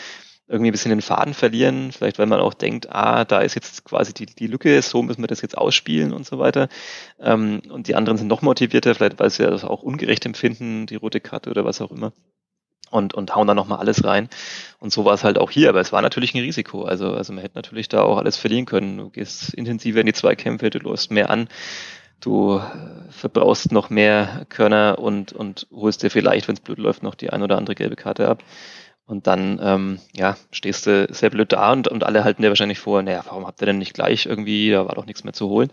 irgendwie 0.48 0.70
ein 0.70 0.72
bisschen 0.72 0.90
den 0.90 1.02
Faden 1.02 1.34
verlieren, 1.34 1.92
vielleicht 1.92 2.18
weil 2.18 2.26
man 2.26 2.40
auch 2.40 2.54
denkt, 2.54 2.88
ah, 2.90 3.24
da 3.24 3.40
ist 3.40 3.54
jetzt 3.56 3.84
quasi 3.84 4.14
die, 4.14 4.26
die 4.26 4.46
Lücke, 4.46 4.80
so 4.82 5.02
müssen 5.02 5.22
wir 5.22 5.26
das 5.28 5.42
jetzt 5.42 5.58
ausspielen 5.58 6.12
und 6.12 6.26
so 6.26 6.38
weiter. 6.38 6.68
Ähm, 7.20 7.62
und 7.70 7.88
die 7.88 7.94
anderen 7.96 8.18
sind 8.18 8.28
noch 8.28 8.42
motivierter, 8.42 8.94
vielleicht 8.94 9.18
weil 9.18 9.30
sie 9.30 9.44
das 9.44 9.64
auch 9.64 9.82
ungerecht 9.82 10.24
empfinden, 10.26 10.86
die 10.86 10.96
rote 10.96 11.20
Karte 11.20 11.50
oder 11.50 11.64
was 11.64 11.80
auch 11.80 11.90
immer. 11.90 12.12
und, 12.90 13.14
und 13.14 13.34
hauen 13.34 13.46
da 13.48 13.54
nochmal 13.54 13.78
alles 13.78 14.04
rein. 14.04 14.28
Und 14.78 14.92
so 14.92 15.04
war 15.04 15.14
es 15.14 15.24
halt 15.24 15.38
auch 15.38 15.50
hier, 15.50 15.68
aber 15.68 15.80
es 15.80 15.92
war 15.92 16.02
natürlich 16.02 16.34
ein 16.34 16.40
Risiko. 16.42 16.84
Also, 16.84 17.12
also 17.14 17.32
man 17.32 17.42
hätte 17.42 17.56
natürlich 17.56 17.88
da 17.88 18.02
auch 18.02 18.18
alles 18.18 18.36
verlieren 18.36 18.66
können. 18.66 18.98
Du 18.98 19.10
gehst 19.10 19.54
intensiver 19.54 20.00
in 20.00 20.06
die 20.06 20.12
Zweikämpfe, 20.12 20.70
du 20.70 20.78
läufst 20.78 21.10
mehr 21.10 21.30
an, 21.30 21.48
du 22.20 22.58
äh, 22.58 23.10
verbrauchst 23.10 23.72
noch 23.72 23.90
mehr 23.90 24.46
Körner 24.48 24.98
und, 24.98 25.32
und 25.32 25.66
holst 25.72 26.02
dir 26.02 26.10
vielleicht, 26.10 26.48
wenn 26.48 26.54
es 26.54 26.60
blöd 26.60 26.78
läuft, 26.78 27.02
noch 27.02 27.14
die 27.16 27.30
ein 27.30 27.42
oder 27.42 27.58
andere 27.58 27.74
gelbe 27.74 27.96
Karte 27.96 28.28
ab. 28.28 28.42
Und 29.06 29.28
dann, 29.28 29.60
ähm, 29.62 30.00
ja, 30.14 30.36
stehst 30.50 30.86
du 30.86 31.06
sehr 31.10 31.30
blöd 31.30 31.52
da 31.52 31.72
und, 31.72 31.86
und 31.86 32.02
alle 32.04 32.24
halten 32.24 32.42
dir 32.42 32.48
wahrscheinlich 32.48 32.80
vor, 32.80 33.02
naja, 33.02 33.22
warum 33.24 33.46
habt 33.46 33.62
ihr 33.62 33.66
denn 33.66 33.78
nicht 33.78 33.94
gleich 33.94 34.26
irgendwie, 34.26 34.70
da 34.70 34.86
war 34.86 34.96
doch 34.96 35.06
nichts 35.06 35.22
mehr 35.22 35.32
zu 35.32 35.48
holen. 35.48 35.70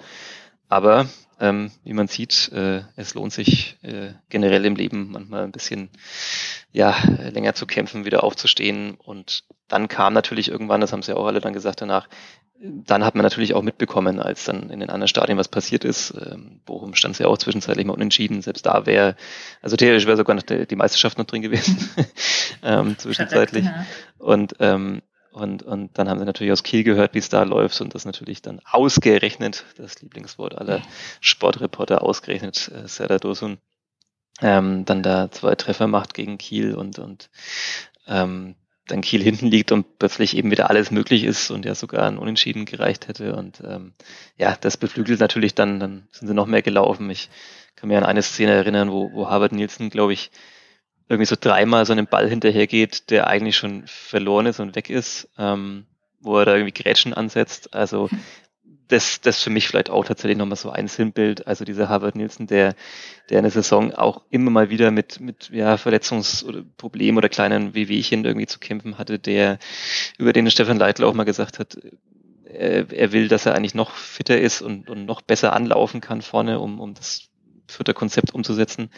Aber 0.69 1.07
ähm, 1.43 1.71
wie 1.83 1.91
man 1.91 2.07
sieht, 2.07 2.49
äh, 2.53 2.83
es 2.95 3.15
lohnt 3.15 3.33
sich 3.33 3.77
äh, 3.81 4.13
generell 4.29 4.63
im 4.63 4.77
Leben 4.77 5.11
manchmal 5.11 5.43
ein 5.43 5.51
bisschen 5.51 5.89
ja, 6.71 6.95
länger 7.03 7.53
zu 7.53 7.67
kämpfen, 7.67 8.05
wieder 8.05 8.23
aufzustehen. 8.23 8.95
Und 8.95 9.43
dann 9.67 9.89
kam 9.89 10.13
natürlich 10.13 10.49
irgendwann, 10.49 10.79
das 10.79 10.93
haben 10.93 11.01
sie 11.01 11.11
ja 11.11 11.17
auch 11.17 11.27
alle 11.27 11.41
dann 11.41 11.51
gesagt 11.51 11.81
danach, 11.81 12.07
dann 12.61 13.03
hat 13.03 13.15
man 13.15 13.23
natürlich 13.23 13.55
auch 13.55 13.61
mitbekommen, 13.61 14.21
als 14.21 14.45
dann 14.45 14.69
in 14.69 14.79
den 14.79 14.89
anderen 14.89 15.09
Stadien 15.09 15.37
was 15.37 15.49
passiert 15.49 15.83
ist. 15.83 16.13
Ähm, 16.13 16.61
Bochum 16.65 16.95
stand 16.95 17.19
ja 17.19 17.27
auch 17.27 17.37
zwischenzeitlich 17.37 17.85
mal 17.85 17.93
unentschieden. 17.93 18.41
Selbst 18.41 18.65
da 18.65 18.85
wäre, 18.85 19.17
also 19.61 19.75
theoretisch 19.75 20.07
wäre 20.07 20.15
sogar 20.15 20.37
noch 20.37 20.43
die 20.43 20.75
Meisterschaft 20.77 21.17
noch 21.17 21.25
drin 21.25 21.41
gewesen, 21.41 21.89
ähm, 22.63 22.97
zwischenzeitlich. 22.97 23.65
Verrückt, 23.65 23.89
ja. 24.19 24.25
Und 24.25 24.55
ähm, 24.59 25.01
und, 25.33 25.63
und 25.63 25.97
dann 25.97 26.09
haben 26.09 26.19
sie 26.19 26.25
natürlich 26.25 26.53
aus 26.53 26.63
Kiel 26.63 26.83
gehört, 26.83 27.13
wie 27.13 27.19
es 27.19 27.29
da 27.29 27.43
läuft 27.43 27.81
und 27.81 27.95
das 27.95 28.05
natürlich 28.05 28.41
dann 28.41 28.61
ausgerechnet, 28.63 29.65
das 29.77 30.01
Lieblingswort 30.01 30.57
aller 30.57 30.81
Sportreporter, 31.21 32.03
ausgerechnet 32.03 32.71
äh, 32.73 32.87
Serdar 32.87 33.19
Dosun, 33.19 33.57
ähm, 34.41 34.85
dann 34.85 35.03
da 35.03 35.31
zwei 35.31 35.55
Treffer 35.55 35.87
macht 35.87 36.13
gegen 36.13 36.37
Kiel 36.37 36.75
und, 36.75 36.99
und 36.99 37.29
ähm, 38.07 38.55
dann 38.87 39.01
Kiel 39.01 39.23
hinten 39.23 39.47
liegt 39.47 39.71
und 39.71 39.97
plötzlich 39.97 40.35
eben 40.35 40.51
wieder 40.51 40.69
alles 40.69 40.91
möglich 40.91 41.23
ist 41.23 41.51
und 41.51 41.65
ja 41.65 41.73
sogar 41.73 42.05
ein 42.05 42.17
Unentschieden 42.17 42.65
gereicht 42.65 43.07
hätte. 43.07 43.35
Und 43.35 43.61
ähm, 43.65 43.93
ja, 44.37 44.57
das 44.59 44.77
beflügelt 44.77 45.19
natürlich 45.19 45.55
dann, 45.55 45.79
dann 45.79 46.07
sind 46.11 46.27
sie 46.27 46.33
noch 46.33 46.47
mehr 46.47 46.61
gelaufen. 46.61 47.09
Ich 47.09 47.29
kann 47.75 47.87
mir 47.87 47.97
an 47.97 48.03
eine 48.03 48.21
Szene 48.21 48.51
erinnern, 48.51 48.91
wo, 48.91 49.11
wo 49.13 49.29
Harvard 49.29 49.53
Nielsen, 49.53 49.89
glaube 49.89 50.13
ich, 50.13 50.31
irgendwie 51.13 51.27
so 51.27 51.35
dreimal 51.39 51.85
so 51.85 51.93
einen 51.93 52.07
Ball 52.07 52.29
hinterhergeht, 52.29 53.09
der 53.09 53.27
eigentlich 53.27 53.57
schon 53.57 53.83
verloren 53.85 54.45
ist 54.45 54.59
und 54.59 54.75
weg 54.75 54.89
ist, 54.89 55.29
ähm, 55.37 55.85
wo 56.19 56.37
er 56.39 56.45
da 56.45 56.55
irgendwie 56.55 56.73
Grätschen 56.73 57.13
ansetzt. 57.13 57.73
Also 57.73 58.09
das, 58.87 59.21
das 59.21 59.41
für 59.41 59.49
mich 59.49 59.67
vielleicht 59.67 59.89
auch 59.89 60.05
tatsächlich 60.05 60.37
nochmal 60.37 60.57
so 60.57 60.69
ein 60.69 60.87
Sinnbild. 60.87 61.47
Also 61.47 61.65
dieser 61.65 61.89
Harvard 61.89 62.15
Nielsen, 62.15 62.47
der, 62.47 62.75
der 63.29 63.39
in 63.39 63.43
der 63.43 63.51
Saison 63.51 63.93
auch 63.93 64.21
immer 64.29 64.51
mal 64.51 64.69
wieder 64.69 64.91
mit, 64.91 65.19
mit 65.19 65.49
ja, 65.51 65.77
Verletzungsproblemen 65.77 67.17
oder 67.17 67.29
kleinen 67.29 67.73
Wehwehchen 67.73 68.25
irgendwie 68.25 68.47
zu 68.47 68.59
kämpfen 68.59 68.97
hatte, 68.97 69.19
der, 69.19 69.57
über 70.17 70.33
den 70.33 70.49
Stefan 70.49 70.77
Leitl 70.77 71.03
auch 71.03 71.13
mal 71.13 71.23
gesagt 71.23 71.59
hat, 71.59 71.77
er, 72.45 72.91
er 72.91 73.11
will, 73.11 73.27
dass 73.27 73.45
er 73.45 73.55
eigentlich 73.55 73.75
noch 73.75 73.95
fitter 73.95 74.39
ist 74.39 74.61
und, 74.61 74.89
und 74.89 75.05
noch 75.05 75.21
besser 75.21 75.53
anlaufen 75.53 76.01
kann 76.01 76.21
vorne, 76.21 76.59
um, 76.59 76.79
um 76.79 76.93
das 76.93 77.29
vierte 77.67 77.93
Konzept 77.93 78.33
umzusetzen. 78.33 78.89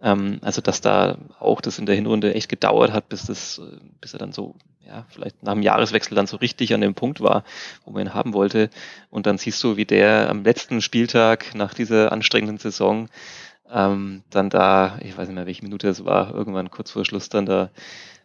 Ähm, 0.00 0.38
also 0.42 0.60
dass 0.60 0.80
da 0.80 1.18
auch 1.38 1.60
das 1.60 1.78
in 1.78 1.86
der 1.86 1.94
Hinrunde 1.94 2.34
echt 2.34 2.48
gedauert 2.48 2.92
hat, 2.92 3.08
bis 3.08 3.26
das, 3.26 3.58
äh, 3.58 3.78
bis 4.00 4.12
er 4.12 4.18
dann 4.18 4.32
so, 4.32 4.56
ja, 4.86 5.06
vielleicht 5.08 5.42
nach 5.42 5.54
dem 5.54 5.62
Jahreswechsel 5.62 6.14
dann 6.14 6.26
so 6.26 6.36
richtig 6.36 6.74
an 6.74 6.80
dem 6.80 6.94
Punkt 6.94 7.20
war, 7.20 7.44
wo 7.84 7.90
man 7.90 8.06
ihn 8.06 8.14
haben 8.14 8.34
wollte. 8.34 8.70
Und 9.10 9.26
dann 9.26 9.38
siehst 9.38 9.62
du, 9.64 9.76
wie 9.76 9.86
der 9.86 10.28
am 10.30 10.44
letzten 10.44 10.82
Spieltag 10.82 11.54
nach 11.54 11.74
dieser 11.74 12.12
anstrengenden 12.12 12.58
Saison 12.58 13.08
ähm, 13.72 14.22
dann 14.30 14.50
da, 14.50 14.98
ich 15.00 15.16
weiß 15.16 15.28
nicht 15.28 15.34
mehr, 15.34 15.46
welche 15.46 15.62
Minute 15.62 15.88
es 15.88 16.04
war, 16.04 16.34
irgendwann 16.34 16.70
kurz 16.70 16.90
vor 16.90 17.04
Schluss 17.04 17.28
dann 17.28 17.46
da 17.46 17.70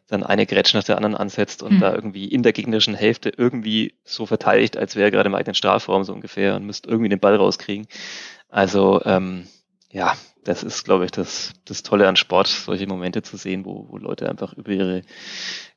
dann 0.10 0.23
eine 0.23 0.45
Grätsch 0.45 0.73
nach 0.73 0.84
der 0.84 0.95
anderen 0.95 1.15
ansetzt 1.15 1.62
und 1.62 1.75
mhm. 1.75 1.80
da 1.80 1.93
irgendwie 1.93 2.25
in 2.25 2.41
der 2.43 2.52
gegnerischen 2.52 2.95
Hälfte 2.95 3.32
irgendwie 3.36 3.93
so 4.04 4.25
verteidigt, 4.25 4.75
als 4.75 4.95
wäre 4.95 5.08
er 5.08 5.12
gerade 5.12 5.28
im 5.28 5.36
eigenen 5.36 5.56
Strafraum 5.56 6.04
so 6.04 6.13
ungefähr 6.13 6.56
und 6.56 6.65
müsste 6.65 6.89
irgendwie 6.89 7.10
den 7.10 7.19
Ball 7.19 7.36
rauskriegen. 7.36 7.88
Also 8.49 9.02
ähm, 9.06 9.47
ja, 9.91 10.15
das 10.43 10.63
ist, 10.63 10.84
glaube 10.84 11.06
ich, 11.06 11.12
das, 11.12 11.54
das 11.65 11.84
Tolle 11.84 12.08
an 12.08 12.15
Sport, 12.15 12.47
solche 12.47 12.88
Momente 12.88 13.21
zu 13.21 13.38
sehen, 13.38 13.65
wo, 13.65 13.88
wo 13.89 13.97
Leute 13.97 14.30
einfach 14.30 14.54
über 14.54 14.71
ihre 14.71 15.02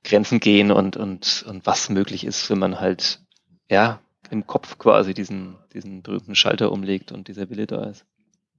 Grenzen 0.04 0.40
gehen 0.40 0.70
und, 0.70 0.96
und, 0.96 1.44
und 1.48 1.66
was 1.66 1.88
möglich 1.88 2.24
ist, 2.24 2.48
wenn 2.50 2.58
man 2.58 2.80
halt, 2.80 3.20
ja, 3.70 4.00
im 4.30 4.46
Kopf 4.46 4.78
quasi 4.78 5.14
diesen, 5.14 5.58
diesen 5.74 6.02
berühmten 6.02 6.34
Schalter 6.34 6.72
umlegt 6.72 7.12
und 7.12 7.28
dieser 7.28 7.50
Wille 7.50 7.66
da 7.66 7.84
ist. 7.84 8.06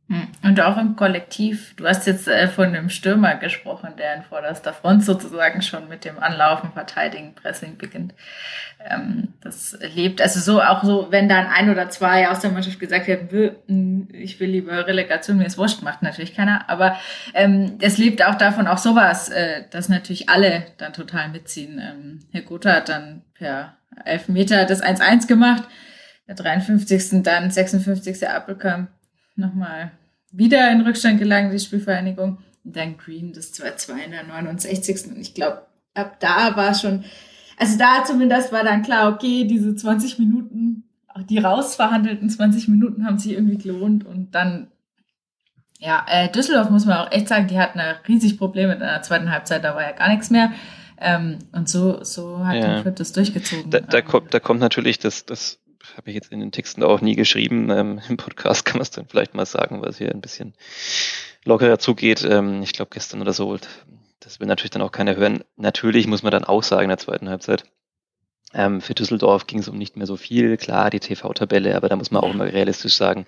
Hm. 0.10 0.28
Und 0.44 0.60
auch 0.60 0.78
im 0.78 0.98
Kollektiv. 0.98 1.76
Du 1.78 1.88
hast 1.88 2.06
jetzt 2.08 2.28
äh, 2.28 2.50
von 2.50 2.66
einem 2.66 2.90
Stürmer 2.90 3.36
gesprochen, 3.36 3.94
der 3.98 4.16
in 4.16 4.24
vorderster 4.24 4.74
Front 4.74 5.06
sozusagen 5.06 5.62
schon 5.62 5.88
mit 5.88 6.04
dem 6.04 6.20
Anlaufen, 6.20 6.74
Verteidigen, 6.74 7.34
Pressing 7.36 7.78
beginnt. 7.78 8.14
Ähm, 8.84 9.30
das 9.40 9.78
lebt, 9.96 10.22
also 10.22 10.42
so 10.42 10.62
auch 10.62 10.84
so, 10.84 11.08
wenn 11.10 11.30
dann 11.30 11.48
ein 11.48 11.70
oder 11.70 11.90
zwei 11.90 12.30
aus 12.30 12.42
der 12.42 12.52
Mannschaft 12.52 12.82
gesagt 12.82 13.08
hm, 13.08 14.10
ich 14.12 14.42
will 14.42 14.50
lieber 14.50 14.86
Relegation, 14.86 15.38
mir 15.38 15.46
ist 15.46 15.58
wurscht, 15.58 15.84
macht 15.84 16.04
natürlich 16.04 16.36
keiner. 16.36 16.70
Aber 16.70 16.98
ähm, 17.34 17.78
es 17.80 17.98
lebt 17.98 18.26
auch 18.26 18.36
davon, 18.36 18.68
auch 18.68 18.80
sowas, 18.80 19.30
äh, 19.30 19.64
dass 19.72 19.88
natürlich 19.88 20.28
alle 20.28 20.66
dann 20.80 20.92
total 20.92 21.30
mitziehen. 21.30 21.80
Ähm, 21.80 22.20
Herr 22.34 22.42
Gotha 22.42 22.74
hat 22.74 22.90
dann 22.90 23.22
per 23.36 23.78
Elfmeter 24.04 24.66
das 24.66 24.84
1-1 24.84 25.28
gemacht, 25.28 25.64
der 26.28 26.36
53. 26.36 27.24
dann 27.24 27.50
56. 27.50 28.28
Appelkamp 28.28 28.90
nochmal 29.36 29.92
wieder 30.32 30.72
in 30.72 30.82
Rückstand 30.82 31.20
gelangen, 31.20 31.52
die 31.52 31.60
Spielvereinigung. 31.60 32.40
Und 32.64 32.76
dann 32.76 32.98
Green 32.98 33.34
das 33.34 33.54
2-2 33.54 34.06
in 34.06 34.12
der 34.12 34.24
69. 34.24 35.12
Und 35.12 35.20
ich 35.20 35.34
glaube, 35.34 35.66
ab 35.94 36.20
da 36.20 36.56
war 36.56 36.74
schon, 36.74 37.04
also 37.58 37.78
da 37.78 38.04
zumindest 38.06 38.52
war 38.52 38.64
dann 38.64 38.84
klar, 38.84 39.14
okay, 39.14 39.46
diese 39.46 39.76
20 39.76 40.20
Minuten, 40.20 40.84
auch 41.08 41.24
die 41.24 41.38
rausverhandelten 41.38 42.30
20 42.30 42.68
Minuten 42.68 43.06
haben 43.06 43.20
sich 43.20 43.34
irgendwie 43.34 43.58
gelohnt. 43.58 44.06
Und 44.06 44.34
dann, 44.34 44.72
ja, 45.80 46.06
äh, 46.10 46.30
Düsseldorf 46.32 46.70
muss 46.70 46.86
man 46.86 46.98
auch 46.98 47.12
echt 47.12 47.28
sagen, 47.28 47.48
die 47.48 47.60
hatten 47.60 47.78
da 47.78 47.96
riesig 48.08 48.38
Probleme 48.38 48.74
in 48.74 48.80
der 48.80 49.02
zweiten 49.02 49.32
Halbzeit, 49.32 49.64
da 49.64 49.76
war 49.76 49.84
ja 49.84 49.92
gar 49.92 50.10
nichts 50.10 50.30
mehr. 50.30 50.52
Ähm, 51.00 51.40
und 51.52 51.68
so, 51.68 52.04
so 52.04 52.46
hat 52.46 52.56
ja. 52.56 52.82
Fürth 52.82 53.00
das 53.00 53.12
durchgezogen. 53.12 53.70
Da, 53.70 53.82
da, 53.82 54.02
kommt, 54.02 54.34
da 54.34 54.40
kommt 54.40 54.62
natürlich 54.62 55.00
das, 55.00 55.26
das 55.26 55.60
habe 55.96 56.10
ich 56.10 56.16
jetzt 56.16 56.32
in 56.32 56.40
den 56.40 56.52
Texten 56.52 56.84
auch 56.84 57.02
nie 57.02 57.16
geschrieben. 57.16 57.70
Ähm, 57.70 58.02
Im 58.10 58.18
Podcast 58.18 58.66
kann 58.66 58.78
man 58.78 58.84
es 58.84 58.92
dann 58.92 59.08
vielleicht 59.08 59.34
mal 59.34 59.46
sagen, 59.46 59.82
weil 59.82 59.90
es 59.90 59.98
hier 59.98 60.12
ein 60.12 60.22
bisschen 60.22 60.54
lockerer 61.46 61.80
zugeht. 61.80 62.24
Ähm, 62.24 62.62
ich 62.64 62.74
glaube 62.74 62.92
gestern 62.94 63.22
oder 63.22 63.34
so. 63.34 63.58
Das 64.20 64.40
will 64.40 64.48
natürlich 64.48 64.72
dann 64.72 64.82
auch 64.82 64.92
keiner 64.92 65.16
hören. 65.16 65.44
Natürlich 65.58 66.08
muss 66.08 66.24
man 66.24 66.32
dann 66.32 66.46
auch 66.46 66.64
sagen 66.64 66.84
in 66.84 66.90
der 66.90 66.98
zweiten 66.98 67.30
Halbzeit. 67.30 67.66
Ähm, 68.54 68.82
für 68.82 68.94
Düsseldorf 68.94 69.48
ging 69.48 69.60
es 69.60 69.68
um 69.68 69.78
nicht 69.78 69.98
mehr 69.98 70.06
so 70.06 70.16
viel. 70.16 70.58
Klar, 70.58 70.90
die 70.92 71.00
TV-Tabelle, 71.00 71.76
aber 71.76 71.90
da 71.90 71.96
muss 71.96 72.12
man 72.12 72.22
auch 72.22 72.34
immer 72.34 72.46
realistisch 72.46 72.96
sagen. 72.96 73.26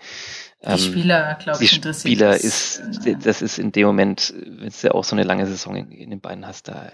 die 0.61 0.67
ähm, 0.67 0.77
Spieler, 0.77 1.37
glaube 1.41 1.63
ich, 1.63 1.81
die 1.81 1.93
Spieler 1.93 2.35
ist, 2.35 2.83
das 3.23 3.41
ist 3.41 3.57
in 3.57 3.71
dem 3.71 3.87
Moment, 3.87 4.33
wenn 4.37 4.69
du 4.69 4.87
ja 4.87 4.91
auch 4.91 5.03
so 5.03 5.15
eine 5.15 5.23
lange 5.23 5.47
Saison 5.47 5.75
in, 5.75 5.91
in 5.91 6.11
den 6.11 6.21
Beinen 6.21 6.45
hast, 6.45 6.67
da, 6.67 6.91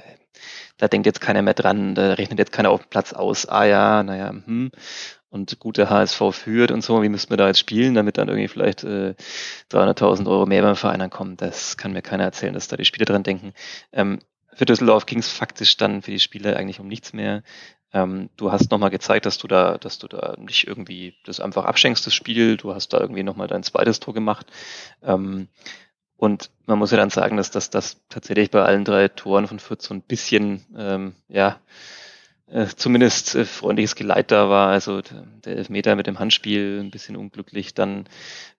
da 0.78 0.88
denkt 0.88 1.08
jetzt 1.08 1.20
keiner 1.20 1.42
mehr 1.42 1.54
dran, 1.54 1.94
da 1.94 2.14
rechnet 2.14 2.40
jetzt 2.40 2.54
keiner 2.54 2.70
auf 2.70 2.84
den 2.84 2.90
Platz 2.90 3.12
aus, 3.12 3.48
ah 3.48 3.66
ja, 3.66 4.02
naja, 4.02 4.30
hm 4.30 4.72
und 5.32 5.60
gute 5.60 5.90
HSV 5.90 6.22
führt 6.32 6.72
und 6.72 6.84
so, 6.84 7.02
wie 7.02 7.10
müssen 7.10 7.30
wir 7.30 7.38
da 7.38 7.48
jetzt 7.48 7.60
spielen, 7.60 7.96
damit 7.96 8.18
dann 8.18 8.28
irgendwie 8.28 8.50
vielleicht 8.50 8.84
äh, 8.84 9.16
300.000 9.72 10.30
Euro 10.30 10.46
mehr 10.46 10.62
beim 10.62 10.76
Verein 10.76 11.02
ankommen. 11.02 11.38
Das 11.38 11.78
kann 11.78 11.94
mir 11.94 12.02
keiner 12.02 12.26
erzählen, 12.26 12.54
dass 12.54 12.68
da 12.68 12.76
die 12.76 12.86
Spieler 12.86 13.06
dran 13.06 13.24
denken. 13.24 13.54
Ähm, 13.94 14.20
für 14.54 14.66
Düsseldorf 14.66 15.06
ging 15.06 15.20
es 15.20 15.32
faktisch 15.32 15.78
dann 15.78 16.02
für 16.02 16.12
die 16.12 16.20
Spieler 16.20 16.58
eigentlich 16.58 16.82
um 16.82 16.88
nichts 16.88 17.14
mehr. 17.14 17.44
Ähm, 17.94 18.30
du 18.36 18.52
hast 18.52 18.72
nochmal 18.72 18.90
gezeigt, 18.90 19.26
dass 19.26 19.38
du 19.38 19.48
da, 19.48 19.78
dass 19.78 20.00
du 20.00 20.08
da 20.08 20.36
nicht 20.38 20.68
irgendwie 20.68 21.16
das 21.26 21.40
einfach 21.40 21.64
abschenkst, 21.64 22.06
das 22.06 22.14
Spiel. 22.14 22.58
Du 22.58 22.76
hast 22.76 22.90
da 22.90 23.00
irgendwie 23.00 23.24
nochmal 23.24 23.48
dein 23.48 23.64
zweites 23.64 24.02
Tor 24.02 24.14
gemacht. 24.14 24.48
Ähm, 25.02 25.48
und 26.18 26.52
man 26.66 26.78
muss 26.78 26.92
ja 26.92 26.98
dann 26.98 27.10
sagen, 27.10 27.38
dass 27.38 27.52
das, 27.52 27.70
das 27.70 28.02
tatsächlich 28.10 28.52
bei 28.52 28.64
allen 28.64 28.86
drei 28.86 29.08
Toren 29.08 29.48
von 29.48 29.60
Fürth 29.60 29.82
so 29.82 29.94
ein 29.94 30.02
bisschen, 30.02 30.66
ähm, 30.78 31.16
ja, 31.30 31.60
äh, 32.52 32.68
zumindest 32.76 33.36
äh, 33.36 33.46
freundliches 33.46 33.96
Geleit 33.96 34.32
da 34.32 34.50
war. 34.50 34.70
Also 34.70 35.02
der 35.02 35.56
Elfmeter 35.56 35.96
mit 35.96 36.08
dem 36.08 36.20
Handspiel 36.20 36.82
ein 36.82 36.92
bisschen 36.92 37.16
unglücklich. 37.16 37.74
Dann 37.74 38.06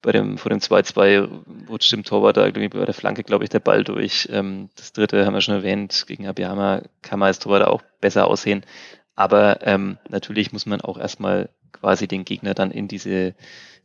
bei 0.00 0.12
dem 0.12 0.38
vor 0.38 0.50
dem 0.50 0.60
2-2 0.60 1.68
rutscht 1.68 1.92
dem 1.92 2.04
Torwart 2.04 2.36
da 2.36 2.46
irgendwie 2.46 2.68
bei 2.68 2.84
der 2.84 2.94
Flanke, 2.94 3.22
glaube 3.22 3.44
ich, 3.44 3.50
der 3.50 3.60
Ball 3.60 3.84
durch. 3.84 4.28
Ähm, 4.32 4.70
das 4.76 4.92
dritte 4.92 5.26
haben 5.26 5.34
wir 5.34 5.42
schon 5.42 5.54
erwähnt. 5.54 6.04
Gegen 6.06 6.26
Abiyama 6.26 6.82
kann 7.02 7.18
man 7.18 7.26
als 7.28 7.38
Torwart 7.38 7.66
auch 7.66 7.82
besser 8.00 8.26
aussehen. 8.26 8.64
Aber 9.14 9.66
ähm, 9.66 9.98
natürlich 10.08 10.52
muss 10.52 10.64
man 10.64 10.80
auch 10.80 10.98
erstmal 10.98 11.50
quasi 11.72 12.08
den 12.08 12.24
Gegner 12.24 12.54
dann 12.54 12.70
in 12.70 12.88
diese 12.88 13.34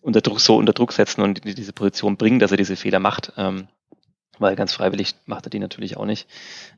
unter 0.01 0.21
Druck, 0.21 0.39
so 0.39 0.55
unter 0.55 0.73
Druck 0.73 0.93
setzen 0.93 1.21
und 1.21 1.45
in 1.45 1.55
diese 1.55 1.73
Position 1.73 2.15
bringen, 2.15 2.39
dass 2.39 2.51
er 2.51 2.57
diese 2.57 2.77
Fehler 2.77 2.99
macht. 2.99 3.33
Ähm, 3.35 3.67
weil 4.39 4.55
ganz 4.55 4.73
freiwillig 4.73 5.15
macht 5.25 5.45
er 5.45 5.49
die 5.49 5.59
natürlich 5.59 5.97
auch 5.97 6.05
nicht. 6.05 6.27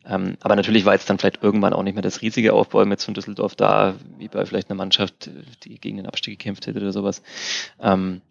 Ähm, 0.05 0.38
aber 0.41 0.55
natürlich 0.55 0.86
war 0.86 0.93
jetzt 0.93 1.10
dann 1.10 1.18
vielleicht 1.18 1.43
irgendwann 1.43 1.74
auch 1.74 1.84
nicht 1.84 1.95
mehr 1.95 2.01
das 2.01 2.22
riesige 2.22 2.53
Aufbäumen 2.53 2.91
jetzt 2.91 3.05
von 3.05 3.14
Düsseldorf 3.14 3.55
da, 3.55 3.95
wie 4.18 4.28
bei 4.28 4.45
vielleicht 4.45 4.70
einer 4.70 4.78
Mannschaft, 4.78 5.30
die 5.64 5.80
gegen 5.80 5.97
den 5.97 6.05
Abstieg 6.05 6.38
gekämpft 6.39 6.68
hätte 6.68 6.80
oder 6.80 6.91
sowas. 6.91 7.22
Ähm, 7.80 8.22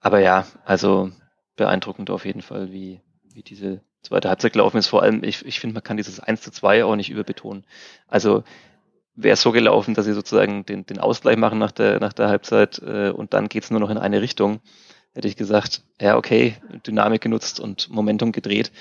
aber 0.00 0.20
ja, 0.20 0.46
also 0.64 1.10
beeindruckend 1.56 2.10
auf 2.10 2.24
jeden 2.24 2.42
Fall, 2.42 2.72
wie, 2.72 3.00
wie 3.32 3.42
diese 3.42 3.80
zweite 4.02 4.28
Halbzeit 4.28 4.52
gelaufen 4.52 4.76
ist. 4.76 4.88
Vor 4.88 5.02
allem, 5.02 5.24
ich, 5.24 5.44
ich 5.44 5.60
finde, 5.60 5.74
man 5.74 5.82
kann 5.82 5.96
dieses 5.96 6.20
1 6.20 6.42
zu 6.42 6.50
2 6.50 6.84
auch 6.84 6.96
nicht 6.96 7.10
überbetonen. 7.10 7.64
Also 8.06 8.44
wäre 9.16 9.34
es 9.34 9.42
so 9.42 9.52
gelaufen, 9.52 9.94
dass 9.94 10.04
sie 10.04 10.12
sozusagen 10.12 10.66
den, 10.66 10.86
den 10.86 10.98
Ausgleich 10.98 11.36
machen 11.36 11.58
nach 11.58 11.72
der, 11.72 12.00
nach 12.00 12.12
der 12.12 12.28
Halbzeit 12.28 12.80
äh, 12.84 13.10
und 13.10 13.32
dann 13.32 13.48
geht's 13.48 13.70
nur 13.70 13.80
noch 13.80 13.90
in 13.90 13.98
eine 13.98 14.20
Richtung, 14.20 14.60
hätte 15.14 15.28
ich 15.28 15.36
gesagt, 15.36 15.82
ja, 16.00 16.16
okay, 16.16 16.56
Dynamik 16.86 17.22
genutzt 17.22 17.60
und 17.60 17.88
Momentum 17.90 18.32
gedreht. 18.32 18.72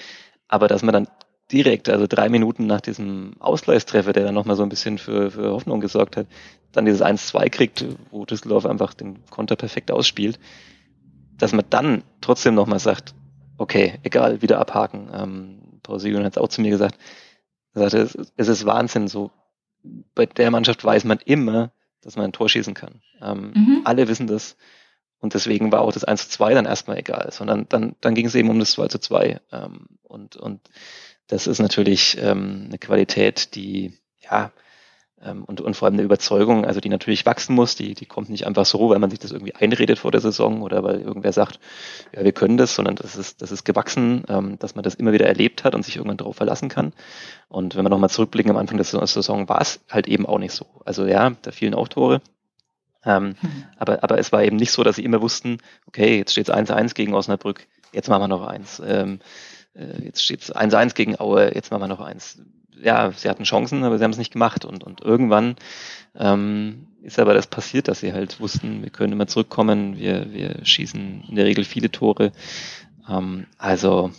Aber 0.47 0.67
dass 0.67 0.83
man 0.83 0.93
dann 0.93 1.07
direkt, 1.51 1.89
also 1.89 2.07
drei 2.07 2.29
Minuten 2.29 2.65
nach 2.65 2.81
diesem 2.81 3.35
Ausgleichstreffer, 3.39 4.13
der 4.13 4.25
dann 4.25 4.33
nochmal 4.33 4.55
so 4.55 4.63
ein 4.63 4.69
bisschen 4.69 4.97
für, 4.97 5.31
für 5.31 5.51
Hoffnung 5.51 5.79
gesorgt 5.79 6.17
hat, 6.17 6.27
dann 6.71 6.85
dieses 6.85 7.01
1-2 7.01 7.49
kriegt, 7.49 7.85
wo 8.09 8.25
Düsseldorf 8.25 8.65
einfach 8.65 8.93
den 8.93 9.23
Konter 9.29 9.55
perfekt 9.55 9.91
ausspielt, 9.91 10.39
dass 11.37 11.53
man 11.53 11.65
dann 11.69 12.03
trotzdem 12.21 12.55
nochmal 12.55 12.79
sagt, 12.79 13.13
okay, 13.57 13.99
egal, 14.03 14.41
wieder 14.41 14.59
abhaken. 14.59 15.09
Ähm, 15.13 15.59
Paul 15.83 15.99
Siegel 15.99 16.23
hat 16.23 16.33
es 16.33 16.41
auch 16.41 16.47
zu 16.47 16.61
mir 16.61 16.71
gesagt, 16.71 16.97
er 17.73 17.89
sagte, 17.89 17.99
es, 17.99 18.31
es 18.35 18.47
ist 18.47 18.65
Wahnsinn, 18.65 19.07
so 19.07 19.31
bei 20.15 20.25
der 20.25 20.49
Mannschaft 20.51 20.83
weiß 20.83 21.03
man 21.03 21.19
immer, 21.25 21.71
dass 22.01 22.15
man 22.15 22.25
ein 22.25 22.33
Tor 22.33 22.49
schießen 22.49 22.73
kann. 22.73 23.01
Ähm, 23.21 23.51
mhm. 23.53 23.81
Alle 23.83 24.07
wissen 24.07 24.27
das. 24.27 24.57
Und 25.23 25.33
deswegen 25.33 25.71
war 25.71 25.79
auch 25.79 25.93
das 25.93 26.03
1 26.03 26.23
zu 26.23 26.29
2 26.31 26.53
dann 26.53 26.65
erstmal 26.65 26.97
egal, 26.97 27.29
sondern 27.31 27.65
dann, 27.69 27.95
dann 28.01 28.13
ging 28.13 28.25
es 28.25 28.35
eben 28.35 28.49
um 28.49 28.59
das 28.59 28.71
2 28.71 28.89
zu 28.89 28.99
2. 28.99 29.39
Ähm, 29.53 29.87
und, 30.03 30.35
und 30.35 30.59
das 31.27 31.47
ist 31.47 31.59
natürlich 31.59 32.17
ähm, 32.21 32.65
eine 32.67 32.77
Qualität, 32.77 33.55
die, 33.55 33.93
ja, 34.19 34.51
ähm, 35.23 35.45
und, 35.45 35.61
und 35.61 35.77
vor 35.77 35.85
allem 35.85 35.95
eine 35.95 36.03
Überzeugung, 36.03 36.65
also 36.65 36.81
die 36.81 36.89
natürlich 36.89 37.25
wachsen 37.25 37.55
muss, 37.55 37.77
die, 37.77 37.93
die 37.93 38.05
kommt 38.05 38.27
nicht 38.27 38.45
einfach 38.45 38.65
so, 38.65 38.89
weil 38.89 38.99
man 38.99 39.11
sich 39.11 39.19
das 39.19 39.31
irgendwie 39.31 39.55
einredet 39.55 39.99
vor 39.99 40.11
der 40.11 40.19
Saison 40.19 40.61
oder 40.61 40.83
weil 40.83 40.99
irgendwer 40.99 41.31
sagt, 41.31 41.61
ja, 42.13 42.25
wir 42.25 42.33
können 42.33 42.57
das, 42.57 42.75
sondern 42.75 42.97
das 42.97 43.15
ist, 43.15 43.41
das 43.41 43.53
ist 43.53 43.63
gewachsen, 43.63 44.25
ähm, 44.27 44.59
dass 44.59 44.75
man 44.75 44.83
das 44.83 44.95
immer 44.95 45.13
wieder 45.13 45.27
erlebt 45.27 45.63
hat 45.63 45.73
und 45.73 45.85
sich 45.85 45.95
irgendwann 45.95 46.17
darauf 46.17 46.35
verlassen 46.35 46.67
kann. 46.67 46.91
Und 47.47 47.77
wenn 47.77 47.85
wir 47.85 47.89
nochmal 47.89 48.09
zurückblicken, 48.09 48.51
am 48.51 48.57
Anfang 48.57 48.75
der 48.75 48.83
Saison 48.83 49.47
war 49.47 49.61
es 49.61 49.79
halt 49.89 50.09
eben 50.09 50.25
auch 50.25 50.39
nicht 50.39 50.53
so. 50.53 50.65
Also 50.83 51.05
ja, 51.05 51.29
da 51.43 51.51
fielen 51.51 51.75
auch 51.75 51.87
Tore. 51.87 52.21
Ähm, 53.05 53.35
mhm. 53.41 53.63
aber, 53.77 54.03
aber 54.03 54.17
es 54.17 54.31
war 54.31 54.43
eben 54.43 54.55
nicht 54.55 54.71
so, 54.71 54.83
dass 54.83 54.95
sie 54.95 55.03
immer 55.03 55.21
wussten, 55.21 55.57
okay, 55.87 56.17
jetzt 56.17 56.31
steht 56.31 56.49
es 56.49 56.53
1-1 56.53 56.93
gegen 56.93 57.13
Osnabrück, 57.13 57.67
jetzt 57.91 58.09
machen 58.09 58.23
wir 58.23 58.27
noch 58.27 58.45
eins. 58.47 58.81
Ähm, 58.85 59.19
äh, 59.75 60.03
jetzt 60.05 60.23
steht 60.23 60.41
es 60.41 60.55
1-1 60.55 60.95
gegen 60.95 61.19
Aue, 61.19 61.53
jetzt 61.53 61.71
machen 61.71 61.81
wir 61.81 61.87
noch 61.87 61.99
eins 61.99 62.39
ja, 62.83 63.11
sie 63.11 63.29
hatten 63.29 63.43
Chancen, 63.43 63.83
aber 63.83 63.97
sie 63.97 64.03
haben 64.03 64.11
es 64.11 64.17
nicht 64.17 64.33
gemacht. 64.33 64.65
Und, 64.65 64.83
und 64.83 65.01
irgendwann 65.01 65.55
ähm, 66.15 66.87
ist 67.01 67.19
aber 67.19 67.33
das 67.33 67.47
passiert, 67.47 67.87
dass 67.87 67.99
sie 67.99 68.13
halt 68.13 68.39
wussten, 68.39 68.83
wir 68.83 68.89
können 68.89 69.13
immer 69.13 69.27
zurückkommen, 69.27 69.97
wir, 69.97 70.31
wir 70.31 70.65
schießen 70.65 71.25
in 71.29 71.35
der 71.35 71.45
Regel 71.45 71.63
viele 71.63 71.91
Tore. 71.91 72.31
Ähm, 73.09 73.47
also 73.57 74.11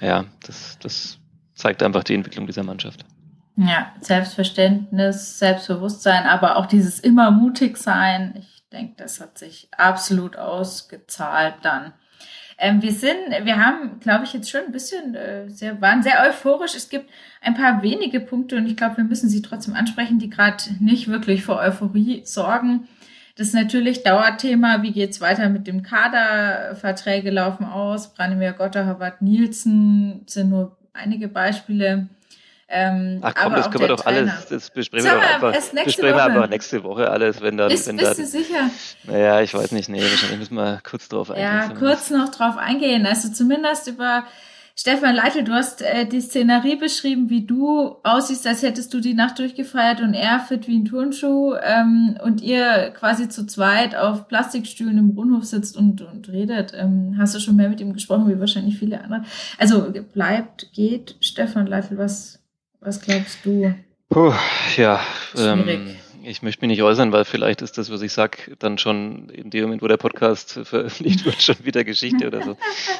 ja, 0.00 0.24
das, 0.46 0.78
das 0.80 1.18
zeigt 1.54 1.82
einfach 1.82 2.04
die 2.04 2.14
Entwicklung 2.14 2.46
dieser 2.46 2.62
Mannschaft. 2.62 3.04
Ja, 3.60 3.92
Selbstverständnis, 4.00 5.40
Selbstbewusstsein, 5.40 6.26
aber 6.26 6.56
auch 6.56 6.66
dieses 6.66 7.00
immer 7.00 7.32
mutig 7.32 7.76
sein. 7.76 8.34
Ich 8.38 8.62
denke, 8.70 8.94
das 8.98 9.20
hat 9.20 9.36
sich 9.36 9.66
absolut 9.76 10.36
ausgezahlt 10.36 11.56
dann. 11.62 11.92
Ähm, 12.56 12.82
wir 12.82 12.92
sind, 12.92 13.18
wir 13.42 13.56
haben, 13.56 13.98
glaube 13.98 14.24
ich, 14.24 14.32
jetzt 14.32 14.48
schon 14.48 14.60
ein 14.66 14.70
bisschen 14.70 15.16
äh, 15.16 15.50
sehr, 15.50 15.80
waren 15.80 16.04
sehr 16.04 16.22
euphorisch. 16.28 16.76
Es 16.76 16.88
gibt 16.88 17.10
ein 17.40 17.54
paar 17.54 17.82
wenige 17.82 18.20
Punkte 18.20 18.54
und 18.54 18.66
ich 18.66 18.76
glaube, 18.76 18.98
wir 18.98 19.04
müssen 19.04 19.28
sie 19.28 19.42
trotzdem 19.42 19.74
ansprechen, 19.74 20.20
die 20.20 20.30
gerade 20.30 20.62
nicht 20.78 21.08
wirklich 21.08 21.44
für 21.44 21.56
Euphorie 21.56 22.22
sorgen. 22.24 22.86
Das 23.34 23.48
ist 23.48 23.54
natürlich 23.54 24.04
Dauerthema. 24.04 24.82
Wie 24.82 24.92
geht's 24.92 25.20
weiter 25.20 25.48
mit 25.48 25.66
dem 25.66 25.82
Kader? 25.82 26.76
Verträge 26.76 27.30
laufen 27.30 27.64
aus. 27.64 28.14
Branimir 28.14 28.52
Gotter, 28.52 28.86
Harvard 28.86 29.20
Nielsen 29.20 30.22
sind 30.26 30.50
nur 30.50 30.76
einige 30.92 31.26
Beispiele. 31.26 32.08
Ähm, 32.70 33.20
Ach 33.22 33.34
komm, 33.34 33.54
das 33.54 33.70
können 33.70 33.84
wir 33.84 33.88
doch 33.88 34.00
Trainer. 34.00 34.32
alles, 34.32 34.46
das 34.46 34.70
besprechen 34.70 35.06
wir 35.06 35.20
einfach, 35.20 35.52
besprechen 35.52 36.16
wir 36.16 36.22
einfach 36.22 36.48
nächste 36.50 36.84
Woche 36.84 37.10
alles, 37.10 37.40
wenn 37.40 37.56
dann, 37.56 37.70
Ist, 37.70 37.86
wenn 37.86 37.96
bist 37.96 38.10
dann, 38.10 38.16
du 38.16 38.26
sicher? 38.26 38.70
Naja, 39.04 39.40
ich 39.40 39.54
weiß 39.54 39.72
nicht, 39.72 39.88
nee, 39.88 40.02
wahrscheinlich 40.02 40.38
müssen 40.38 40.54
wir 40.54 40.80
kurz 40.82 41.08
drauf 41.08 41.30
eingehen. 41.30 41.44
Ja, 41.44 41.68
kurz 41.78 42.10
noch 42.10 42.28
drauf 42.28 42.58
eingehen, 42.58 43.06
also 43.06 43.30
zumindest 43.32 43.86
über 43.88 44.24
Stefan 44.80 45.16
Leitl, 45.16 45.42
du 45.42 45.54
hast 45.54 45.82
äh, 45.82 46.06
die 46.06 46.20
Szenerie 46.20 46.76
beschrieben, 46.76 47.30
wie 47.30 47.44
du 47.44 47.96
aussiehst, 48.04 48.46
als 48.46 48.62
hättest 48.62 48.94
du 48.94 49.00
die 49.00 49.14
Nacht 49.14 49.40
durchgefeiert 49.40 50.00
und 50.00 50.14
er 50.14 50.38
fit 50.38 50.68
wie 50.68 50.78
ein 50.78 50.84
Turnschuh 50.84 51.54
ähm, 51.60 52.16
und 52.22 52.42
ihr 52.42 52.90
quasi 52.90 53.28
zu 53.28 53.44
zweit 53.46 53.96
auf 53.96 54.28
Plastikstühlen 54.28 54.96
im 54.96 55.16
Brunnenhof 55.16 55.44
sitzt 55.44 55.76
und, 55.76 56.02
und 56.02 56.28
redet. 56.28 56.74
Ähm, 56.76 57.16
hast 57.18 57.34
du 57.34 57.40
schon 57.40 57.56
mehr 57.56 57.70
mit 57.70 57.80
ihm 57.80 57.92
gesprochen, 57.92 58.28
wie 58.28 58.38
wahrscheinlich 58.38 58.78
viele 58.78 59.02
andere? 59.02 59.24
Also 59.58 59.90
bleibt, 60.14 60.72
geht 60.72 61.16
Stefan 61.20 61.66
Leitl, 61.66 61.98
was 61.98 62.37
was 62.80 63.00
glaubst 63.00 63.38
du? 63.44 63.74
Puh, 64.08 64.32
ja, 64.76 65.00
ähm, 65.36 65.96
ich 66.22 66.42
möchte 66.42 66.62
mich 66.62 66.76
nicht 66.76 66.82
äußern, 66.82 67.12
weil 67.12 67.24
vielleicht 67.24 67.62
ist 67.62 67.78
das, 67.78 67.90
was 67.90 68.02
ich 68.02 68.12
sag, 68.12 68.50
dann 68.58 68.78
schon 68.78 69.28
in 69.30 69.50
dem 69.50 69.62
Moment, 69.64 69.82
wo 69.82 69.88
der 69.88 69.96
Podcast 69.96 70.52
veröffentlicht 70.64 71.24
wird, 71.24 71.42
schon 71.42 71.56
wieder 71.62 71.84
Geschichte 71.84 72.26
oder 72.26 72.42
so. 72.42 72.56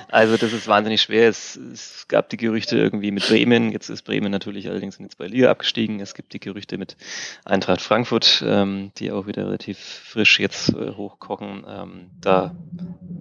Also 0.09 0.37
das 0.37 0.53
ist 0.53 0.69
wahnsinnig 0.69 1.03
schwer. 1.03 1.29
Es, 1.29 1.57
es 1.57 2.07
gab 2.09 2.29
die 2.31 2.37
Gerüchte 2.37 2.79
irgendwie 2.79 3.11
mit 3.11 3.27
Bremen. 3.27 3.73
Jetzt 3.73 3.89
ist 3.89 4.03
Bremen 4.03 4.31
natürlich 4.31 4.69
allerdings 4.69 4.97
in 4.97 5.05
die 5.05 5.15
zwei 5.15 5.27
Liga 5.27 5.51
abgestiegen. 5.51 6.01
Es 6.01 6.15
gibt 6.15 6.33
die 6.33 6.41
Gerüchte 6.41 6.79
mit 6.79 6.97
Eintracht 7.45 7.81
Frankfurt, 7.81 8.43
ähm, 8.47 8.93
die 8.99 9.11
auch 9.11 9.27
wieder 9.27 9.47
relativ 9.47 9.79
frisch 9.79 10.41
jetzt 10.41 10.71
äh, 10.71 10.93
hochkochen. 10.93 11.65
Ähm, 11.69 12.11
da 12.21 12.55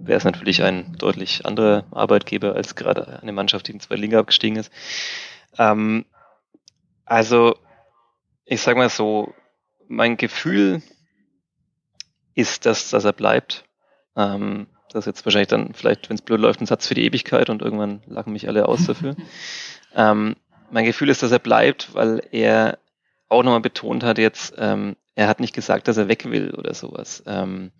wäre 0.04 0.18
es 0.18 0.24
natürlich 0.24 0.62
ein 0.62 0.94
deutlich 0.98 1.44
anderer 1.44 1.84
Arbeitgeber 1.90 2.54
als 2.54 2.74
gerade 2.74 3.20
eine 3.20 3.32
Mannschaft, 3.32 3.68
die 3.68 3.72
in 3.72 3.80
zwei 3.80 3.96
Liga 3.96 4.18
abgestiegen 4.20 4.56
ist. 4.56 4.72
Ähm, 5.58 6.04
also, 7.08 7.56
ich 8.44 8.60
sag 8.60 8.76
mal 8.76 8.90
so, 8.90 9.34
mein 9.88 10.16
Gefühl 10.16 10.82
ist, 12.34 12.66
dass, 12.66 12.90
dass 12.90 13.04
er 13.04 13.12
bleibt. 13.12 13.64
Ähm, 14.16 14.68
das 14.90 15.00
ist 15.00 15.06
jetzt 15.06 15.26
wahrscheinlich 15.26 15.48
dann 15.48 15.74
vielleicht, 15.74 16.08
wenn 16.08 16.16
es 16.16 16.22
blöd 16.22 16.40
läuft, 16.40 16.60
ein 16.60 16.66
Satz 16.66 16.86
für 16.86 16.94
die 16.94 17.04
Ewigkeit 17.04 17.50
und 17.50 17.62
irgendwann 17.62 18.02
lachen 18.06 18.32
mich 18.32 18.48
alle 18.48 18.68
aus 18.68 18.86
dafür. 18.86 19.16
ähm, 19.94 20.36
mein 20.70 20.84
Gefühl 20.84 21.08
ist, 21.08 21.22
dass 21.22 21.32
er 21.32 21.38
bleibt, 21.38 21.94
weil 21.94 22.22
er 22.30 22.78
auch 23.28 23.42
nochmal 23.42 23.60
betont 23.60 24.04
hat 24.04 24.18
jetzt, 24.18 24.54
ähm, 24.58 24.96
er 25.14 25.28
hat 25.28 25.40
nicht 25.40 25.54
gesagt, 25.54 25.88
dass 25.88 25.96
er 25.96 26.08
weg 26.08 26.30
will 26.30 26.54
oder 26.54 26.74
sowas. 26.74 27.22
Ähm, 27.26 27.72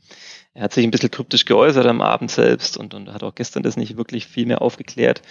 er 0.55 0.65
hat 0.65 0.73
sich 0.73 0.85
ein 0.85 0.91
bisschen 0.91 1.11
kryptisch 1.11 1.45
geäußert 1.45 1.87
am 1.87 2.01
Abend 2.01 2.31
selbst 2.31 2.77
und, 2.77 2.95
und 2.95 3.13
hat 3.13 3.23
auch 3.23 3.35
gestern 3.35 3.63
das 3.63 3.77
nicht 3.77 3.97
wirklich 3.97 4.27
viel 4.27 4.47
mehr 4.47 4.61
aufgeklärt. 4.61 5.23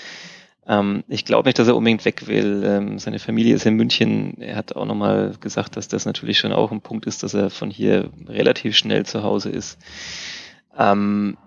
Ähm, 0.67 1.03
ich 1.07 1.25
glaube 1.25 1.47
nicht, 1.47 1.59
dass 1.59 1.67
er 1.67 1.75
unbedingt 1.75 2.05
weg 2.05 2.27
will. 2.27 2.63
Ähm, 2.65 2.99
seine 2.99 3.19
Familie 3.19 3.55
ist 3.55 3.65
in 3.65 3.75
München. 3.75 4.41
Er 4.41 4.55
hat 4.55 4.75
auch 4.75 4.85
nochmal 4.85 5.33
gesagt, 5.39 5.77
dass 5.77 5.87
das 5.87 6.05
natürlich 6.05 6.39
schon 6.39 6.51
auch 6.51 6.71
ein 6.71 6.81
Punkt 6.81 7.05
ist, 7.05 7.23
dass 7.23 7.33
er 7.33 7.49
von 7.49 7.69
hier 7.69 8.11
relativ 8.27 8.75
schnell 8.75 9.05
zu 9.05 9.23
Hause 9.23 9.49
ist. 9.49 9.79
Ähm, 10.77 11.37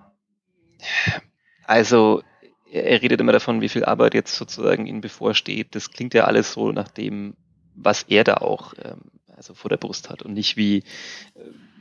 also 1.64 2.22
er, 2.70 2.86
er 2.86 3.02
redet 3.02 3.20
immer 3.20 3.32
davon, 3.32 3.60
wie 3.60 3.68
viel 3.68 3.84
Arbeit 3.84 4.14
jetzt 4.14 4.36
sozusagen 4.36 4.86
ihm 4.86 5.00
bevorsteht. 5.02 5.74
Das 5.74 5.90
klingt 5.90 6.14
ja 6.14 6.24
alles 6.24 6.52
so 6.52 6.72
nach 6.72 6.88
dem, 6.88 7.36
was 7.74 8.04
er 8.04 8.24
da 8.24 8.38
auch 8.38 8.72
ähm, 8.82 9.02
also 9.36 9.54
vor 9.54 9.68
der 9.68 9.78
Brust 9.78 10.10
hat 10.10 10.22
und 10.22 10.34
nicht 10.34 10.56
wie 10.56 10.82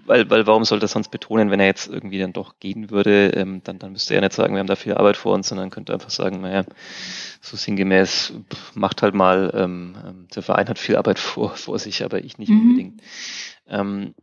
weil, 0.06 0.30
weil 0.30 0.48
warum 0.48 0.66
sollte 0.66 0.86
er 0.86 0.90
sonst 0.90 1.10
betonen, 1.10 1.52
wenn 1.52 1.60
er 1.60 1.68
jetzt 1.68 1.88
irgendwie 1.88 2.20
dann 2.20 2.34
doch 2.34 2.60
gehen 2.60 2.90
würde, 2.90 3.30
ähm, 3.36 3.62
dann, 3.64 3.80
dann 3.80 3.92
müsste 3.92 4.16
er 4.16 4.22
nicht 4.22 4.34
sagen, 4.34 4.54
wir 4.54 4.60
haben 4.60 4.68
da 4.68 4.76
viel 4.76 4.94
Arbeit 4.94 5.18
vor 5.18 5.34
uns, 5.34 5.50
sondern 5.50 5.70
könnte 5.70 5.94
einfach 5.94 6.10
sagen, 6.10 6.42
naja, 6.42 6.64
so 7.42 7.58
sinngemäß, 7.58 8.34
pff, 8.52 8.76
macht 8.76 9.02
halt 9.02 9.14
mal, 9.14 9.52
ähm, 9.54 9.96
ähm, 10.06 10.28
der 10.34 10.44
Verein 10.44 10.68
hat 10.68 10.80
viel 10.80 10.96
Arbeit 10.96 11.20
vor, 11.20 11.50
vor 11.56 11.80
sich, 11.80 12.04
aber 12.04 12.24
ich 12.24 12.38
nicht 12.38 12.50
mhm. 12.50 12.62
unbedingt. 12.62 13.02
Ähm, 13.68 14.16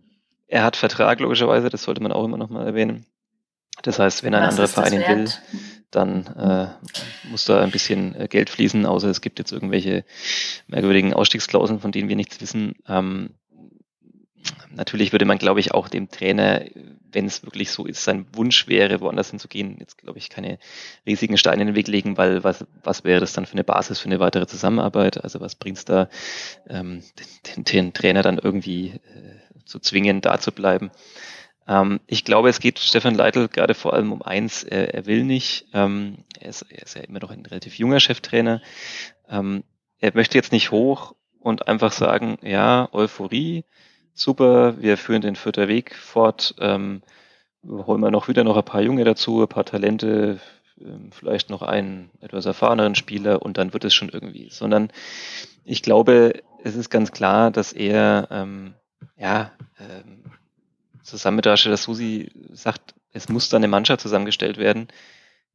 er 0.48 0.64
hat 0.64 0.76
Vertrag, 0.76 1.20
logischerweise, 1.20 1.70
das 1.70 1.82
sollte 1.82 2.02
man 2.02 2.12
auch 2.12 2.24
immer 2.24 2.36
nochmal 2.36 2.66
erwähnen. 2.66 3.06
Das 3.82 3.98
heißt, 3.98 4.22
wenn 4.22 4.34
ein 4.34 4.42
Was 4.42 4.50
anderer 4.50 4.68
Verein 4.68 4.92
ihn 4.94 5.08
will, 5.08 5.30
dann 5.90 6.26
äh, 6.26 7.28
muss 7.30 7.44
da 7.44 7.62
ein 7.62 7.70
bisschen 7.70 8.14
äh, 8.14 8.28
Geld 8.28 8.50
fließen, 8.50 8.86
außer 8.86 9.08
es 9.08 9.20
gibt 9.20 9.38
jetzt 9.38 9.52
irgendwelche 9.52 10.04
merkwürdigen 10.66 11.14
Ausstiegsklauseln, 11.14 11.80
von 11.80 11.92
denen 11.92 12.08
wir 12.08 12.16
nichts 12.16 12.40
wissen. 12.40 12.74
Ähm, 12.88 13.30
natürlich 14.70 15.12
würde 15.12 15.24
man, 15.24 15.38
glaube 15.38 15.60
ich, 15.60 15.72
auch 15.72 15.88
dem 15.88 16.08
Trainer, 16.08 16.64
wenn 17.12 17.26
es 17.26 17.42
wirklich 17.42 17.70
so 17.70 17.86
ist, 17.86 18.04
sein 18.04 18.26
Wunsch 18.32 18.68
wäre, 18.68 19.00
woanders 19.00 19.30
hinzugehen, 19.30 19.76
jetzt, 19.80 19.98
glaube 19.98 20.18
ich, 20.18 20.28
keine 20.28 20.58
riesigen 21.06 21.38
Steine 21.38 21.62
in 21.62 21.68
den 21.68 21.76
Weg 21.76 21.88
legen, 21.88 22.16
weil 22.16 22.44
was, 22.44 22.66
was 22.82 23.04
wäre 23.04 23.20
das 23.20 23.32
dann 23.32 23.46
für 23.46 23.54
eine 23.54 23.64
Basis 23.64 23.98
für 23.98 24.06
eine 24.06 24.20
weitere 24.20 24.46
Zusammenarbeit? 24.46 25.22
Also 25.22 25.40
was 25.40 25.54
bringt 25.54 25.78
es 25.78 25.84
da, 25.84 26.08
ähm, 26.68 27.02
den, 27.56 27.64
den, 27.64 27.92
Trainer 27.92 28.22
dann 28.22 28.38
irgendwie 28.38 28.88
äh, 29.14 29.64
zu 29.64 29.78
zwingen, 29.78 30.20
da 30.20 30.38
zu 30.38 30.52
bleiben? 30.52 30.90
Ähm, 31.66 32.00
ich 32.06 32.24
glaube, 32.24 32.48
es 32.48 32.60
geht 32.60 32.78
Stefan 32.78 33.14
Leitl 33.14 33.48
gerade 33.48 33.74
vor 33.74 33.94
allem 33.94 34.12
um 34.12 34.22
eins, 34.22 34.62
er, 34.62 34.94
er 34.94 35.06
will 35.06 35.24
nicht, 35.24 35.66
ähm, 35.72 36.24
er, 36.38 36.50
ist, 36.50 36.62
er 36.62 36.82
ist 36.82 36.94
ja 36.94 37.02
immer 37.02 37.20
noch 37.20 37.30
ein 37.30 37.46
relativ 37.46 37.78
junger 37.78 38.00
Cheftrainer, 38.00 38.60
ähm, 39.28 39.64
er 39.98 40.12
möchte 40.14 40.36
jetzt 40.36 40.52
nicht 40.52 40.70
hoch 40.70 41.14
und 41.40 41.68
einfach 41.68 41.92
sagen, 41.92 42.38
ja, 42.42 42.88
Euphorie, 42.92 43.64
super, 44.16 44.80
wir 44.80 44.96
führen 44.96 45.22
den 45.22 45.36
vierter 45.36 45.68
Weg 45.68 45.94
fort, 45.94 46.54
ähm, 46.58 47.02
holen 47.64 48.00
wir 48.00 48.10
noch 48.10 48.28
wieder 48.28 48.44
noch 48.44 48.56
ein 48.56 48.64
paar 48.64 48.82
Junge 48.82 49.04
dazu, 49.04 49.42
ein 49.42 49.48
paar 49.48 49.64
Talente, 49.64 50.40
ähm, 50.80 51.10
vielleicht 51.12 51.50
noch 51.50 51.62
einen 51.62 52.10
etwas 52.20 52.46
erfahreneren 52.46 52.94
Spieler 52.94 53.42
und 53.42 53.58
dann 53.58 53.72
wird 53.72 53.84
es 53.84 53.94
schon 53.94 54.08
irgendwie. 54.08 54.48
Sondern 54.50 54.90
ich 55.64 55.82
glaube, 55.82 56.42
es 56.64 56.76
ist 56.76 56.90
ganz 56.90 57.12
klar, 57.12 57.50
dass 57.50 57.72
er 57.72 58.28
ähm, 58.30 58.74
ja 59.16 59.52
ähm, 59.78 60.24
zusammen 61.02 61.36
mit 61.36 61.46
Rashida 61.46 61.76
Susi 61.76 62.30
sagt, 62.52 62.94
es 63.12 63.28
muss 63.28 63.48
da 63.48 63.56
eine 63.56 63.68
Mannschaft 63.68 64.00
zusammengestellt 64.00 64.58
werden, 64.58 64.88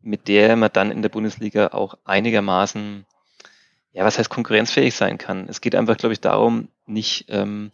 mit 0.02 0.28
der 0.28 0.56
man 0.56 0.70
dann 0.72 0.92
in 0.92 1.02
der 1.02 1.10
Bundesliga 1.10 1.68
auch 1.70 1.96
einigermaßen, 2.06 3.06
ja, 3.94 4.04
was 4.04 4.18
heißt 4.18 4.30
konkurrenzfähig 4.30 4.96
sein 4.96 5.18
kann. 5.18 5.48
Es 5.48 5.62
geht 5.62 5.76
einfach, 5.76 5.98
glaube 5.98 6.14
ich, 6.14 6.22
darum, 6.22 6.70
nicht 6.86 7.26
ähm, 7.30 7.72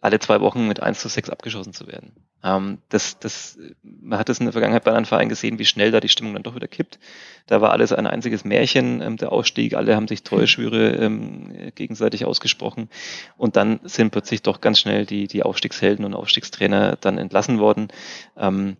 alle 0.00 0.18
zwei 0.18 0.40
Wochen 0.40 0.66
mit 0.68 0.80
1 0.80 1.00
zu 1.00 1.08
6 1.08 1.30
abgeschossen 1.30 1.72
zu 1.72 1.86
werden. 1.86 2.12
Ähm, 2.44 2.78
das, 2.88 3.18
das, 3.18 3.58
man 3.82 4.18
hat 4.18 4.28
es 4.28 4.38
in 4.38 4.46
der 4.46 4.52
Vergangenheit 4.52 4.84
bei 4.84 4.90
anderen 4.90 5.06
Vereinen 5.06 5.28
gesehen, 5.28 5.58
wie 5.58 5.64
schnell 5.64 5.90
da 5.90 6.00
die 6.00 6.08
Stimmung 6.08 6.34
dann 6.34 6.42
doch 6.42 6.54
wieder 6.54 6.68
kippt. 6.68 6.98
Da 7.46 7.60
war 7.60 7.72
alles 7.72 7.92
ein 7.92 8.06
einziges 8.06 8.44
Märchen, 8.44 9.00
ähm, 9.00 9.16
der 9.16 9.32
Ausstieg, 9.32 9.74
alle 9.74 9.96
haben 9.96 10.08
sich 10.08 10.22
treue 10.22 10.46
Schwüre 10.46 10.90
ähm, 10.90 11.72
gegenseitig 11.74 12.24
ausgesprochen 12.24 12.88
und 13.36 13.56
dann 13.56 13.80
sind 13.84 14.10
plötzlich 14.10 14.42
doch 14.42 14.60
ganz 14.60 14.78
schnell 14.78 15.06
die, 15.06 15.26
die 15.26 15.42
Aufstiegshelden 15.42 16.04
und 16.04 16.14
Aufstiegstrainer 16.14 16.96
dann 16.96 17.18
entlassen 17.18 17.58
worden. 17.58 17.88
Ähm, 18.36 18.76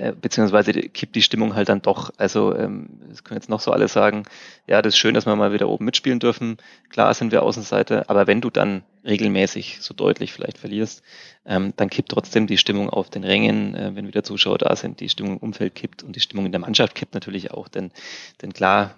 äh, 0.00 0.14
beziehungsweise 0.18 0.72
kippt 0.72 1.14
die 1.14 1.20
Stimmung 1.20 1.54
halt 1.54 1.68
dann 1.68 1.82
doch. 1.82 2.10
Also 2.16 2.56
ähm, 2.56 2.88
das 3.10 3.22
können 3.22 3.36
jetzt 3.38 3.50
noch 3.50 3.60
so 3.60 3.70
alle 3.70 3.86
sagen, 3.86 4.24
ja, 4.66 4.80
das 4.80 4.94
ist 4.94 4.98
schön, 4.98 5.12
dass 5.12 5.26
wir 5.26 5.36
mal 5.36 5.52
wieder 5.52 5.68
oben 5.68 5.84
mitspielen 5.84 6.20
dürfen. 6.20 6.56
Klar 6.88 7.12
sind 7.12 7.32
wir 7.32 7.42
Außenseite, 7.42 8.08
aber 8.08 8.26
wenn 8.26 8.40
du 8.40 8.48
dann 8.48 8.82
regelmäßig 9.04 9.78
so 9.82 9.92
deutlich 9.92 10.32
vielleicht 10.32 10.56
verlierst, 10.56 11.02
ähm, 11.44 11.74
dann 11.76 11.90
kippt 11.90 12.10
trotzdem 12.10 12.46
die 12.46 12.56
Stimmung 12.56 12.88
auf 12.88 13.10
den 13.10 13.24
Rängen, 13.24 13.74
äh, 13.74 13.94
wenn 13.94 14.06
wieder 14.06 14.22
Zuschauer 14.22 14.56
da 14.56 14.74
sind, 14.74 15.00
die 15.00 15.10
Stimmung 15.10 15.32
im 15.32 15.38
Umfeld 15.38 15.74
kippt 15.74 16.02
und 16.02 16.16
die 16.16 16.20
Stimmung 16.20 16.46
in 16.46 16.52
der 16.52 16.60
Mannschaft 16.60 16.94
kippt 16.94 17.12
natürlich 17.12 17.50
auch, 17.50 17.68
denn, 17.68 17.92
denn 18.40 18.54
klar, 18.54 18.94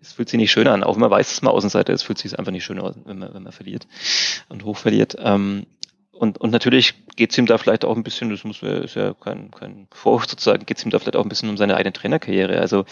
es 0.00 0.12
fühlt 0.12 0.28
sich 0.28 0.38
nicht 0.38 0.50
schön 0.50 0.66
an, 0.66 0.82
auch 0.82 0.94
wenn 0.94 1.00
man 1.00 1.10
weiß, 1.10 1.28
dass 1.28 1.42
man 1.42 1.52
Außenseite 1.52 1.92
ist, 1.92 2.02
fühlt 2.02 2.18
sich 2.18 2.38
einfach 2.38 2.52
nicht 2.52 2.64
schön 2.64 2.78
aus, 2.78 2.94
wenn 3.04 3.18
man, 3.18 3.34
wenn 3.34 3.42
man 3.42 3.52
verliert 3.52 3.86
und 4.48 4.64
hoch 4.64 4.76
verliert. 4.76 5.16
Ähm, 5.18 5.66
und, 6.18 6.38
und 6.38 6.50
natürlich 6.50 6.94
geht 7.16 7.32
es 7.32 7.38
ihm 7.38 7.46
da 7.46 7.58
vielleicht 7.58 7.84
auch 7.84 7.96
ein 7.96 8.02
bisschen, 8.02 8.30
das 8.30 8.44
muss 8.44 8.62
ist 8.62 8.96
ja 8.96 9.14
kein, 9.14 9.50
kein 9.50 9.86
Vorwurf 9.92 10.26
sozusagen, 10.26 10.66
geht 10.66 10.78
es 10.78 10.84
ihm 10.84 10.90
da 10.90 10.98
vielleicht 10.98 11.16
auch 11.16 11.24
ein 11.24 11.28
bisschen 11.28 11.48
um 11.48 11.56
seine 11.56 11.76
eigene 11.76 11.92
Trainerkarriere. 11.92 12.58
Also 12.58 12.84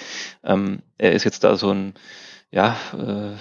ähm, 0.42 0.80
er 0.98 1.12
ist 1.12 1.24
jetzt 1.24 1.44
da 1.44 1.56
so 1.56 1.70
ein, 1.70 1.94
ja, 2.50 2.76
äh, 2.92 3.36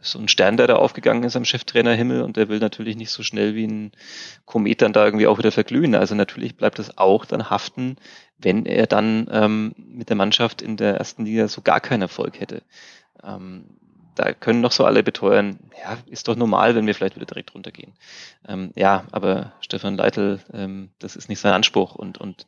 so 0.00 0.18
ein 0.18 0.28
Stern, 0.28 0.56
der 0.56 0.66
da 0.66 0.76
aufgegangen 0.76 1.24
ist 1.24 1.36
am 1.36 1.44
Cheftrainerhimmel 1.44 2.22
und 2.22 2.36
der 2.36 2.48
will 2.48 2.58
natürlich 2.58 2.96
nicht 2.96 3.10
so 3.10 3.22
schnell 3.22 3.54
wie 3.54 3.66
ein 3.66 3.92
Komet 4.46 4.80
dann 4.80 4.92
da 4.92 5.04
irgendwie 5.04 5.26
auch 5.26 5.38
wieder 5.38 5.52
verglühen. 5.52 5.94
Also 5.94 6.14
natürlich 6.14 6.56
bleibt 6.56 6.78
das 6.78 6.96
auch 6.96 7.26
dann 7.26 7.50
haften, 7.50 7.96
wenn 8.38 8.64
er 8.64 8.86
dann 8.86 9.28
ähm, 9.30 9.74
mit 9.76 10.08
der 10.08 10.16
Mannschaft 10.16 10.62
in 10.62 10.76
der 10.76 10.96
ersten 10.96 11.26
Liga 11.26 11.48
so 11.48 11.60
gar 11.60 11.80
keinen 11.80 12.02
Erfolg 12.02 12.40
hätte. 12.40 12.62
Ähm, 13.22 13.64
da 14.20 14.34
können 14.34 14.60
noch 14.60 14.72
so 14.72 14.84
alle 14.84 15.02
beteuern, 15.02 15.58
ja, 15.82 15.96
ist 16.06 16.28
doch 16.28 16.36
normal, 16.36 16.74
wenn 16.74 16.86
wir 16.86 16.94
vielleicht 16.94 17.16
wieder 17.16 17.24
direkt 17.24 17.54
runtergehen. 17.54 17.94
Ähm, 18.46 18.70
ja, 18.76 19.04
aber 19.12 19.52
Stefan 19.60 19.96
Leitl, 19.96 20.40
ähm, 20.52 20.90
das 20.98 21.16
ist 21.16 21.30
nicht 21.30 21.40
sein 21.40 21.54
Anspruch 21.54 21.94
und, 21.94 22.18
und 22.18 22.46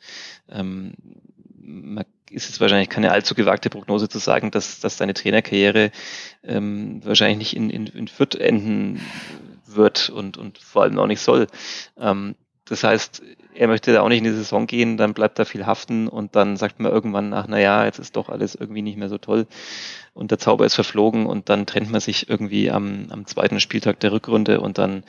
ähm, 0.51 0.93
man 1.59 2.05
ist 2.31 2.51
es 2.51 2.61
wahrscheinlich 2.61 2.91
keine 2.91 3.11
allzu 3.11 3.35
gewagte 3.35 3.71
Prognose 3.71 4.09
zu 4.11 4.19
sagen, 4.19 4.51
dass, 4.51 4.81
dass 4.81 4.99
seine 4.99 5.15
Trainerkarriere 5.15 5.93
ähm, 6.43 7.01
wahrscheinlich 7.05 7.39
nicht 7.39 7.57
in, 7.57 7.71
in, 7.71 7.87
in 7.87 8.09
Fürth 8.09 8.35
enden 8.35 9.01
wird 9.65 10.11
und, 10.11 10.37
und 10.37 10.59
vor 10.59 10.83
allem 10.83 10.99
auch 10.99 11.07
nicht 11.07 11.21
soll. 11.21 11.47
Ähm, 11.99 12.35
das 12.65 12.85
heißt, 12.85 13.23
er 13.55 13.69
möchte 13.69 13.93
da 13.93 14.03
auch 14.03 14.09
nicht 14.09 14.19
in 14.19 14.25
die 14.25 14.31
Saison 14.31 14.67
gehen, 14.67 14.97
dann 14.97 15.15
bleibt 15.15 15.39
da 15.39 15.45
viel 15.45 15.67
haften 15.67 16.09
und 16.09 16.37
dann 16.37 16.57
sagt 16.57 16.81
man 16.81 16.93
irgendwann 16.93 17.29
nach, 17.29 17.47
na 17.49 17.59
ja, 17.59 17.85
jetzt 17.85 17.99
ist 17.99 18.17
doch 18.17 18.29
alles 18.29 18.55
irgendwie 18.55 18.83
nicht 18.83 18.97
mehr 18.97 19.09
so 19.09 19.19
toll 19.19 19.47
und 20.15 20.31
der 20.31 20.39
Zauber 20.39 20.65
ist 20.65 20.75
verflogen 20.75 21.27
und 21.27 21.49
dann 21.49 21.67
trennt 21.67 21.91
man 21.91 22.01
sich 22.01 22.29
irgendwie 22.29 22.71
am, 22.71 23.07
am 23.11 23.27
zweiten 23.27 23.61
Spieltag 23.61 24.01
der 24.01 24.13
Rückrunde 24.13 24.61
und 24.61 24.79
dann, 24.79 25.05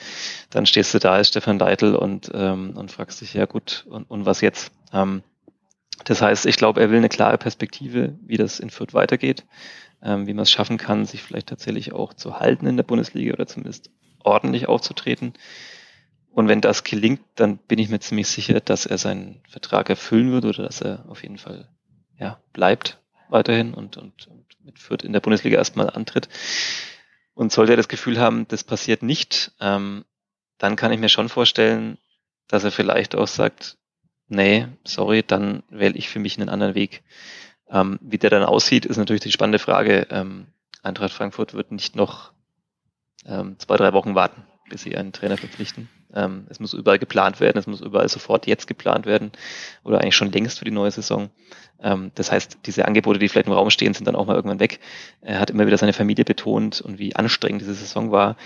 dann 0.49 0.65
stehst 0.65 0.93
du 0.93 0.99
da 0.99 1.13
als 1.13 1.27
Stefan 1.27 1.59
Leitl 1.59 1.95
und, 1.95 2.31
ähm, 2.33 2.73
und 2.75 2.91
fragst 2.91 3.21
dich, 3.21 3.33
ja 3.33 3.45
gut, 3.45 3.85
und, 3.89 4.09
und 4.09 4.25
was 4.25 4.41
jetzt? 4.41 4.71
Ähm, 4.91 5.21
das 6.05 6.21
heißt, 6.21 6.45
ich 6.45 6.57
glaube, 6.57 6.81
er 6.81 6.89
will 6.89 6.97
eine 6.97 7.09
klare 7.09 7.37
Perspektive, 7.37 8.17
wie 8.25 8.37
das 8.37 8.59
in 8.59 8.69
Fürth 8.69 8.93
weitergeht, 8.93 9.45
ähm, 10.01 10.27
wie 10.27 10.33
man 10.33 10.43
es 10.43 10.51
schaffen 10.51 10.77
kann, 10.77 11.05
sich 11.05 11.21
vielleicht 11.21 11.47
tatsächlich 11.47 11.93
auch 11.93 12.13
zu 12.13 12.39
halten 12.39 12.65
in 12.65 12.77
der 12.77 12.83
Bundesliga 12.83 13.33
oder 13.33 13.47
zumindest 13.47 13.89
ordentlich 14.23 14.67
aufzutreten. 14.67 15.33
Und 16.33 16.47
wenn 16.47 16.61
das 16.61 16.83
gelingt, 16.83 17.21
dann 17.35 17.57
bin 17.57 17.77
ich 17.77 17.89
mir 17.89 17.99
ziemlich 17.99 18.27
sicher, 18.27 18.59
dass 18.59 18.87
er 18.87 18.97
seinen 18.97 19.41
Vertrag 19.47 19.89
erfüllen 19.89 20.31
wird 20.31 20.45
oder 20.45 20.63
dass 20.63 20.81
er 20.81 21.05
auf 21.07 21.21
jeden 21.21 21.37
Fall 21.37 21.69
ja, 22.19 22.39
bleibt 22.53 22.99
weiterhin 23.29 23.73
und, 23.73 23.97
und, 23.97 24.27
und 24.27 24.45
mit 24.63 24.79
Fürth 24.79 25.03
in 25.03 25.13
der 25.13 25.19
Bundesliga 25.19 25.57
erstmal 25.57 25.91
antritt. 25.91 26.29
Und 27.35 27.51
sollte 27.51 27.73
er 27.73 27.77
das 27.77 27.87
Gefühl 27.87 28.19
haben, 28.19 28.47
das 28.47 28.63
passiert 28.63 29.03
nicht, 29.03 29.51
ähm, 29.59 30.05
dann 30.57 30.75
kann 30.75 30.91
ich 30.91 30.99
mir 30.99 31.09
schon 31.09 31.29
vorstellen, 31.29 31.97
dass 32.47 32.63
er 32.63 32.71
vielleicht 32.71 33.15
auch 33.15 33.27
sagt, 33.27 33.77
nee, 34.27 34.67
sorry, 34.83 35.23
dann 35.23 35.63
wähle 35.69 35.95
ich 35.95 36.09
für 36.09 36.19
mich 36.19 36.39
einen 36.39 36.49
anderen 36.49 36.75
Weg. 36.75 37.03
Ähm, 37.69 37.99
wie 38.01 38.17
der 38.17 38.29
dann 38.29 38.43
aussieht, 38.43 38.85
ist 38.85 38.97
natürlich 38.97 39.21
die 39.21 39.31
spannende 39.31 39.59
Frage. 39.59 40.07
Ähm, 40.09 40.47
Eintracht 40.81 41.13
Frankfurt 41.13 41.53
wird 41.53 41.71
nicht 41.71 41.95
noch 41.95 42.31
ähm, 43.25 43.57
zwei, 43.59 43.77
drei 43.77 43.93
Wochen 43.93 44.15
warten, 44.15 44.43
bis 44.69 44.81
sie 44.81 44.97
einen 44.97 45.13
Trainer 45.13 45.37
verpflichten. 45.37 45.89
Ähm, 46.13 46.45
es 46.49 46.59
muss 46.59 46.73
überall 46.73 46.99
geplant 46.99 47.39
werden, 47.39 47.57
es 47.57 47.67
muss 47.67 47.81
überall 47.81 48.09
sofort 48.09 48.47
jetzt 48.47 48.67
geplant 48.67 49.05
werden 49.05 49.31
oder 49.83 50.01
eigentlich 50.01 50.15
schon 50.15 50.31
längst 50.31 50.59
für 50.59 50.65
die 50.65 50.71
neue 50.71 50.91
Saison. 50.91 51.29
Ähm, 51.81 52.11
das 52.15 52.31
heißt, 52.31 52.59
diese 52.65 52.85
Angebote, 52.85 53.19
die 53.19 53.27
vielleicht 53.27 53.47
im 53.47 53.53
Raum 53.53 53.69
stehen, 53.69 53.93
sind 53.93 54.07
dann 54.07 54.15
auch 54.15 54.25
mal 54.25 54.35
irgendwann 54.35 54.59
weg. 54.59 54.79
Er 55.21 55.39
hat 55.39 55.49
immer 55.49 55.65
wieder 55.65 55.77
seine 55.77 55.93
Familie 55.93 56.25
betont 56.25 56.81
und 56.81 56.99
wie 56.99 57.15
anstrengend 57.15 57.61
diese 57.61 57.73
Saison 57.73 58.11
war. 58.11 58.37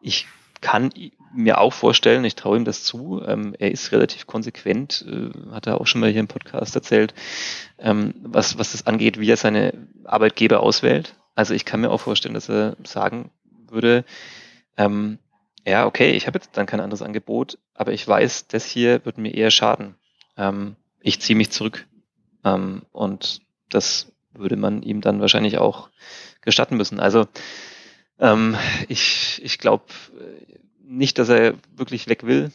Ich 0.00 0.26
kann 0.60 0.90
mir 1.34 1.58
auch 1.58 1.72
vorstellen, 1.72 2.24
ich 2.24 2.34
traue 2.34 2.56
ihm 2.56 2.64
das 2.64 2.82
zu, 2.82 3.22
ähm, 3.26 3.54
er 3.58 3.70
ist 3.70 3.92
relativ 3.92 4.26
konsequent, 4.26 5.04
äh, 5.06 5.52
hat 5.52 5.66
er 5.66 5.80
auch 5.80 5.86
schon 5.86 6.00
mal 6.00 6.10
hier 6.10 6.20
im 6.20 6.28
Podcast 6.28 6.74
erzählt, 6.74 7.14
ähm, 7.78 8.14
was, 8.22 8.58
was 8.58 8.72
das 8.72 8.86
angeht, 8.86 9.20
wie 9.20 9.30
er 9.30 9.36
seine 9.36 9.74
Arbeitgeber 10.04 10.60
auswählt. 10.60 11.14
Also 11.34 11.52
ich 11.52 11.64
kann 11.64 11.82
mir 11.82 11.90
auch 11.90 12.00
vorstellen, 12.00 12.34
dass 12.34 12.48
er 12.48 12.76
sagen 12.84 13.30
würde, 13.68 14.04
ähm, 14.78 15.18
ja, 15.66 15.84
okay, 15.86 16.12
ich 16.12 16.26
habe 16.26 16.38
jetzt 16.38 16.56
dann 16.56 16.66
kein 16.66 16.80
anderes 16.80 17.02
Angebot, 17.02 17.58
aber 17.74 17.92
ich 17.92 18.06
weiß, 18.06 18.46
das 18.46 18.64
hier 18.64 19.04
wird 19.04 19.18
mir 19.18 19.34
eher 19.34 19.50
schaden. 19.50 19.96
Ähm, 20.36 20.76
ich 21.00 21.20
ziehe 21.20 21.36
mich 21.36 21.50
zurück. 21.50 21.86
Ähm, 22.44 22.82
und 22.92 23.40
das 23.68 24.12
würde 24.32 24.56
man 24.56 24.82
ihm 24.82 25.00
dann 25.00 25.20
wahrscheinlich 25.20 25.58
auch 25.58 25.90
gestatten 26.40 26.76
müssen. 26.76 27.00
Also 27.00 27.26
ähm, 28.20 28.56
ich, 28.88 29.40
ich 29.42 29.58
glaube 29.58 29.84
nicht, 30.84 31.18
dass 31.18 31.28
er 31.28 31.54
wirklich 31.74 32.08
weg 32.08 32.24
will, 32.24 32.52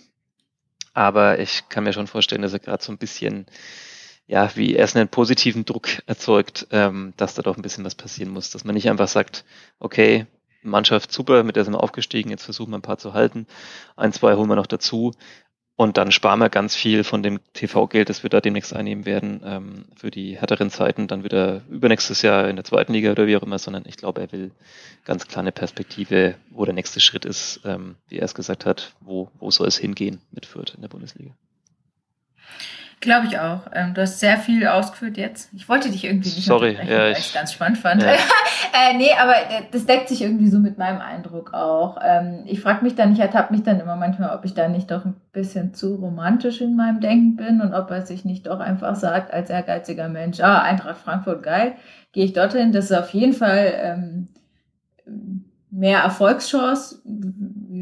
aber 0.93 1.39
ich 1.39 1.67
kann 1.67 1.83
mir 1.83 1.93
schon 1.93 2.07
vorstellen, 2.07 2.41
dass 2.41 2.53
er 2.53 2.59
gerade 2.59 2.81
so 2.83 2.93
ein 2.93 2.97
bisschen, 2.97 3.45
ja, 4.25 4.49
wie 4.55 4.73
erst 4.73 4.95
einen 4.95 5.09
positiven 5.09 5.65
Druck 5.65 5.87
erzeugt, 6.05 6.67
ähm, 6.71 7.13
dass 7.17 7.35
da 7.35 7.41
doch 7.41 7.57
ein 7.57 7.61
bisschen 7.61 7.83
was 7.83 7.95
passieren 7.95 8.31
muss, 8.31 8.51
dass 8.51 8.63
man 8.63 8.75
nicht 8.75 8.89
einfach 8.89 9.09
sagt, 9.09 9.43
okay, 9.79 10.27
Mannschaft 10.63 11.11
super, 11.11 11.43
mit 11.43 11.55
der 11.55 11.63
sind 11.63 11.73
wir 11.73 11.83
aufgestiegen, 11.83 12.29
jetzt 12.29 12.43
versuchen 12.43 12.71
wir 12.71 12.77
ein 12.77 12.83
paar 12.83 12.97
zu 12.97 13.13
halten. 13.13 13.47
Ein, 13.95 14.13
zwei 14.13 14.35
holen 14.35 14.49
wir 14.49 14.55
noch 14.55 14.67
dazu. 14.67 15.13
Und 15.75 15.97
dann 15.97 16.11
sparen 16.11 16.39
wir 16.39 16.49
ganz 16.49 16.75
viel 16.75 17.03
von 17.03 17.23
dem 17.23 17.39
TV-Geld, 17.53 18.09
das 18.09 18.21
wir 18.21 18.29
da 18.29 18.39
demnächst 18.39 18.71
einnehmen 18.71 19.05
werden, 19.07 19.41
ähm, 19.43 19.85
für 19.95 20.11
die 20.11 20.37
härteren 20.37 20.69
Zeiten, 20.69 21.07
dann 21.07 21.23
wieder 21.23 21.63
übernächstes 21.69 22.21
Jahr 22.21 22.47
in 22.49 22.55
der 22.55 22.65
zweiten 22.65 22.93
Liga 22.93 23.11
oder 23.11 23.25
wie 23.25 23.35
auch 23.35 23.41
immer, 23.41 23.57
sondern 23.57 23.85
ich 23.87 23.97
glaube, 23.97 24.21
er 24.21 24.31
will 24.31 24.51
ganz 25.05 25.27
kleine 25.27 25.51
Perspektive, 25.51 26.35
wo 26.51 26.65
der 26.65 26.75
nächste 26.75 26.99
Schritt 26.99 27.25
ist, 27.25 27.61
ähm, 27.65 27.95
wie 28.09 28.19
er 28.19 28.25
es 28.25 28.35
gesagt 28.35 28.67
hat, 28.67 28.93
wo, 28.99 29.31
wo 29.39 29.49
soll 29.49 29.67
es 29.67 29.77
hingehen 29.77 30.21
mit 30.29 30.45
Fürth 30.45 30.75
in 30.75 30.81
der 30.81 30.89
Bundesliga. 30.89 31.31
Glaube 33.01 33.25
ich 33.25 33.39
auch. 33.39 33.61
Ähm, 33.73 33.95
du 33.95 34.01
hast 34.01 34.19
sehr 34.19 34.37
viel 34.37 34.67
ausgeführt 34.67 35.17
jetzt. 35.17 35.49
Ich 35.55 35.67
wollte 35.67 35.89
dich 35.89 36.05
irgendwie 36.05 36.29
nicht 36.29 36.45
Sorry, 36.45 36.73
ja, 36.73 36.99
weil 36.99 37.11
ich 37.13 37.17
es 37.17 37.33
ganz 37.33 37.51
spannend 37.51 37.79
fand. 37.79 38.03
Ja. 38.03 38.09
äh, 38.11 38.95
nee, 38.95 39.09
aber 39.19 39.33
äh, 39.33 39.63
das 39.71 39.87
deckt 39.87 40.07
sich 40.07 40.21
irgendwie 40.21 40.47
so 40.47 40.59
mit 40.59 40.77
meinem 40.77 41.01
Eindruck 41.01 41.51
auch. 41.51 41.97
Ähm, 42.03 42.43
ich 42.45 42.61
frage 42.61 42.83
mich 42.83 42.93
dann, 42.93 43.11
ich 43.11 43.19
ertappe 43.19 43.53
mich 43.53 43.63
dann 43.63 43.79
immer 43.79 43.95
manchmal, 43.95 44.35
ob 44.37 44.45
ich 44.45 44.53
da 44.53 44.67
nicht 44.67 44.91
doch 44.91 45.03
ein 45.03 45.15
bisschen 45.33 45.73
zu 45.73 45.95
romantisch 45.95 46.61
in 46.61 46.75
meinem 46.75 46.99
Denken 46.99 47.37
bin 47.37 47.59
und 47.59 47.73
ob 47.73 47.89
er 47.89 48.05
sich 48.05 48.23
nicht 48.23 48.45
doch 48.45 48.59
einfach 48.59 48.95
sagt, 48.95 49.33
als 49.33 49.49
ehrgeiziger 49.49 50.07
Mensch, 50.07 50.39
ah, 50.39 50.61
Eintracht 50.61 50.99
Frankfurt, 50.99 51.41
geil, 51.41 51.73
gehe 52.11 52.25
ich 52.25 52.33
dorthin. 52.33 52.71
Das 52.71 52.85
ist 52.91 52.97
auf 52.97 53.09
jeden 53.15 53.33
Fall 53.33 53.73
ähm, 53.81 54.27
mehr 55.71 56.01
Erfolgschance, 56.01 57.01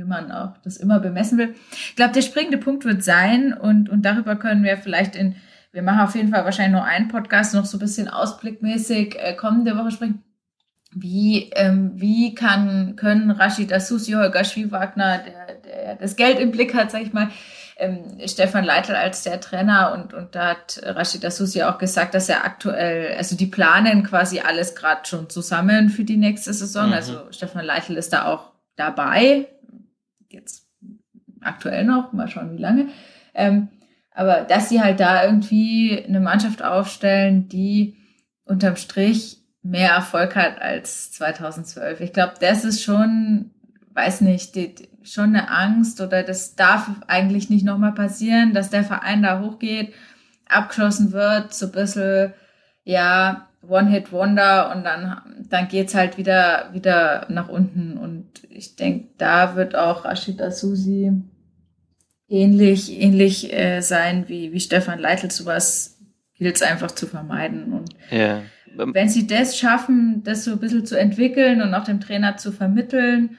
man 0.09 0.31
auch 0.31 0.57
das 0.63 0.75
immer 0.75 0.99
bemessen 0.99 1.37
will. 1.37 1.55
Ich 1.71 1.95
glaube, 1.95 2.13
der 2.13 2.21
springende 2.21 2.57
Punkt 2.57 2.83
wird 2.83 3.03
sein 3.03 3.53
und, 3.53 3.89
und 3.89 4.01
darüber 4.01 4.35
können 4.35 4.63
wir 4.63 4.75
vielleicht 4.77 5.15
in, 5.15 5.35
wir 5.71 5.83
machen 5.83 6.01
auf 6.01 6.15
jeden 6.15 6.29
Fall 6.29 6.43
wahrscheinlich 6.43 6.73
nur 6.73 6.83
einen 6.83 7.07
Podcast, 7.07 7.53
noch 7.53 7.65
so 7.65 7.77
ein 7.77 7.79
bisschen 7.79 8.09
ausblickmäßig 8.09 9.15
äh, 9.17 9.35
kommende 9.35 9.77
Woche 9.77 9.91
sprechen. 9.91 10.23
Wie, 10.91 11.51
ähm, 11.55 11.91
wie 11.95 12.33
kann, 12.33 12.95
können 12.95 13.31
Rashid 13.31 13.71
Asusi, 13.71 14.13
Holger 14.13 14.43
Schwiewagner, 14.43 15.19
der, 15.19 15.55
der 15.63 15.95
das 15.95 16.15
Geld 16.15 16.39
im 16.39 16.51
Blick 16.51 16.73
hat, 16.73 16.89
sag 16.89 17.03
ich 17.03 17.13
mal, 17.13 17.29
ähm, 17.79 18.17
Stefan 18.25 18.65
Leitl 18.65 18.95
als 18.95 19.23
der 19.23 19.39
Trainer 19.39 19.93
und, 19.93 20.13
und 20.13 20.35
da 20.35 20.49
hat 20.49 20.81
Rashida 20.83 21.31
Susi 21.31 21.63
auch 21.63 21.77
gesagt, 21.77 22.13
dass 22.13 22.29
er 22.29 22.45
aktuell, 22.45 23.15
also 23.17 23.35
die 23.35 23.45
planen 23.45 24.03
quasi 24.03 24.41
alles 24.41 24.75
gerade 24.75 25.01
schon 25.05 25.29
zusammen 25.29 25.89
für 25.89 26.03
die 26.03 26.17
nächste 26.17 26.53
Saison. 26.53 26.87
Mhm. 26.87 26.93
Also 26.93 27.31
Stefan 27.31 27.65
Leitl 27.65 27.95
ist 27.95 28.13
da 28.13 28.25
auch 28.25 28.51
dabei. 28.75 29.47
Jetzt 30.29 30.67
aktuell 31.41 31.85
noch, 31.85 32.13
mal 32.13 32.27
schauen 32.27 32.51
wie 32.51 32.61
lange. 32.61 32.87
Ähm, 33.33 33.69
aber 34.11 34.41
dass 34.41 34.69
sie 34.69 34.81
halt 34.81 34.99
da 34.99 35.23
irgendwie 35.23 36.03
eine 36.05 36.19
Mannschaft 36.19 36.63
aufstellen, 36.63 37.47
die 37.47 37.97
unterm 38.45 38.75
Strich 38.75 39.37
mehr 39.61 39.91
Erfolg 39.91 40.35
hat 40.35 40.61
als 40.61 41.11
2012. 41.11 42.01
Ich 42.01 42.13
glaube, 42.13 42.33
das 42.39 42.63
ist 42.65 42.83
schon, 42.83 43.51
weiß 43.93 44.21
nicht, 44.21 44.55
die, 44.55 44.75
schon 45.03 45.35
eine 45.35 45.49
Angst 45.49 46.01
oder 46.01 46.23
das 46.23 46.55
darf 46.55 46.89
eigentlich 47.07 47.49
nicht 47.49 47.65
nochmal 47.65 47.93
passieren, 47.93 48.53
dass 48.53 48.69
der 48.69 48.83
Verein 48.83 49.23
da 49.23 49.41
hochgeht, 49.41 49.93
abgeschossen 50.47 51.11
wird, 51.11 51.53
so 51.53 51.67
ein 51.67 51.71
bisschen, 51.71 52.33
ja, 52.83 53.48
One-Hit-Wonder 53.67 54.73
und 54.75 54.83
dann, 54.83 55.21
dann 55.49 55.67
geht's 55.67 55.95
halt 55.95 56.17
wieder, 56.17 56.69
wieder 56.73 57.25
nach 57.29 57.49
unten. 57.49 57.97
Und 57.97 58.27
ich 58.49 58.75
denke, 58.75 59.09
da 59.17 59.55
wird 59.55 59.75
auch 59.75 60.05
Rashida 60.05 60.51
Susi 60.51 61.11
ähnlich, 62.29 62.99
ähnlich 62.99 63.53
äh, 63.53 63.81
sein 63.81 64.27
wie, 64.27 64.53
wie 64.53 64.59
Stefan 64.59 64.99
Leitl. 64.99 65.29
Sowas 65.29 65.97
gilt 66.37 66.55
es 66.55 66.61
einfach 66.61 66.91
zu 66.91 67.05
vermeiden. 67.05 67.73
Und 67.73 67.89
ja. 68.11 68.41
wenn 68.75 69.09
sie 69.09 69.27
das 69.27 69.57
schaffen, 69.57 70.23
das 70.23 70.45
so 70.45 70.51
ein 70.51 70.59
bisschen 70.59 70.85
zu 70.85 70.97
entwickeln 70.97 71.61
und 71.61 71.73
auch 71.73 71.83
dem 71.83 71.99
Trainer 71.99 72.37
zu 72.37 72.51
vermitteln, 72.51 73.37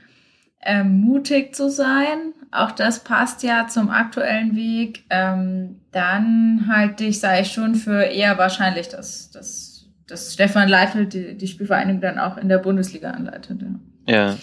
ähm, 0.63 1.01
mutig 1.01 1.55
zu 1.55 1.71
sein, 1.71 2.35
auch 2.51 2.73
das 2.73 3.05
passt 3.05 3.43
ja 3.43 3.67
zum 3.69 3.91
aktuellen 3.91 4.57
Weg, 4.57 5.05
ähm, 5.09 5.81
dann 5.93 6.67
halte 6.69 7.05
ich, 7.05 7.21
sage 7.21 7.43
ich 7.43 7.53
schon 7.53 7.75
für 7.75 8.03
eher 8.03 8.37
wahrscheinlich, 8.39 8.89
dass, 8.89 9.31
dass, 9.31 9.70
dass 10.11 10.33
Stefan 10.33 10.69
Leitl 10.69 11.07
die, 11.07 11.37
die 11.37 11.47
Spielvereinigung 11.47 12.01
dann 12.01 12.19
auch 12.19 12.37
in 12.37 12.49
der 12.49 12.59
Bundesliga 12.59 13.11
anleitet. 13.11 13.61
Ja. 14.07 14.15
ja. 14.15 14.39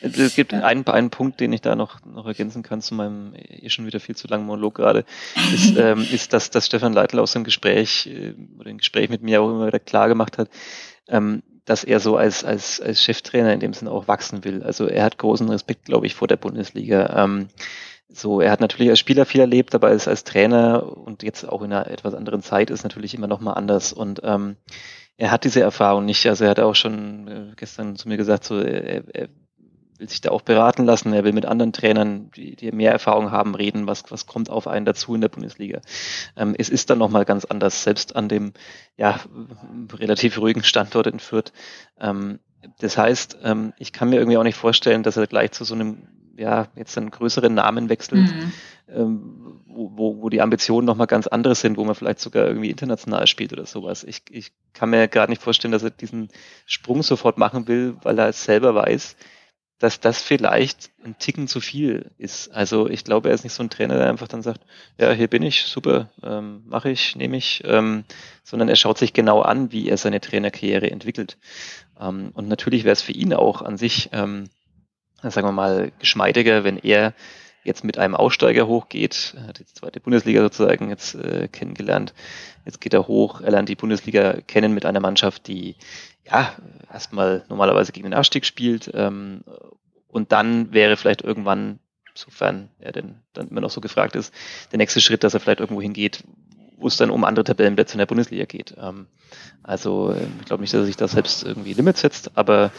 Es 0.00 0.36
gibt 0.36 0.52
ja. 0.52 0.60
einen, 0.60 0.86
einen 0.86 1.10
Punkt, 1.10 1.40
den 1.40 1.52
ich 1.52 1.60
da 1.60 1.74
noch, 1.74 2.04
noch 2.04 2.26
ergänzen 2.26 2.62
kann 2.62 2.80
zu 2.80 2.94
meinem 2.94 3.34
eh 3.34 3.68
schon 3.68 3.86
wieder 3.86 3.98
viel 3.98 4.14
zu 4.14 4.28
langen 4.28 4.46
Monolog 4.46 4.76
gerade, 4.76 5.04
ist, 5.52 5.76
ähm, 5.76 6.06
ist 6.12 6.32
dass, 6.32 6.50
dass 6.50 6.66
Stefan 6.66 6.92
Leitl 6.92 7.18
aus 7.18 7.32
dem 7.32 7.44
Gespräch 7.44 8.06
äh, 8.06 8.34
oder 8.58 8.70
im 8.70 8.78
Gespräch 8.78 9.08
mit 9.08 9.22
mir 9.22 9.42
auch 9.42 9.50
immer 9.50 9.66
wieder 9.66 9.80
klar 9.80 10.08
gemacht 10.08 10.38
hat, 10.38 10.48
ähm, 11.08 11.42
dass 11.64 11.84
er 11.84 12.00
so 12.00 12.16
als, 12.16 12.44
als, 12.44 12.80
als 12.80 13.02
Cheftrainer 13.02 13.52
in 13.52 13.60
dem 13.60 13.74
Sinne 13.74 13.90
auch 13.90 14.08
wachsen 14.08 14.44
will. 14.44 14.62
Also 14.62 14.86
er 14.86 15.04
hat 15.04 15.18
großen 15.18 15.48
Respekt, 15.48 15.86
glaube 15.86 16.06
ich, 16.06 16.14
vor 16.14 16.28
der 16.28 16.36
Bundesliga. 16.36 17.24
Ähm, 17.24 17.48
so, 18.08 18.40
er 18.40 18.50
hat 18.50 18.60
natürlich 18.60 18.88
als 18.88 18.98
Spieler 18.98 19.26
viel 19.26 19.42
erlebt, 19.42 19.74
aber 19.74 19.88
als, 19.88 20.08
als 20.08 20.24
Trainer 20.24 20.96
und 20.96 21.22
jetzt 21.22 21.46
auch 21.46 21.60
in 21.60 21.72
einer 21.72 21.90
etwas 21.90 22.14
anderen 22.14 22.42
Zeit 22.42 22.70
ist 22.70 22.84
natürlich 22.84 23.14
immer 23.14 23.26
noch 23.26 23.40
mal 23.40 23.52
anders. 23.52 23.92
Und 23.92 24.20
ähm, 24.24 24.56
er 25.18 25.32
hat 25.32 25.44
diese 25.44 25.60
Erfahrung 25.60 26.04
nicht. 26.06 26.26
Also 26.26 26.44
er 26.44 26.50
hat 26.50 26.60
auch 26.60 26.74
schon 26.74 27.28
äh, 27.28 27.52
gestern 27.56 27.96
zu 27.96 28.08
mir 28.08 28.16
gesagt, 28.16 28.44
so 28.44 28.58
er, 28.60 29.02
er 29.14 29.28
will 29.98 30.08
sich 30.08 30.20
da 30.20 30.30
auch 30.30 30.42
beraten 30.42 30.84
lassen. 30.84 31.12
Er 31.12 31.24
will 31.24 31.32
mit 31.32 31.44
anderen 31.44 31.72
Trainern, 31.72 32.30
die, 32.36 32.54
die 32.54 32.70
mehr 32.70 32.92
Erfahrung 32.92 33.32
haben, 33.32 33.56
reden, 33.56 33.88
was, 33.88 34.04
was 34.10 34.26
kommt 34.26 34.48
auf 34.48 34.68
einen 34.68 34.86
dazu 34.86 35.16
in 35.16 35.20
der 35.20 35.28
Bundesliga. 35.28 35.80
Ähm, 36.36 36.54
es 36.56 36.68
ist 36.68 36.88
dann 36.88 36.98
nochmal 36.98 37.24
ganz 37.24 37.44
anders, 37.44 37.82
selbst 37.82 38.14
an 38.14 38.28
dem 38.28 38.52
ja, 38.96 39.18
relativ 39.92 40.38
ruhigen 40.38 40.62
Standort 40.62 41.08
in 41.08 41.18
Fürth. 41.18 41.52
Ähm, 42.00 42.38
das 42.78 42.96
heißt, 42.96 43.38
ähm, 43.42 43.72
ich 43.78 43.92
kann 43.92 44.10
mir 44.10 44.16
irgendwie 44.16 44.38
auch 44.38 44.44
nicht 44.44 44.56
vorstellen, 44.56 45.02
dass 45.02 45.16
er 45.16 45.26
gleich 45.26 45.50
zu 45.50 45.64
so 45.64 45.74
einem, 45.74 46.06
ja, 46.38 46.68
jetzt 46.76 46.96
einen 46.96 47.10
größeren 47.10 47.52
Namen 47.52 47.88
wechselt, 47.88 48.32
mhm. 48.32 48.52
ähm, 48.88 49.60
wo, 49.66 50.22
wo 50.22 50.28
die 50.28 50.40
Ambitionen 50.40 50.86
nochmal 50.86 51.06
ganz 51.06 51.26
andere 51.26 51.54
sind, 51.54 51.76
wo 51.76 51.84
man 51.84 51.94
vielleicht 51.94 52.20
sogar 52.20 52.46
irgendwie 52.46 52.70
international 52.70 53.26
spielt 53.26 53.52
oder 53.52 53.66
sowas. 53.66 54.04
Ich, 54.04 54.22
ich 54.30 54.52
kann 54.72 54.90
mir 54.90 55.08
gar 55.08 55.28
nicht 55.28 55.42
vorstellen, 55.42 55.72
dass 55.72 55.82
er 55.82 55.90
diesen 55.90 56.28
Sprung 56.64 57.02
sofort 57.02 57.38
machen 57.38 57.68
will, 57.68 57.96
weil 58.02 58.18
er 58.18 58.28
es 58.28 58.44
selber 58.44 58.74
weiß, 58.74 59.16
dass 59.78 60.00
das 60.00 60.20
vielleicht 60.20 60.90
ein 61.04 61.18
Ticken 61.18 61.46
zu 61.46 61.60
viel 61.60 62.10
ist. 62.18 62.48
Also 62.52 62.88
ich 62.88 63.04
glaube, 63.04 63.28
er 63.28 63.34
ist 63.34 63.44
nicht 63.44 63.52
so 63.52 63.62
ein 63.62 63.70
Trainer, 63.70 63.96
der 63.96 64.08
einfach 64.08 64.26
dann 64.26 64.42
sagt, 64.42 64.60
ja, 64.98 65.12
hier 65.12 65.28
bin 65.28 65.42
ich, 65.42 65.64
super, 65.64 66.10
ähm, 66.22 66.62
mache 66.66 66.90
ich, 66.90 67.14
nehme 67.14 67.36
ich, 67.36 67.62
ähm, 67.64 68.04
sondern 68.42 68.68
er 68.68 68.76
schaut 68.76 68.98
sich 68.98 69.12
genau 69.12 69.40
an, 69.40 69.70
wie 69.70 69.88
er 69.88 69.96
seine 69.96 70.20
Trainerkarriere 70.20 70.90
entwickelt. 70.90 71.38
Ähm, 72.00 72.30
und 72.34 72.48
natürlich 72.48 72.84
wäre 72.84 72.92
es 72.92 73.02
für 73.02 73.12
ihn 73.12 73.32
auch 73.32 73.62
an 73.62 73.76
sich, 73.76 74.10
ähm, 74.12 74.48
sagen 75.22 75.46
wir 75.46 75.52
mal, 75.52 75.92
geschmeidiger, 75.98 76.64
wenn 76.64 76.78
er 76.78 77.14
jetzt 77.64 77.84
mit 77.84 77.98
einem 77.98 78.14
Aussteiger 78.14 78.66
hochgeht, 78.66 79.34
er 79.36 79.48
hat 79.48 79.58
die 79.58 79.66
zweite 79.66 80.00
Bundesliga 80.00 80.40
sozusagen 80.40 80.90
jetzt 80.90 81.14
äh, 81.14 81.48
kennengelernt, 81.48 82.14
jetzt 82.64 82.80
geht 82.80 82.94
er 82.94 83.08
hoch, 83.08 83.40
er 83.40 83.50
lernt 83.50 83.68
die 83.68 83.74
Bundesliga 83.74 84.40
kennen 84.46 84.74
mit 84.74 84.86
einer 84.86 85.00
Mannschaft, 85.00 85.48
die 85.48 85.76
ja, 86.30 86.54
erstmal 86.92 87.44
normalerweise 87.48 87.92
gegen 87.92 88.06
den 88.06 88.14
Abstieg 88.14 88.44
spielt. 88.44 88.90
Ähm, 88.94 89.42
und 90.08 90.32
dann 90.32 90.72
wäre 90.72 90.96
vielleicht 90.96 91.22
irgendwann, 91.22 91.78
sofern 92.14 92.70
er 92.78 92.92
denn 92.92 93.20
dann 93.32 93.48
immer 93.48 93.60
noch 93.60 93.70
so 93.70 93.80
gefragt 93.80 94.16
ist, 94.16 94.32
der 94.72 94.78
nächste 94.78 95.00
Schritt, 95.00 95.24
dass 95.24 95.34
er 95.34 95.40
vielleicht 95.40 95.60
irgendwo 95.60 95.82
hingeht, 95.82 96.24
wo 96.78 96.86
es 96.86 96.96
dann 96.96 97.10
um 97.10 97.24
andere 97.24 97.44
Tabellenplätze 97.44 97.94
in 97.94 97.98
der 97.98 98.06
Bundesliga 98.06 98.44
geht. 98.44 98.74
Ähm, 98.80 99.06
also 99.62 100.14
ähm, 100.14 100.32
ich 100.40 100.46
glaube 100.46 100.62
nicht, 100.62 100.72
dass 100.72 100.80
er 100.80 100.86
sich 100.86 100.96
da 100.96 101.08
selbst 101.08 101.44
irgendwie 101.44 101.74
Limits 101.74 102.00
setzt, 102.00 102.36
aber, 102.36 102.70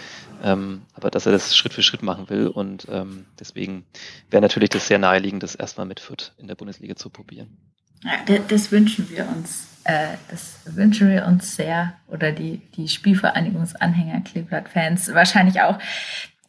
ähm, 0.43 0.81
aber 0.93 1.11
dass 1.11 1.25
er 1.25 1.31
das 1.31 1.55
Schritt 1.55 1.73
für 1.73 1.83
Schritt 1.83 2.03
machen 2.03 2.29
will. 2.29 2.47
Und 2.47 2.87
ähm, 2.91 3.25
deswegen 3.39 3.85
wäre 4.29 4.41
natürlich 4.41 4.69
das 4.69 4.87
sehr 4.87 4.99
naheliegend, 4.99 5.43
das 5.43 5.55
erstmal 5.55 5.85
mit 5.85 5.99
Fürth 5.99 6.33
in 6.37 6.47
der 6.47 6.55
Bundesliga 6.55 6.95
zu 6.95 7.09
probieren. 7.09 7.57
Ja, 8.03 8.39
das 8.47 8.71
wünschen 8.71 9.09
wir 9.09 9.27
uns. 9.27 9.67
Äh, 9.83 10.15
das 10.29 10.59
wünschen 10.65 11.09
wir 11.09 11.25
uns 11.25 11.55
sehr. 11.55 11.93
Oder 12.07 12.31
die, 12.31 12.61
die 12.75 12.87
Spielvereinigungsanhänger, 12.87 14.21
Kleeblatt-Fans 14.21 15.13
wahrscheinlich 15.13 15.61
auch. 15.61 15.77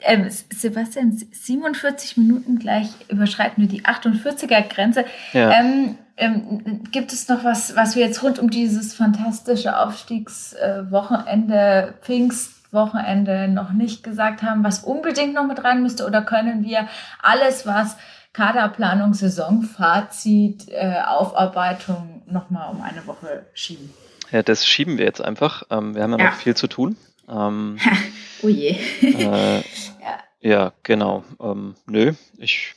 Ähm, 0.02 0.28
Sebastian, 0.30 1.20
47 1.32 2.16
Minuten 2.16 2.58
gleich 2.58 2.88
überschreiten 3.08 3.62
wir 3.62 3.68
die 3.68 3.84
48er-Grenze. 3.84 5.04
Ja. 5.32 5.60
Ähm, 5.60 5.98
ähm, 6.20 6.84
gibt 6.92 7.12
es 7.12 7.26
noch 7.28 7.42
was, 7.44 7.74
was 7.74 7.96
wir 7.96 8.06
jetzt 8.06 8.22
rund 8.22 8.38
um 8.38 8.50
dieses 8.50 8.94
fantastische 8.94 9.76
Aufstiegswochenende, 9.78 11.94
Pfingstwochenende 12.02 13.48
noch 13.48 13.72
nicht 13.72 14.04
gesagt 14.04 14.42
haben, 14.42 14.62
was 14.62 14.80
unbedingt 14.80 15.32
noch 15.34 15.46
mit 15.46 15.64
rein 15.64 15.82
müsste? 15.82 16.06
Oder 16.06 16.20
können 16.22 16.62
wir 16.62 16.86
alles, 17.22 17.66
was 17.66 17.96
Kaderplanung, 18.32 19.14
Saisonfazit, 19.14 20.68
äh, 20.68 21.00
Aufarbeitung 21.06 22.22
nochmal 22.26 22.70
um 22.70 22.80
eine 22.82 23.04
Woche 23.06 23.46
schieben? 23.54 23.92
Ja, 24.30 24.42
das 24.42 24.66
schieben 24.66 24.98
wir 24.98 25.06
jetzt 25.06 25.22
einfach. 25.22 25.62
Ähm, 25.70 25.94
wir 25.94 26.02
haben 26.02 26.12
ja, 26.12 26.18
ja, 26.18 26.26
noch 26.26 26.34
viel 26.34 26.54
zu 26.54 26.66
tun. 26.68 26.96
Ähm, 27.28 27.78
oh 28.42 28.48
je. 28.48 28.76
äh, 29.00 29.56
ja. 30.02 30.18
ja. 30.40 30.72
genau. 30.82 31.24
Ähm, 31.40 31.76
nö, 31.86 32.12
ich 32.38 32.74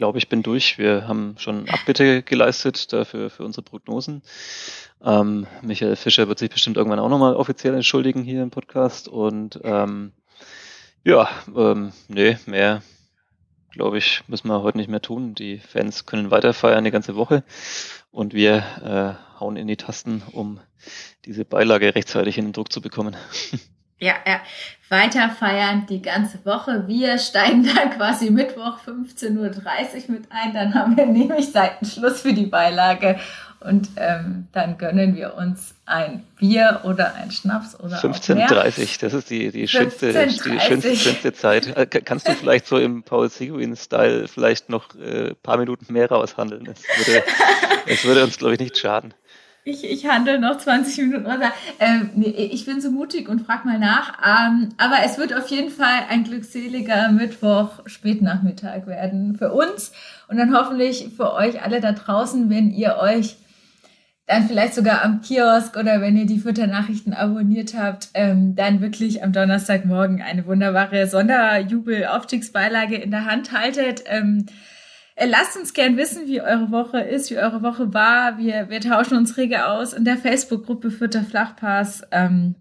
glaube, 0.00 0.16
ich 0.16 0.30
bin 0.30 0.42
durch. 0.42 0.78
Wir 0.78 1.06
haben 1.06 1.34
schon 1.36 1.68
Abbitte 1.68 2.22
geleistet 2.22 2.90
dafür 2.90 3.28
für 3.28 3.44
unsere 3.44 3.62
Prognosen. 3.62 4.22
Ähm, 5.04 5.46
Michael 5.60 5.94
Fischer 5.94 6.26
wird 6.26 6.38
sich 6.38 6.48
bestimmt 6.48 6.78
irgendwann 6.78 7.00
auch 7.00 7.10
nochmal 7.10 7.36
offiziell 7.36 7.74
entschuldigen 7.74 8.22
hier 8.22 8.42
im 8.42 8.48
Podcast. 8.48 9.08
Und 9.08 9.60
ähm, 9.62 10.12
ja, 11.04 11.28
ähm, 11.54 11.92
nee, 12.08 12.38
mehr 12.46 12.80
glaube 13.72 13.98
ich, 13.98 14.22
müssen 14.26 14.48
wir 14.48 14.62
heute 14.62 14.78
nicht 14.78 14.88
mehr 14.88 15.02
tun. 15.02 15.34
Die 15.34 15.58
Fans 15.58 16.06
können 16.06 16.30
weiter 16.30 16.54
feiern 16.54 16.84
die 16.84 16.90
ganze 16.90 17.14
Woche 17.14 17.44
und 18.10 18.32
wir 18.32 18.64
äh, 18.82 19.38
hauen 19.38 19.58
in 19.58 19.66
die 19.66 19.76
Tasten, 19.76 20.22
um 20.32 20.60
diese 21.26 21.44
Beilage 21.44 21.94
rechtzeitig 21.94 22.38
in 22.38 22.46
den 22.46 22.52
Druck 22.54 22.72
zu 22.72 22.80
bekommen. 22.80 23.16
Ja, 24.00 24.14
ja. 24.26 24.40
Weiter 24.88 25.30
feiern 25.30 25.86
die 25.88 26.02
ganze 26.02 26.44
Woche. 26.44 26.88
Wir 26.88 27.16
steigen 27.18 27.64
dann 27.64 27.90
quasi 27.90 28.30
Mittwoch 28.30 28.78
15.30 28.84 29.36
Uhr 29.36 30.14
mit 30.14 30.24
ein. 30.30 30.52
Dann 30.52 30.74
haben 30.74 30.96
wir 30.96 31.06
nämlich 31.06 31.52
Seitenschluss 31.52 32.22
für 32.22 32.32
die 32.32 32.46
Beilage 32.46 33.20
und 33.60 33.90
ähm, 33.96 34.48
dann 34.52 34.78
gönnen 34.78 35.14
wir 35.14 35.34
uns 35.34 35.74
ein 35.84 36.24
Bier 36.38 36.80
oder 36.84 37.14
ein 37.14 37.30
Schnaps 37.30 37.78
oder 37.78 38.00
15.30 38.00 39.00
das 39.00 39.12
ist 39.12 39.28
die, 39.28 39.50
die, 39.50 39.68
schönste, 39.68 40.12
die 40.12 40.58
schönste, 40.58 40.96
schönste 40.96 41.32
Zeit. 41.34 41.76
Äh, 41.76 41.86
kannst 41.86 42.26
du 42.26 42.32
vielleicht 42.32 42.66
so 42.66 42.78
im 42.78 43.02
Paul 43.02 43.28
Seguin-Style 43.28 44.28
vielleicht 44.28 44.70
noch 44.70 44.94
äh, 44.96 45.34
paar 45.34 45.58
Minuten 45.58 45.92
mehr 45.92 46.08
raushandeln? 46.08 46.68
Es 46.68 47.06
würde, 47.06 47.22
es 47.86 48.04
würde 48.04 48.24
uns, 48.24 48.38
glaube 48.38 48.54
ich, 48.54 48.60
nicht 48.60 48.78
schaden. 48.78 49.12
Ich, 49.70 49.84
ich 49.84 50.06
handle 50.06 50.40
noch 50.40 50.58
20 50.58 50.98
Minuten 50.98 51.26
runter. 51.26 51.52
Ähm, 51.78 52.10
nee, 52.16 52.26
ich 52.26 52.66
bin 52.66 52.80
so 52.80 52.90
mutig 52.90 53.28
und 53.28 53.42
frag 53.46 53.64
mal 53.64 53.78
nach. 53.78 54.18
Ähm, 54.18 54.70
aber 54.78 54.96
es 55.04 55.16
wird 55.16 55.32
auf 55.32 55.46
jeden 55.48 55.70
Fall 55.70 56.06
ein 56.08 56.24
glückseliger 56.24 57.10
Mittwoch 57.12 57.80
Spätnachmittag 57.86 58.88
werden 58.88 59.36
für 59.38 59.52
uns 59.52 59.92
und 60.26 60.38
dann 60.38 60.52
hoffentlich 60.56 61.10
für 61.16 61.32
euch 61.34 61.62
alle 61.62 61.80
da 61.80 61.92
draußen, 61.92 62.50
wenn 62.50 62.72
ihr 62.72 62.96
euch 63.00 63.36
dann 64.26 64.48
vielleicht 64.48 64.74
sogar 64.74 65.04
am 65.04 65.20
Kiosk 65.20 65.76
oder 65.76 66.00
wenn 66.00 66.16
ihr 66.16 66.26
die 66.26 66.40
Fütternachrichten 66.40 67.14
abonniert 67.14 67.74
habt, 67.76 68.08
ähm, 68.14 68.56
dann 68.56 68.80
wirklich 68.80 69.22
am 69.22 69.32
Donnerstagmorgen 69.32 70.20
eine 70.20 70.46
wunderbare 70.46 71.06
Sonderjubel-Aufstiegsbeilage 71.06 72.96
in 72.96 73.12
der 73.12 73.24
Hand 73.24 73.52
haltet. 73.52 74.02
Ähm, 74.06 74.46
Äh, 74.46 74.52
lasst 75.26 75.56
uns 75.56 75.74
gern 75.74 75.96
wissen, 75.96 76.26
wie 76.26 76.40
eure 76.40 76.70
Woche 76.70 77.00
ist, 77.00 77.30
wie 77.30 77.38
eure 77.38 77.62
Woche 77.62 77.92
war. 77.92 78.38
Wir, 78.38 78.70
wir 78.70 78.80
tauschen 78.80 79.16
uns 79.16 79.36
rege 79.36 79.66
aus 79.66 79.92
in 79.92 80.04
der 80.04 80.16
Facebook-Gruppe 80.16 80.90
Vierter 80.90 81.22
Flachpass. 81.22 82.02
Ähm, 82.10 82.54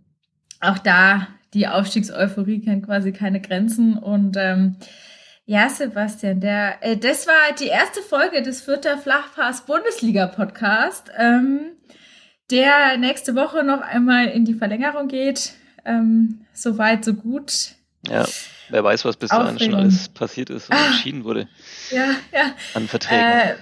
auch 0.59 0.77
da, 0.77 1.27
die 1.53 1.67
Aufstiegseuphorie 1.67 2.61
kennt 2.61 2.85
quasi 2.85 3.11
keine 3.11 3.41
Grenzen. 3.41 3.97
Und 3.97 4.35
ähm, 4.37 4.75
ja, 5.45 5.69
Sebastian, 5.69 6.41
der, 6.41 6.77
äh, 6.81 6.97
das 6.97 7.27
war 7.27 7.55
die 7.59 7.67
erste 7.67 8.01
Folge 8.01 8.41
des 8.41 8.61
Vierter 8.61 8.97
Flachpass 8.97 9.65
Bundesliga 9.65 10.27
Podcast, 10.27 11.11
ähm, 11.17 11.71
der 12.51 12.97
nächste 12.97 13.35
Woche 13.35 13.63
noch 13.63 13.81
einmal 13.81 14.27
in 14.27 14.45
die 14.45 14.53
Verlängerung 14.53 15.07
geht. 15.07 15.53
Ähm, 15.85 16.41
so 16.53 16.77
so 17.01 17.13
gut. 17.13 17.75
Ja, 18.07 18.25
wer 18.69 18.83
weiß, 18.83 19.05
was 19.05 19.17
bis 19.17 19.29
dahin 19.29 19.59
schon 19.59 19.75
alles 19.75 20.09
passiert 20.09 20.49
ist 20.49 20.69
und 20.69 20.75
ah, 20.75 20.87
entschieden 20.87 21.23
wurde. 21.23 21.47
Ja, 21.91 22.05
ja. 22.31 22.53
An 22.73 22.87
Verträgen. 22.87 23.23
Äh, 23.23 23.55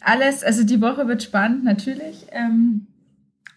alles, 0.00 0.44
also 0.44 0.64
die 0.64 0.80
Woche 0.80 1.08
wird 1.08 1.22
spannend, 1.22 1.64
natürlich. 1.64 2.26
Ähm, 2.30 2.86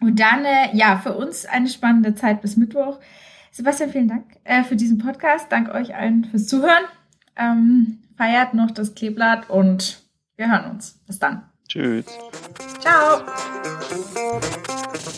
und 0.00 0.18
dann, 0.18 0.44
äh, 0.44 0.74
ja, 0.74 0.98
für 0.98 1.14
uns 1.14 1.46
eine 1.46 1.68
spannende 1.68 2.14
Zeit 2.14 2.42
bis 2.42 2.56
Mittwoch. 2.56 2.98
Sebastian, 3.52 3.90
vielen 3.90 4.08
Dank 4.08 4.24
äh, 4.44 4.64
für 4.64 4.76
diesen 4.76 4.98
Podcast. 4.98 5.50
Dank 5.50 5.72
euch 5.72 5.94
allen 5.94 6.24
fürs 6.24 6.46
Zuhören. 6.46 6.84
Ähm, 7.36 7.98
feiert 8.16 8.54
noch 8.54 8.70
das 8.70 8.94
Kleeblatt 8.94 9.48
und 9.48 10.02
wir 10.36 10.50
hören 10.50 10.72
uns. 10.72 11.00
Bis 11.06 11.18
dann. 11.18 11.42
Tschüss. 11.68 12.06
Ciao. 12.80 13.22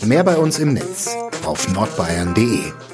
Mehr 0.05 0.23
bei 0.23 0.37
uns 0.37 0.59
im 0.59 0.75
Netz 0.75 1.17
auf 1.45 1.73
nordbayern.de. 1.73 2.94